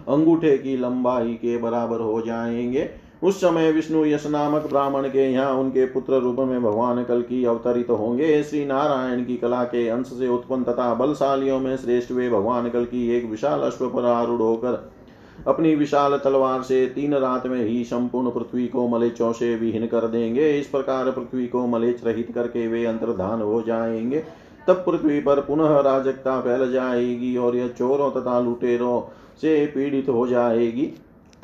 अंगूठे 0.08 0.58
की 0.58 0.76
लंबाई 0.76 1.32
के 1.32 1.56
बराबर 1.58 2.00
हो 2.00 2.20
जाएँगे। 2.20 3.03
उस 3.24 3.36
समय 3.40 3.70
विष्णु 3.72 4.04
यश 4.04 4.26
नामक 4.26 4.66
ब्राह्मण 4.66 5.08
के 5.08 5.32
यहाँ 5.32 5.52
उनके 5.52 5.84
पुत्र 5.86 6.18
रूप 6.20 6.38
में 6.38 6.62
भगवान 6.62 7.02
कल 7.04 7.22
की 7.22 7.44
अवतरित 7.44 7.86
तो 7.86 7.94
होंगे। 7.96 8.42
श्री 8.42 8.64
नारायण 8.64 9.24
की 9.24 9.36
कला 9.36 9.62
के 9.64 9.88
अंश 9.88 10.06
से 10.08 10.28
उत्पन्न 10.28 10.64
तथा 10.64 10.92
बलशालियों 10.94 11.60
में 11.60 11.76
श्रेष्ठ 11.76 12.10
वे 12.12 12.28
भगवान 12.30 12.68
कल 12.68 12.84
की 12.84 13.08
एक 13.10 13.24
विशाल 13.24 13.60
अश्व 13.60 13.86
पर 13.88 14.04
आरूढ़ 14.04 14.40
होकर 14.40 14.92
अपनी 15.46 15.74
विशाल 15.74 16.16
तलवार 16.16 16.62
से 16.62 16.86
तीन 16.86 17.14
रात 17.14 17.46
में 17.46 17.64
ही 17.64 17.84
संपूर्ण 17.84 18.30
पृथ्वी 18.30 18.66
को 18.66 18.86
मलेचों 18.88 19.32
से 19.32 19.54
विहीन 19.56 19.86
कर 19.86 20.06
देंगे। 20.08 20.50
इस 20.58 20.66
प्रकार 20.66 21.10
पृथ्वी 21.10 21.46
को 21.46 21.66
मलेच 21.66 22.04
रहित 22.04 22.32
करके 22.34 22.66
वे 22.66 22.84
अंतर्धान 22.86 23.42
हो 23.42 23.62
जाएँगे। 23.62 24.22
तब 24.68 24.84
पृथ्वी 24.86 25.20
पर 25.20 25.40
पुनः 25.40 25.78
राजकता 25.80 26.40
फैल 26.40 26.70
जाएगी 26.72 27.36
और 27.36 27.56
यह 27.56 27.68
चोरों 27.68 28.10
तथा 28.10 28.38
लुटेरों 28.40 29.00
से 29.40 29.64
पीड़ित 29.66 30.08
हो 30.08 30.26
जाएगी। 30.26 30.92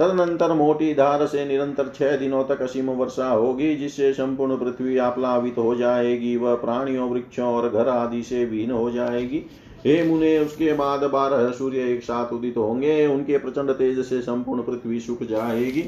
तदनंतर 0.00 0.52
मोटी 0.52 0.94
धार 0.94 1.26
से 1.26 1.44
निरंतर 1.44 1.88
छह 1.94 2.16
दिनों 2.16 2.44
तक 2.44 2.62
असीम 2.62 2.90
वर्षा 2.90 3.28
होगी, 3.28 3.74
जिससे 3.76 4.12
संपूर्ण 4.12 4.56
पृथ्वी 4.56 4.96
आप्लावित 4.98 5.58
हो 5.58 5.74
जाएगी 5.74 6.36
वह 6.36 6.54
प्राणियों, 6.54 7.10
वृक्षों 7.10 7.46
और 7.46 7.68
घर 7.68 7.88
आदि 7.88 8.22
से 8.22 8.44
वीन 8.44 8.70
हो 8.70 8.90
जाएगी। 8.90 9.42
हे 9.86 10.02
मुने, 10.04 10.38
उसके 10.38 10.72
बाद 10.72 11.04
बारह 11.04 11.50
सूर्य 11.50 11.92
एक 11.92 12.02
साथ 12.02 12.32
उदित 12.32 12.56
होंगे। 12.56 13.06
उनके 13.06 13.38
प्रचंड 13.38 13.70
तेज 13.70 14.00
से 14.06 14.20
संपूर्ण 14.20 14.62
पृथ्वी 14.62 15.00
सुख 15.00 15.22
जाएगी। 15.22 15.84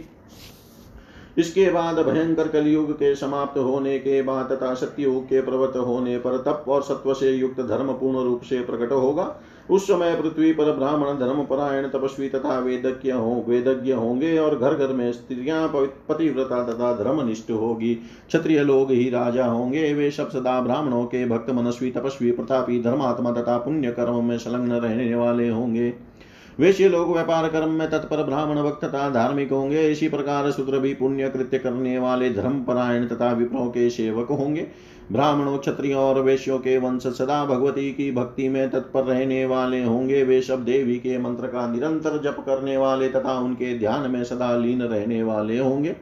इसके 1.38 1.70
बाद 1.70 1.98
भयंकर 1.98 2.48
कलयुग 2.48 2.92
के 2.92 3.14
समाप्त 3.14 3.58
होने 3.58 3.98
के 3.98 4.22
बाद 4.22 4.52
तथा 4.52 4.74
सत्ययुग 4.74 5.24
के 5.24 5.40
प्रवत 5.40 5.76
होने 5.76 6.18
पर 6.18 6.36
तप 6.36 6.64
और 6.68 6.82
सत्व 6.82 7.14
से 7.14 7.30
युक्त 7.30 7.60
धर्म 7.60 7.92
पूर्ण 7.92 8.24
रूप 8.24 8.42
से 8.42 8.60
प्रकट 8.60 8.92
होगा। 8.92 9.24
उस 9.70 9.86
समय 9.86 10.14
पृथ्वी 10.14 10.52
पर 10.52 10.72
ब्राह्मण 10.72 11.18
धर्म 11.18 11.44
परायण 11.44 11.88
तपस्वी 11.88 12.28
तथा 12.28 12.58
वेदज्ञ 12.58 13.10
हो 13.10 13.44
वेदज्ञ 13.48 13.92
होंगे 13.92 14.38
और 14.38 14.58
घर 14.58 14.74
घर 14.74 14.92
में 14.92 15.12
स्त्रियाँ 15.12 15.68
पतिव्रता 16.08 16.62
तथा 16.64 16.92
धर्मनिष्ठ 16.94 17.50
होगी। 17.50 17.94
क्षत्रिय 17.94 18.62
लोग 18.64 18.90
ही 18.90 19.10
राजा 19.10 19.46
होंगे। 19.46 19.94
वे 19.94 20.10
सब 20.10 20.30
सदा 20.30 20.60
ब्राह्मणों 20.60 21.04
के 21.04 21.26
भक्त, 21.26 21.50
मनस्वी, 21.50 21.90
तपस्वी, 21.90 22.32
प्रतापी, 22.32 22.82
धर्मात्मा 22.82 23.32
तथा 23.32 23.58
पुण्य 23.58 23.90
कर्म 23.90 24.24
में 24.24 24.38
संलग्न 24.38 24.72
रहने 24.72 25.14
वाले 25.14 25.48
होंगे। 25.48 26.11
वैश्य 26.60 26.88
लोग 26.88 27.12
व्यापार 27.12 27.48
कर्म 27.48 27.70
में 27.70 27.90
तत्पर 27.90 28.22
ब्राह्मण 28.22 28.58
वक्त 28.58 28.84
तथा 28.84 29.08
धार्मिक 29.10 29.52
होंगे। 29.52 29.88
इसी 29.90 30.08
प्रकार 30.08 30.50
शूद्र 30.50 30.78
भी 30.78 30.94
पुण्य 30.94 31.28
कृत्य 31.28 31.58
करने 31.58 31.98
वाले 31.98 32.30
धर्म 32.30 32.62
परायण 32.64 33.06
तथा 33.06 33.32
विप्रों 33.32 33.66
के 33.66 33.88
सेवक 33.90 34.28
होंगे। 34.28 34.66
ब्राह्मणों, 35.12 35.56
क्षत्रियो 35.58 35.98
और 35.98 36.20
वैश्यों 36.20 36.58
के 36.58 36.78
वंश 36.78 37.06
सदा 37.06 37.44
भगवती 37.44 37.90
की 37.92 38.10
भक्ति 38.12 38.48
में 38.48 38.70
तत्पर 38.70 39.04
रहने 39.04 39.44
वाले 39.46 39.82
होंगे। 39.84 40.22
वे 40.24 40.40
सब 40.42 40.64
देवी 40.64 40.96
के 40.96 41.18
मंत्र 41.18 41.46
का 41.46 41.66
निरंतर 41.72 42.22
जप 42.22 42.42
करने 42.46 42.76
वाले 42.76 43.08
तथा 43.08 43.38
उनके 43.38 43.78
ध्यान 43.78 44.10
में 44.10 44.24
सदा 44.24 44.56
लीन 44.56 44.82
रहने 44.82 45.22
वाले 45.22 45.58
होंगे। 45.58 45.96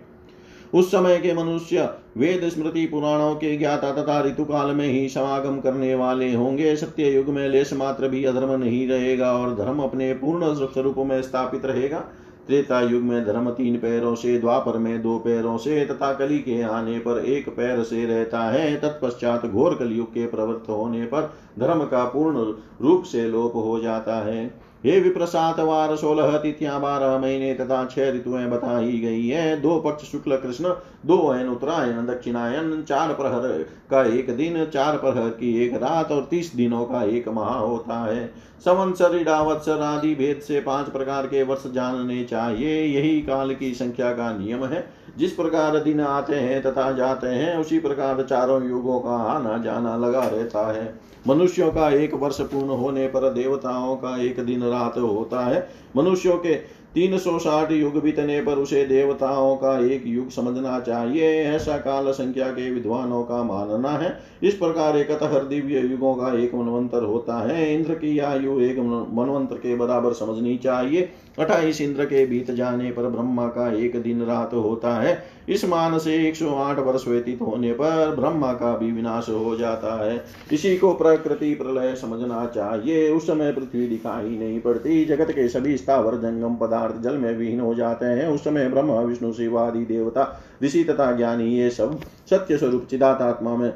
उस 0.75 0.91
समय 0.91 1.17
के 1.19 1.33
मनुष्य 1.35 1.89
वेद, 2.17 2.49
स्मृति, 2.49 2.87
पुराणों 2.87 3.35
के 3.35 3.57
ज्ञाता 3.57 3.93
तथा 3.93 4.21
ऋतुकाल 4.23 4.71
में 4.71 4.87
ही 4.87 5.09
समागम 5.09 5.61
करने 5.61 5.95
वाले 5.95 6.33
होंगे। 6.35 6.77
सत्य 6.77 7.11
युग 7.11 7.29
में 7.29 7.49
लेश 7.49 7.73
मात्र 7.73 8.09
भी 8.09 8.25
अधर्म 8.25 8.53
नहीं 8.61 8.87
रहेगा 8.89 9.33
और 9.33 9.55
धर्म 9.55 9.81
अपने 9.81 10.13
पूर्ण 10.13 10.55
स्वरूप 10.55 10.99
में 10.99 11.21
स्थापित 11.23 11.65
रहेगा। 11.65 12.05
त्रेता 12.47 12.81
युग 12.81 13.03
में 13.03 13.25
धर्म 13.27 13.51
तीन 13.51 13.77
पैरों 13.77 14.15
से, 14.15 14.39
द्वापर 14.39 14.79
में 14.79 15.03
दो 15.03 15.19
पैरों 15.19 15.57
से 15.57 15.85
तथा 15.87 16.13
कली 16.13 16.39
के 16.39 16.63
आने 16.63 16.99
पर 16.99 17.25
एक 17.25 17.49
पैर 17.49 17.83
से 17.83 18.05
रहता 18.07 18.41
है। 18.45 18.77
तत्पश्चात 18.77 19.47
घोर 19.47 19.75
कलयुग 19.75 20.07
के 20.07 20.27
प्रवृत्त 20.27 20.69
होने 20.69 21.05
पर 21.05 21.31
धर्म 21.59 21.85
का 21.85 22.05
पूर्ण 22.05 22.37
रूप 22.83 23.03
से 23.03 23.29
लोप 23.29 23.53
हो 23.55 23.81
जाता 23.81 24.17
है। 24.17 24.70
हे 24.87 25.01
विप्रसात 25.01 25.59
वार 25.61 25.95
सोलह 25.97 26.37
तिथियाँ 26.39 26.81
बारह 26.81 27.19
महीने 27.19 27.53
तथा 27.55 27.85
छह 27.85 28.11
ऋतुएँ 28.11 28.47
बताई 28.47 28.99
गई 28.99 29.27
है। 29.29 29.61
दो 29.61 29.79
पक्ष 29.81 30.05
शुक्ल 30.05 30.37
कृष्ण, 30.37 30.69
दो 31.07 31.19
अयन 31.27 31.49
उत्तरायण, 31.49 32.07
दक्षिणायन, 32.07 32.83
चार 32.83 33.13
प्रहर 33.13 33.49
का 33.91 34.03
एक 34.05 34.37
दिन, 34.37 34.65
चार 34.65 34.97
प्रहर 34.97 35.29
की 35.31 35.57
एक 35.65 35.75
रात 35.75 36.13
और 36.13 36.27
तीस 36.31 36.55
दिनों 36.55 36.85
का 36.85 37.03
एक 37.05 37.29
माह 37.29 37.53
होता 37.55 37.99
है। 38.05 38.27
संवत्सर 38.61 39.17
इडावत्सर 39.17 39.81
आदि 39.81 40.15
भेद 40.15 40.41
से 40.41 40.61
पाँच 40.61 40.89
प्रकार 40.89 41.27
के 41.27 41.43
वर्ष 41.43 41.67
जानने 41.67 42.25
चाहिए। 42.25 42.83
यही 42.85 43.21
काल 43.23 43.55
की 43.55 43.75
संख्या 43.75 44.13
का 44.13 44.33
नियम 44.39 44.65
है। 44.65 45.00
जिस 45.19 45.33
प्रकार 45.33 45.79
दिन 45.79 46.01
आते 46.01 46.35
हैं 46.35 46.63
तथा 46.63 46.93
जाते 46.93 47.27
हैं, 47.27 47.57
उसी 47.57 47.79
प्रकार 47.79 48.23
चारों 48.23 48.69
युगों 48.69 49.01
का 49.01 49.17
आना 49.17 49.59
जाना 49.59 49.97
लगा 49.97 50.25
रहता 50.25 50.73
है। 50.73 50.95
मनुष्यों 51.29 51.71
का 51.73 51.91
एक 51.91 52.15
वर्ष 52.15 52.41
पूर्ण 52.41 52.69
होने 52.69 53.07
पर 53.07 53.31
देवताओं 53.31 53.97
का 53.97 54.23
एक 54.23 54.41
दिन 54.41 54.63
रात 54.63 54.99
होता 54.99 55.41
है। 55.41 55.69
मनुष्यों 55.97 56.37
के 56.37 56.81
तीन 56.95 57.19
सौ 57.19 57.39
साठ 57.39 57.73
युग 57.73 58.03
बीतने 58.03 58.41
पर 58.41 58.53
उसे 58.53 58.85
देवताओं 58.85 59.57
का 59.57 59.87
एक 59.87 60.03
युग 60.07 60.31
समझना 60.31 60.81
चाहिए। 60.81 61.45
ऐसा 61.45 61.77
काल 61.77 62.11
संख्या 62.13 62.49
के 62.49 62.71
विद्वानों 62.71 63.23
का 63.23 63.43
मानना 63.43 63.89
है। 63.89 64.19
इस 64.43 64.55
प्रकार 64.55 64.97
एक 64.97 65.13
हर 65.13 65.45
दिव्य 65.45 65.81
युगों 65.81 66.15
का 66.15 66.33
एक 66.39 66.55
मनवंतर 66.55 67.03
होता 67.03 67.37
है। 67.49 67.75
इंद्र 67.75 67.95
की 67.95 68.19
आयु 68.19 68.61
एक 68.61 68.79
मनवंतर 69.13 69.57
के 69.57 69.77
बराबर 69.77 70.13
समझनी 70.13 70.57
चाहिए। 70.57 71.09
अठाईस 71.39 71.81
इंद्र 71.81 72.05
के 72.05 72.27
बीत 72.27 72.51
जाने 72.51 72.93
पर 72.93 73.03
ब्रह्मा 73.03 73.47
का 73.47 73.75
एक 73.75 74.03
दिन 74.03 74.23
रात 74.23 74.55
होता 74.55 74.95
है। 74.95 75.25
इस 75.49 75.65
मान 75.65 75.99
से 75.99 76.29
108 76.29 76.79
वर्ष 76.79 77.09
व्यतीत 77.09 77.41
होने 77.41 77.73
पर 77.73 78.15
ब्रह्मा 78.15 78.53
का 78.53 78.77
भी 78.77 78.93
विनाश 78.93 79.29
हो 79.29 79.57
जाता 79.57 80.05
है। 80.05 80.25
इसी 80.53 80.77
को 80.77 80.95
प्रकृति 80.95 81.55
प्रलय 81.55 81.95
समझना 81.95 82.47
चाहिए। 82.47 83.11
उस 83.11 83.27
समय 83.27 83.53
पृथ्वी 83.53 83.87
दिखाई 83.87 84.29
नहीं 84.29 84.61
पड़ती। 84.61 85.05
जगत 85.05 85.31
के 85.31 85.49
सभी 85.49 85.77
स्थावर 85.77 86.15
जंगम 86.15 86.55
पदार्थ 86.55 87.03
जल 87.03 87.17
में 87.17 87.37
विहीन 87.37 87.61
हो 87.61 87.75
जाते 87.75 88.07
हैं। 88.07 88.29
उस 88.29 88.45
समय 88.45 88.69
ब्रह्म, 88.69 88.93
विष्णु 88.93 89.33
शिवादि 89.33 89.85
देवता, 89.85 90.41
ऋषि 90.63 90.85
तथा 90.85 91.13
ज्ञानी 91.13 91.57
ये 91.59 91.71
सब 91.71 92.01
सत्य 92.31 92.59
स्वरूप 92.59 92.87
चिदात्मा 92.91 93.57
में 93.57 93.73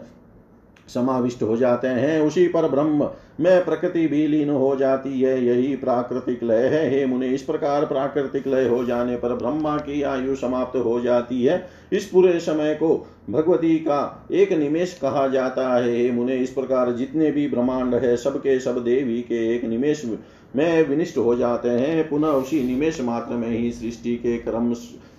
समाविष्ट 0.89 1.43
हो 1.43 1.57
जाते 1.57 1.89
हैं, 1.89 2.21
उसी 2.21 2.49
पर 2.49 2.69
ब्रह्म। 2.69 3.11
में 3.41 3.65
प्रकृति 3.65 4.07
भी 4.07 4.27
लीन 4.27 4.51
हो 4.51 4.77
जाती 4.77 5.21
है, 5.21 5.47
यही 5.47 5.77
प्राकृतिक 5.77 6.43
लय 6.43 6.67
है। 6.67 6.91
हे 6.91 7.07
मुनि, 7.07 7.27
इस 7.27 7.43
प्रकार 7.43 7.87
प्राकृतिक 7.87 8.47
लय 8.47 8.69
हो 8.69 8.85
जाने 8.85 9.17
पर 9.17 9.35
ब्रह्मा 9.35 9.77
की 9.77 10.03
आयु 10.03 10.37
समाप्त 10.37 10.77
हो 10.77 11.01
जाती 11.01 11.45
है। 11.45 11.67
इस 11.93 12.05
पूरे 12.05 12.41
समय 12.41 12.75
को 12.75 13.07
भगवती 13.31 13.77
का 13.77 14.27
एक 14.33 14.53
निमेश 14.53 14.99
कहा 15.03 15.29
जाता 15.29 15.77
है। 15.77 15.97
हे 15.97 16.11
मुने, 16.11 16.37
इस 16.37 16.51
प्रकार 16.51 16.93
जितने 16.93 17.31
भी 17.31 17.49
ब्रह्मांड 17.49 17.95
है, 17.95 18.17
सबके 18.17 18.61
सब 18.61 18.85
देवी 18.85 19.23
के 19.23 19.57
एक 19.57 19.65
निमेश 19.65 20.11
में 20.57 20.89
विनिष्ट 20.89 21.19
हो 21.19 21.35
जाते 21.35 21.69
हैं। 21.69 22.09
पुनः 22.09 22.27
उसी 22.27 22.65
निमेश 22.65 23.01
मात्र 23.01 23.35
में 23.35 23.49
ही 23.49 23.73
सृष्टि 23.73 24.17
के 24.17 24.39
क्रम 24.39 24.73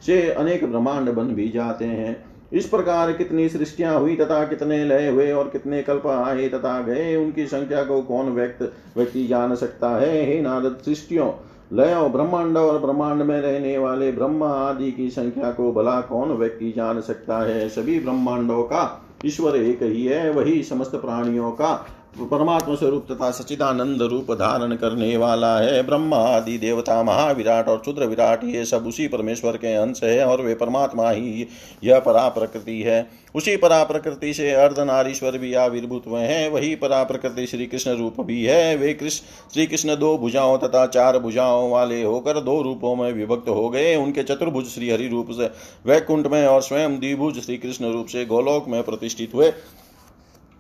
से 0.06 0.30
अनेक 0.30 0.66
ब्रह्मांड 0.66 1.10
बन 1.10 1.24
भी 1.24 1.50
जाते 1.50 1.86
हैं। 1.86 2.35
इस 2.56 2.66
प्रकार 2.66 3.14
कितनी 3.14 3.50
सृष्टियाँ 3.50 4.00
हुई 4.00 4.16
तथा 4.16 4.46
कितने 4.46 4.86
लय 4.86 5.08
हुए 5.08 5.32
और 5.32 5.50
कितने 5.50 5.84
कल्प 5.84 6.08
आए 6.08 6.50
तथा 6.50 6.82
गए, 6.82 7.16
उनकी 7.16 7.48
संख्या 7.48 7.84
को 7.84 8.02
कौन 8.02 8.30
व्यक्त, 8.30 8.74
व्यक्ति 8.98 9.28
जान 9.28 9.56
सकता 9.56 9.90
है? 9.90 10.26
हे 10.26 10.42
नारद, 10.42 10.78
सृष्टियों, 10.86 11.32
लयों 11.74 12.12
ब्रह्मांड 12.12 12.58
और 12.58 12.80
ब्रह्मांड 12.80 13.22
में 13.22 13.42
रहने 13.42 13.78
वाले 13.78 14.12
ब्रह्म 14.12 14.44
आदि 14.44 14.92
की 14.92 15.10
संख्या 15.10 15.52
को 15.52 15.72
भला 15.72 16.02
कौन 16.02 16.30
व्यक्ति 16.30 16.74
जान 16.76 17.02
सकता 17.02 17.38
है? 17.38 17.70
सभी 17.70 18.00
ब्रह्मांडों 18.00 18.64
का 18.64 19.02
ईश्वर 19.26 19.56
एक 19.56 19.84
ही 19.84 20.06
है, 20.06 20.32
वही 20.32 20.64
समस्त 20.64 20.92
प्राणियों 20.92 21.52
का 21.52 21.88
परमात्मा 22.16 22.76
स्वरूप 22.76 23.06
तथा 23.12 23.30
सचिदानंद 23.32 24.02
रूप 24.02 24.32
धारण 24.32 24.76
करने 24.76 25.18
वाला 25.18 25.58
है। 25.60 25.82
ब्रह्मा, 25.84 26.18
आदि 26.18 26.58
देवता, 26.58 27.02
महाविराट 27.04 27.68
और 27.68 27.78
क्षुद्र 27.78 28.06
विराट, 28.06 28.44
ये 28.44 28.66
सब 28.66 28.88
उसी 28.88 29.08
परमेश्वर 29.08 29.58
के 29.58 29.74
अंश 29.74 30.04
है 30.04 30.26
और 30.26 30.42
वे 30.42 30.54
परमात्मा 30.56 31.10
ही 31.10 31.48
यह 31.84 32.00
परा 32.00 32.28
प्रकृति 32.30 32.82
है। 32.82 33.08
उसी 33.36 33.56
परा 33.58 33.84
प्रकृति 33.84 34.34
से 34.34 34.52
अर्धनारीश्वर 34.52 35.38
भी 35.38 35.54
आविर्भूत 35.54 36.04
हुए 36.08 36.22
हैं। 36.22 36.50
वही 36.50 36.76
परा 36.76 37.04
प्रकृति 37.04 37.48
श्री 37.48 37.66
कृष्ण 37.66 37.92
रूप 37.92 38.22
भी 38.22 38.44
है। 38.46 38.76
वे 38.78 38.94
कृष्ण 38.94 39.26
श्री 39.54 39.66
कृष्ण 39.66 39.96
दो 39.96 40.18
भुजाओं 40.18 40.58
तथा 40.58 40.86
चार 40.88 41.20
भुजाओं 41.20 41.70
वाले 41.72 42.04
होकर 42.04 42.40
दो 42.40 42.62
रूपों 42.62 42.96
में 42.96 43.12
विभक्त 43.14 43.50
हो 43.50 43.70
गए। 43.70 43.96
उनके 43.96 44.24
चतुर्भुज 44.24 44.66
श्री 44.66 44.90
हरि 44.90 45.08
रूप 45.08 45.32
से 45.32 45.50
वैकुंठ 45.86 46.28
में 46.28 46.46
और 46.48 46.62
स्वयं 46.62 47.00
द्विभुज 47.00 47.40
श्री 47.40 47.58
कृष्ण 47.58 47.92
रूप 47.92 48.08
से 48.08 48.26
गोलोक 48.26 48.68
में 48.68 48.84
प्रतिष्ठित 48.84 49.34
हुए। 49.36 49.52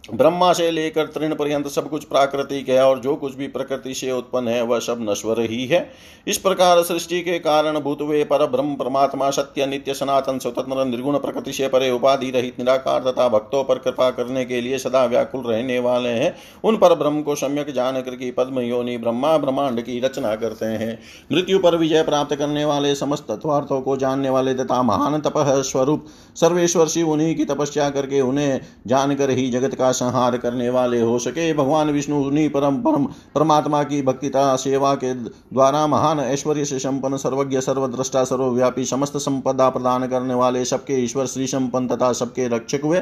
ब्रह्मा 0.10 0.52
से 0.54 0.70
लेकर 0.72 1.06
तृण 1.06 1.34
पर्यंत 1.36 1.68
सब 1.68 1.90
कुछ 1.90 2.04
प्राकृतिक 2.04 2.68
है 2.70 2.82
और 2.86 3.00
जो 3.00 3.16
कुछ 3.16 3.36
भी 3.36 3.48
प्रकृति 3.48 3.94
से 3.94 4.12
उत्पन्न 4.12 4.48
है, 4.48 4.62
वह 4.62 4.80
सब 4.80 4.98
नश्वर 5.02 5.40
ही 5.42 5.66
है। 5.66 5.90
इस 6.28 6.38
प्रकार 6.38 6.82
सृष्टि 6.84 7.22
के 7.22 7.38
कारण 7.40 7.80
भूत 7.80 8.02
वे 8.02 8.24
पर 8.24 8.46
ब्रह्म 8.48 8.76
परमात्मा 8.76 9.30
सत्य, 9.30 9.66
नित्य, 9.66 9.94
सनातन, 9.94 10.40
स्वतंत्र, 10.40 10.86
निर्गुण 10.86 11.18
प्रकृति 11.18 11.54
से 11.54 11.68
परे 11.68 11.90
उपाधि 11.92 12.30
रहित, 12.32 12.60
निराकार 12.60 13.02
तथा 13.02 13.28
भक्तों 13.30 13.64
पर 13.64 13.78
कृपा 13.78 14.10
करने 14.10 14.46
के 14.46 14.62
लिए 14.62 14.78
सदा 14.78 15.04
व्याकुल 15.06 15.42
रहने 15.42 15.80
वाले 15.80 16.10
हैं। 16.10 16.34
उन 16.64 16.78
पर 16.78 16.96
ब्रह्म 16.96 17.22
को 17.22 17.36
सम्यक 17.36 17.74
जान 17.74 18.02
की 18.02 18.32
पद्म 18.32 18.60
योनि 18.60 18.98
ब्रह्मा 18.98 19.38
ब्रह्मांड 19.38 19.82
की 19.82 20.00
रचना 20.00 20.36
करते 20.36 20.66
हैं। 20.66 21.00
मृत्यु 21.32 21.60
पर 21.60 21.78
विजय 21.78 22.04
प्राप्त 22.04 22.36
करने 22.36 22.66
वाले 22.66 22.94
समस्त 22.96 23.28
तत्वार्थों 23.28 23.82
को 23.82 23.98
जानने 23.98 24.30
वाले 24.30 24.54
तथा 24.54 24.82
महान 24.84 25.20
तप 25.22 25.44
स्वरूप 25.66 26.06
सर्वेश्वर 26.36 26.88
शिव 26.88 27.10
उन्हीं 27.10 27.36
की 27.36 27.46
तपस्या 27.46 27.90
करके 27.90 28.22
उन्हें 28.22 28.60
जानकर 28.88 29.30
ही 29.30 29.50
जगत 29.50 29.76
का 29.76 29.92
संहार 29.96 30.38
करने 30.38 30.70
वाले 30.70 31.02
हो 31.02 31.18
सके। 31.20 31.54
भगवान 31.54 31.90
विष्णु 31.90 32.24
उन्हीं 32.24 32.50
परम 32.50 32.78
परम 32.78 33.06
परमात्मा 33.36 33.84
की 33.84 34.02
भक्तिता, 34.02 34.56
सेवा 34.56 34.94
के 34.96 35.14
द्वारा 35.14 35.86
महान 35.88 36.20
ऐश्वर्य 36.20 36.66
से 36.66 36.80
संपन्न, 36.80 37.18
सर्वज्ञ, 37.18 37.62
सर्वद्रष्टा, 37.62 38.24
सर्वव्यापी, 38.24 38.86
समस्त 38.86 39.18
संपदा 39.18 39.70
प्रदान 39.70 40.08
करने 40.08 40.34
वाले 40.34 40.66
सबके 40.66 41.04
ईश्वर 41.04 41.26
श्री 41.26 41.48
संपन्न 41.48 41.88
तथा 41.88 42.12
सबके 42.14 42.48
रक्षक 42.48 42.82
हुए। 42.84 43.02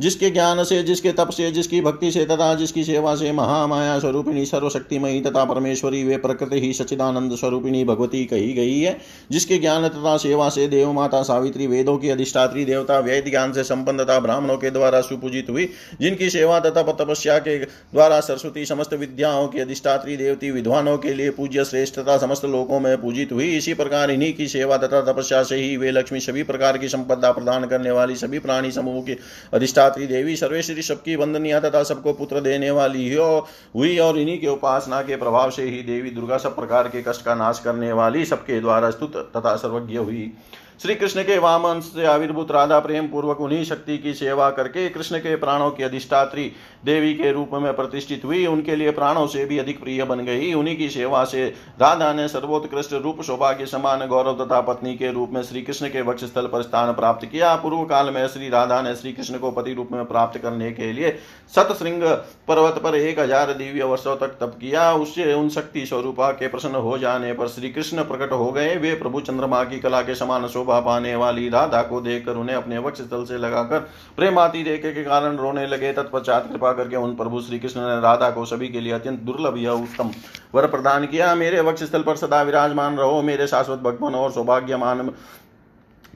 जिसके 0.00 0.30
ज्ञान 0.30 0.64
से, 0.64 0.82
जिसके 0.82 1.12
तप 1.12 1.30
से, 1.30 1.50
जिसकी 1.50 1.80
भक्ति 1.80 2.10
से 2.10 2.24
तथा 2.24 2.54
जिसकी 2.54 2.84
सेवा 2.84 3.14
से 3.14 3.32
महामाया 3.32 3.98
स्वरूपिणी 3.98 4.44
सर्वशक्तिमयी 4.46 5.20
तथा 5.20 5.44
परमेश्वरी, 5.44 6.04
वे 6.04 6.16
प्रकृति 6.16 6.60
ही 6.60 6.72
सचिदानंद 6.72 7.36
स्वरूपिणी 7.36 7.84
भगवती 7.84 8.24
कही 8.24 8.52
गई 8.52 8.80
है। 8.80 8.98
जिसके 9.30 9.58
ज्ञान 9.58 9.88
तथा 9.88 10.16
सेवा 10.16 10.48
से 10.48 10.66
देव 10.68 10.92
माता 10.92 11.22
सावित्री 11.22 11.66
वेदों 11.66 11.96
की 11.98 12.08
अधिष्ठात्री 12.08 12.64
देवता, 12.64 12.98
वेद 12.98 13.24
ज्ञान 13.30 13.52
से 13.52 13.64
संपन्न 13.64 14.04
तथा 14.04 14.18
ब्राह्मणों 14.20 14.56
के 14.56 14.70
द्वारा 14.70 15.00
सुपूजित 15.00 15.50
हुई, 15.50 15.68
जिनकी 16.00 16.30
सेवा 16.30 16.60
तथा 16.60 16.82
तपस्या 16.82 17.38
के 17.38 17.58
द्वारा 17.58 18.20
सरस्वती 18.20 18.64
समस्त 18.66 18.94
विद्याओं 18.94 19.48
की 19.48 19.58
अधिष्ठात्री 19.58 20.16
देवती 20.16 20.50
विद्वानों 20.50 20.98
के 20.98 21.14
लिए 21.14 21.30
पूज्य 21.30 21.64
श्रेष्ठ 21.64 21.98
तथा 21.98 22.18
समस्त 22.18 22.44
लोकों 22.44 22.80
में 22.80 22.96
पूजित 23.00 23.32
हुई, 23.32 23.56
इसी 23.56 23.74
प्रकार 23.74 24.10
इन्हीं 24.10 24.32
की 24.34 24.48
सेवा 24.48 24.76
तथा 24.76 25.00
तपस्या 25.02 25.42
से 25.42 25.56
ही 25.56 25.76
वे 25.76 25.90
लक्ष्मी 25.90 26.20
सभी 26.20 26.42
प्रकार 26.42 26.78
की 26.78 26.88
संपदा 26.88 27.32
प्रदान 27.32 27.64
करने 27.64 27.90
वाली 27.90 28.16
सभी 28.16 28.38
प्राणी 28.38 28.70
समूह 28.70 29.02
की 29.02 29.16
अधिष्ठा 29.54 29.87
धात्री 29.88 30.06
देवी, 30.06 30.36
सर्वेश्वरी 30.36 30.82
सबकी 30.82 31.16
वंदनीय 31.16 31.60
तथा 31.60 31.82
सबको 31.82 32.12
पुत्र 32.12 32.40
देने 32.40 32.70
वाली 32.70 33.14
हो। 33.14 33.46
हुई 33.74 33.98
और 33.98 34.18
इन्हीं 34.18 34.38
के 34.40 34.46
उपासना 34.46 35.02
के 35.02 35.16
प्रभाव 35.16 35.50
से 35.50 35.62
ही 35.62 35.82
देवी 35.82 36.10
दुर्गा 36.10 36.38
सब 36.38 36.56
प्रकार 36.56 36.88
के 36.88 37.02
कष्ट 37.02 37.24
का 37.24 37.34
नाश 37.34 37.58
करने 37.58 37.92
वाली, 37.92 38.24
सबके 38.24 38.60
द्वारा 38.60 38.90
स्तुत 38.90 39.16
तथा 39.36 39.56
सर्वज्ञ 39.56 39.96
हुई। 39.96 40.32
श्री 40.80 40.94
कृष्ण 40.94 41.22
के 41.22 41.36
वामन 41.38 41.80
से 41.80 42.04
आविर्भूत 42.06 42.50
राधा 42.50 42.78
प्रेम 42.80 43.06
पूर्वक 43.08 43.40
उन्हीं 43.40 43.64
शक्ति 43.64 43.96
की 43.98 44.12
सेवा 44.14 44.50
करके 44.50 44.88
कृष्ण 44.88 45.18
के 45.18 45.34
प्राणों 45.36 45.70
की 45.70 45.82
अधिष्ठात्री 45.82 46.44
देवी 46.84 47.14
के 47.14 47.30
रूप 47.32 47.54
में 47.54 47.72
प्रतिष्ठित 47.76 48.24
हुई। 48.24 48.44
उनके 48.46 48.76
लिए 48.76 48.90
प्राणों 48.90 49.26
से 49.26 49.44
भी 49.44 49.58
अधिक 49.58 49.80
प्रिय 49.80 50.02
बन 50.04 50.20
गई। 50.24 50.52
उन्हीं 50.54 50.76
की 50.76 50.88
सेवा 50.88 51.24
से 51.24 51.46
राधा 51.80 52.12
ने 52.12 52.26
सर्वोत्कृष्ट 52.28 52.92
रूप 52.94 53.22
शोभा 53.22 53.50
के 53.52 53.66
समान 53.66 54.06
गौरव 54.06 54.44
तथा 54.44 54.60
पत्नी 54.60 54.94
के 54.94 55.10
रूप 55.12 55.30
में 55.32 55.42
श्री 55.42 55.62
कृष्ण 55.62 55.88
के 55.88 56.02
वक्ष 56.02 56.24
स्थल 56.24 56.46
पर 56.46 56.62
स्थान 56.62 56.92
प्राप्त 56.92 57.26
किया। 57.26 57.54
पूर्व 57.56 57.82
काल 57.86 58.10
में 58.10 58.26
श्री 58.28 58.48
राधा 58.48 58.80
ने 58.82 58.94
श्री 58.94 59.12
कृष्ण 59.12 59.38
को 59.38 59.50
पति 59.50 59.74
रूप 59.74 59.88
में 59.92 60.04
प्राप्त 60.04 60.38
करने 60.38 60.70
के 60.72 60.92
लिए 60.92 61.10
सतश्रृंग 61.52 62.02
पर्वत 62.48 62.80
पर 62.84 62.96
एक 62.96 63.18
हज़ार 63.18 63.52
दिव्य 63.54 63.84
वर्षों 63.84 64.16
तक 64.16 64.38
तप 64.40 64.56
किया। 64.60 64.92
उससे 64.94 65.32
उन 65.32 65.48
शक्ति 65.48 65.86
स्वरूपा 65.86 66.30
के 66.32 66.48
प्रसन्न 66.48 66.86
हो 66.86 66.96
जाने 66.98 67.32
पर 67.32 67.48
श्री 67.48 67.70
कृष्ण 67.70 68.04
प्रकट 68.04 68.32
हो 68.34 68.50
गए। 68.52 68.76
वे 68.78 68.94
प्रभु 68.96 69.20
चंद्रमा 69.22 69.64
की 69.64 69.80
कला 69.80 70.02
के 70.02 70.14
समान 70.14 70.46
शोभा 70.48 70.66
शोभा 70.68 70.80
पाने 70.82 71.14
वाली 71.16 71.48
राधा 71.48 71.82
को 71.82 72.00
देखकर 72.00 72.36
उन्हें 72.36 72.56
अपने 72.56 72.78
वक्ष 72.78 73.00
स्थल 73.00 73.24
से 73.24 73.36
लगाकर 73.38 73.78
प्रेमाती 74.16 74.62
देखे 74.64 74.92
के 74.92 75.04
कारण 75.04 75.36
रोने 75.36 75.66
लगे। 75.66 75.92
तत्पश्चात 75.92 76.48
कृपा 76.48 76.72
करके 76.72 76.96
उन 76.98 77.14
प्रभु 77.16 77.40
श्री 77.40 77.58
कृष्ण 77.58 77.80
ने 77.80 78.00
राधा 78.00 78.30
को 78.30 78.44
सभी 78.44 78.68
के 78.68 78.80
लिए 78.80 78.92
अत्यंत 78.92 79.20
दुर्लभ 79.22 79.56
या 79.58 79.72
उत्तम 79.74 80.10
वर 80.54 80.66
प्रदान 80.68 81.06
किया। 81.06 81.34
मेरे 81.36 81.60
वक्ष 81.62 81.82
स्थल 81.84 82.02
पर 82.02 82.16
सदा 82.16 82.42
विराजमान 82.42 82.96
रहो, 82.96 83.22
मेरे 83.22 83.46
शाश्वत 83.46 83.78
भगवान 83.80 84.14
और 84.14 84.32
सौभाग्यमान 84.32 85.10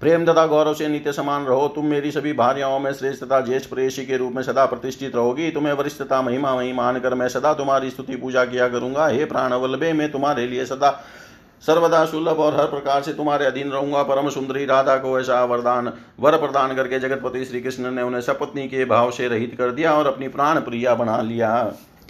प्रेम 0.00 0.24
तथा 0.26 0.46
गौरव 0.46 0.74
से 0.74 0.88
नित्य 0.88 1.12
समान 1.12 1.44
रहो। 1.44 1.66
तुम 1.68 1.86
मेरी 1.86 2.10
सभी 2.10 2.32
भार्याओं 2.34 2.78
में 2.78 2.92
श्रेष्ठ 2.92 3.24
तथा 3.24 3.40
ज्येष्ठ 3.40 3.70
प्रेषी 3.70 4.04
के 4.06 4.16
रूप 4.16 4.32
में 4.32 4.42
सदा 4.42 4.64
प्रतिष्ठित 4.66 5.14
रहोगी। 5.16 5.50
तुम्हें 5.50 5.72
वरिष्ठता, 5.72 6.22
महिमा 6.22 6.52
वही 6.54 6.72
मानकर 6.72 7.14
मैं 7.14 7.28
सदा 7.28 7.52
तुम्हारी 7.54 7.90
स्तुति 7.90 8.16
पूजा 8.16 8.44
किया 8.44 8.68
करूँगा। 8.68 9.06
हे 9.08 9.24
प्राण 9.24 9.52
वल्लभे 9.54 9.92
मैं 9.92 10.10
तुम्हारे 10.12 10.46
लिए 10.46 10.64
सदा 10.66 10.90
सर्वदा 11.62 12.04
सुलभ 12.04 12.38
और 12.40 12.54
हर 12.56 12.66
प्रकार 12.66 13.02
से 13.02 13.12
तुम्हारे 13.12 13.46
अधीन 13.46 13.70
रहूँगा। 13.70 14.02
परम 14.02 14.28
सुंदरी 14.28 14.64
राधा 14.64 14.96
को 14.96 15.18
ऐसा 15.20 15.44
वरदान, 15.44 15.92
वर 16.20 16.36
प्रदान 16.38 16.74
करके 16.76 16.98
जगतपति 16.98 17.44
श्री 17.44 17.60
कृष्ण 17.60 17.90
ने 17.90 18.02
उन्हें 18.02 18.20
सपत्नी 18.20 18.66
के 18.68 18.84
भाव 18.84 19.10
से 19.10 19.28
रहित 19.28 19.54
कर 19.58 19.70
दिया 19.70 19.92
और 19.94 20.06
अपनी 20.06 20.28
प्राण 20.28 20.60
प्रिया 20.60 20.94
बना 20.94 21.20
लिया। 21.20 21.52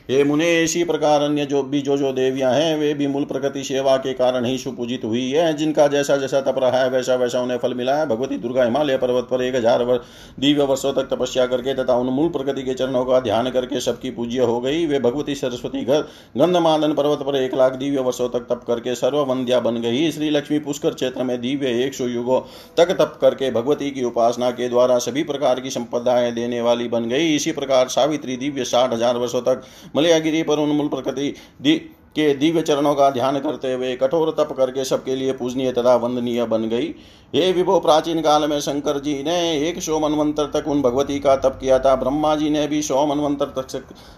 हे 0.03 0.23
मुने, 0.25 0.63
इसी 0.63 0.83
प्रकार 0.85 1.23
अन्य 1.23 1.45
जो 1.47 1.63
भी 1.63 1.81
जो 1.83 1.97
जो 1.97 2.13
देवियाँ 2.13 2.53
हैं, 2.53 2.77
वे 2.79 2.93
भी 2.95 3.07
मूल 3.07 3.25
प्रकृति 3.25 3.63
सेवा 3.65 3.97
के 3.97 4.13
कारण 4.13 4.45
ही 4.45 4.57
सुपूजित 4.59 5.05
हुई 5.05 5.31
है। 5.31 5.53
जिनका 5.57 5.87
जैसा 5.89 6.17
जैसा 6.17 6.41
तप 6.41 6.59
रहा 6.59 6.79
है 6.79 6.89
वैसा 6.91 7.15
वैसा 7.15 7.41
उन्हें 7.41 7.59
फल 7.59 7.75
मिला 7.75 7.95
है। 7.97 8.07
भगवती 8.07 8.37
दुर्गा 8.39 8.65
हिमालय 8.65 8.97
पर्वत 8.97 9.29
पर 9.31 9.43
एक 9.43 9.55
हज़ार 9.55 9.85
दिव्य 10.41 10.65
वर्षों 10.65 10.93
तक 10.93 11.09
तपस्या 11.11 11.47
करके 11.47 11.75
तथा 11.75 11.97
उन 11.97 12.07
मूल 12.07 12.29
प्रकृति 12.29 12.63
के 12.63 12.75
चरणों 12.75 13.05
का 13.05 13.21
ध्यान 13.21 13.51
करके 13.51 13.81
सबकी 13.81 14.11
पूज्य 14.11 14.41
हो 14.43 14.59
गई। 14.61 14.85
वे 14.87 14.99
भगवती 15.01 15.35
सरस्वती 15.35 15.85
घर 15.85 16.01
गंधमादन 16.37 16.93
पर्वत 16.93 17.23
पर 17.27 17.37
एक 17.37 17.55
लाख 17.55 17.73
दिव्य 17.75 18.01
वर्षों 18.01 18.29
तक 18.29 18.47
तप 18.51 18.65
करके 18.67 18.95
सर्ववंद्या 18.95 19.61
बन 19.61 19.81
गई। 19.83 20.11
श्री 20.13 20.31
लक्ष्मी 20.31 20.59
पुष्कर 20.59 20.95
क्षेत्र 20.95 21.23
में 21.23 21.41
दिव्य 21.41 21.73
एक 21.85 21.95
सौ 21.95 22.07
युगों 22.07 22.41
तक 22.77 22.91
तप 22.99 23.19
करके 23.21 23.51
भगवती 23.51 23.91
की 23.91 24.05
उपासना 24.05 24.51
के 24.53 24.69
द्वारा 24.69 24.99
सभी 25.01 25.23
प्रकार 25.23 25.61
की 25.61 25.71
संपदाएँ 25.71 26.31
देने 26.33 26.61
वाली 26.61 26.89
बन 26.89 27.09
गई। 27.09 27.35
इसी 27.35 27.53
प्रकार 27.53 27.89
सावित्री 27.91 28.37
दिव्य 28.37 28.65
साठ 28.65 28.93
हज़ार 28.93 29.17
वर्षों 29.17 29.41
तक 29.43 29.63
मलयागिरी 30.03 30.43
पर 30.43 30.59
उन्मूल 30.59 30.89
प्रकृति 30.91 31.35
के 32.17 32.33
दिव्य 32.35 32.63
चरणों 32.63 32.95
का 32.95 33.09
ध्यान 33.11 33.39
करते 33.41 33.73
हुए 33.73 33.95
कठोर 33.97 34.31
तप 34.39 34.53
करके 34.53 34.85
सबके 34.85 35.15
लिए 35.17 35.33
पूजनीय 35.33 35.71
तथा 35.73 35.95
वंदनीय 35.97 36.45
बन 36.45 36.69
गई। 36.69 36.89
हे 37.35 37.53
विभो, 37.53 37.79
प्राचीन 37.81 38.21
काल 38.23 38.49
में 38.49 38.59
शंकर 38.61 38.99
जी 39.01 39.15
ने 39.23 39.37
एक 39.69 39.81
सौ 39.83 39.99
मनवंतर 40.01 40.51
तक 40.55 40.69
उन 40.69 40.83
भगवती 40.83 41.19
का 41.21 41.37
तप 41.37 41.57
किया 41.61 41.79
था। 41.79 41.95
ब्रह्मा 41.97 42.35
जी 42.37 42.51
ने 42.51 42.67
भी 42.67 42.83
सौ 42.83 43.07
मनवंतर 43.07 43.55
तक 43.59 43.69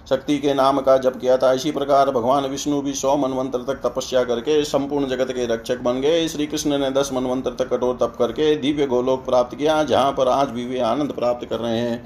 शक्ति 0.09 0.39
के 0.39 0.55
नाम 0.55 0.80
का 0.80 0.97
जप 0.99 1.18
किया 1.20 1.37
था। 1.37 1.53
इसी 1.53 1.70
प्रकार 1.70 2.11
भगवान 2.11 2.47
विष्णु 2.47 2.80
भी 2.82 2.95
सौ 2.95 3.16
मनवंतर 3.18 3.62
तक 3.64 3.80
तपस्या 3.87 4.24
करके 4.24 4.62
संपूर्ण 4.64 5.09
जगत 5.09 5.32
के 5.32 5.47
रक्षक 5.47 5.80
बन 5.80 6.01
गए। 6.01 6.26
श्री 6.28 6.47
कृष्ण 6.47 6.78
ने 6.78 6.91
दस 6.93 7.11
मनवंतर 7.12 7.55
तक 7.55 7.72
कठोर 7.72 7.97
तप 7.97 8.16
करके 8.18 8.55
दिव्य 8.57 8.87
गोलोक 8.87 9.24
प्राप्त 9.24 9.57
किया, 9.57 9.82
जहाँ 9.85 10.12
पर 10.12 10.28
आज 10.30 10.49
भी 10.49 10.66
वे 10.66 10.80
आनंद 10.82 11.12
प्राप्त 11.12 11.49
कर 11.49 11.59
रहे 11.59 11.78
हैं। 11.78 12.05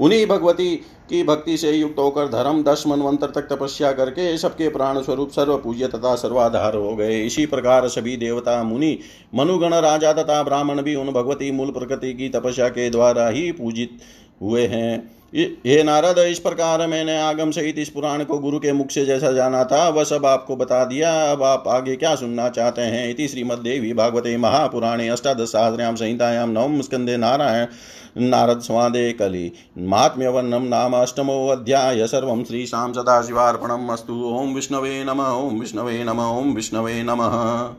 उन्हीं 0.00 0.26
भगवती 0.26 0.76
की 1.08 1.22
भक्ति 1.22 1.56
से 1.56 1.72
युक्त 1.72 1.98
होकर 1.98 2.26
धर्म, 2.26 2.62
दस 2.62 2.84
मनवंतर 2.86 3.30
तक 3.30 3.42
तपस्या 3.42 3.92
करके 3.92 4.38
सबके 4.38 4.68
प्राण 4.68 5.02
स्वरूप 5.02 5.30
सर्व 5.30 5.56
पूज्य 5.56 5.86
तथा 5.86 6.14
सर्वाधार 6.14 6.76
हो 6.76 6.96
गए। 6.96 7.20
इसी 7.22 7.46
प्रकार 7.46 7.88
सभी 7.88 8.16
देवता, 8.16 8.62
मुनि, 8.62 8.98
मनुगण, 9.34 9.74
राजा 9.74 10.12
तथा 10.12 10.42
ब्राह्मण 10.42 10.82
भी 10.82 10.94
उन 10.94 11.10
भगवती 11.10 11.50
मूल 11.50 11.70
प्रकृति 11.70 12.14
की 12.14 12.28
तपस्या 12.28 12.68
के 12.68 12.90
द्वारा 12.90 13.28
ही 13.28 13.52
पूजित 13.52 13.98
हुए 14.42 14.66
हैं। 14.66 15.13
हे 15.32 15.82
नारद, 15.82 16.18
इस 16.18 16.38
प्रकार 16.38 16.86
मैंने 16.86 17.16
आगम 17.18 17.50
सहित 17.50 17.78
इस 17.78 17.88
पुराण 17.88 18.24
को 18.24 18.38
गुरु 18.38 18.58
के 18.58 18.72
मुख 18.72 18.90
से 18.90 19.04
जैसा 19.06 19.32
जाना 19.32 19.64
था, 19.64 19.88
वह 19.88 20.04
सब 20.04 20.26
आपको 20.26 20.56
बता 20.56 20.84
दिया। 20.84 21.10
अब 21.32 21.42
आप 21.42 21.64
आगे 21.68 21.96
क्या 21.96 22.14
सुनना 22.14 22.48
चाहते 22.48 22.82
हैं? 22.82 23.08
इति 23.10 23.28
श्रीमद्देवी 23.28 23.92
भागवते 23.92 24.36
महापुराणे 24.36 25.08
अष्टादश 25.08 25.48
सहस्रयाम 25.48 25.94
संहितायां 25.94 26.46
नवम 26.48 26.80
स्कंदे 26.80 27.16
नारायण 27.16 27.66
नारद 28.20 28.60
स्वादे 28.60 29.12
कलि। 29.12 29.52
महात्म्यवर्णम 29.78 30.62
नाम 30.62 30.94
अष्टमोऽध्याय 30.96 32.06
सर्वं 32.06 32.44
श्रीशां 32.44 32.92
सदाशिवार्पणम् 32.92 33.90
अस्तु। 33.90 34.22
ॐ 34.34 34.54
विष्णवे 34.54 35.04
नम 35.04 35.20
ॐ 35.22 35.58
विष्णवे 35.60 36.04
नम 36.04 36.20
ॐ 36.20 36.54
विष्णवे 36.54 37.02
नमः। 37.02 37.72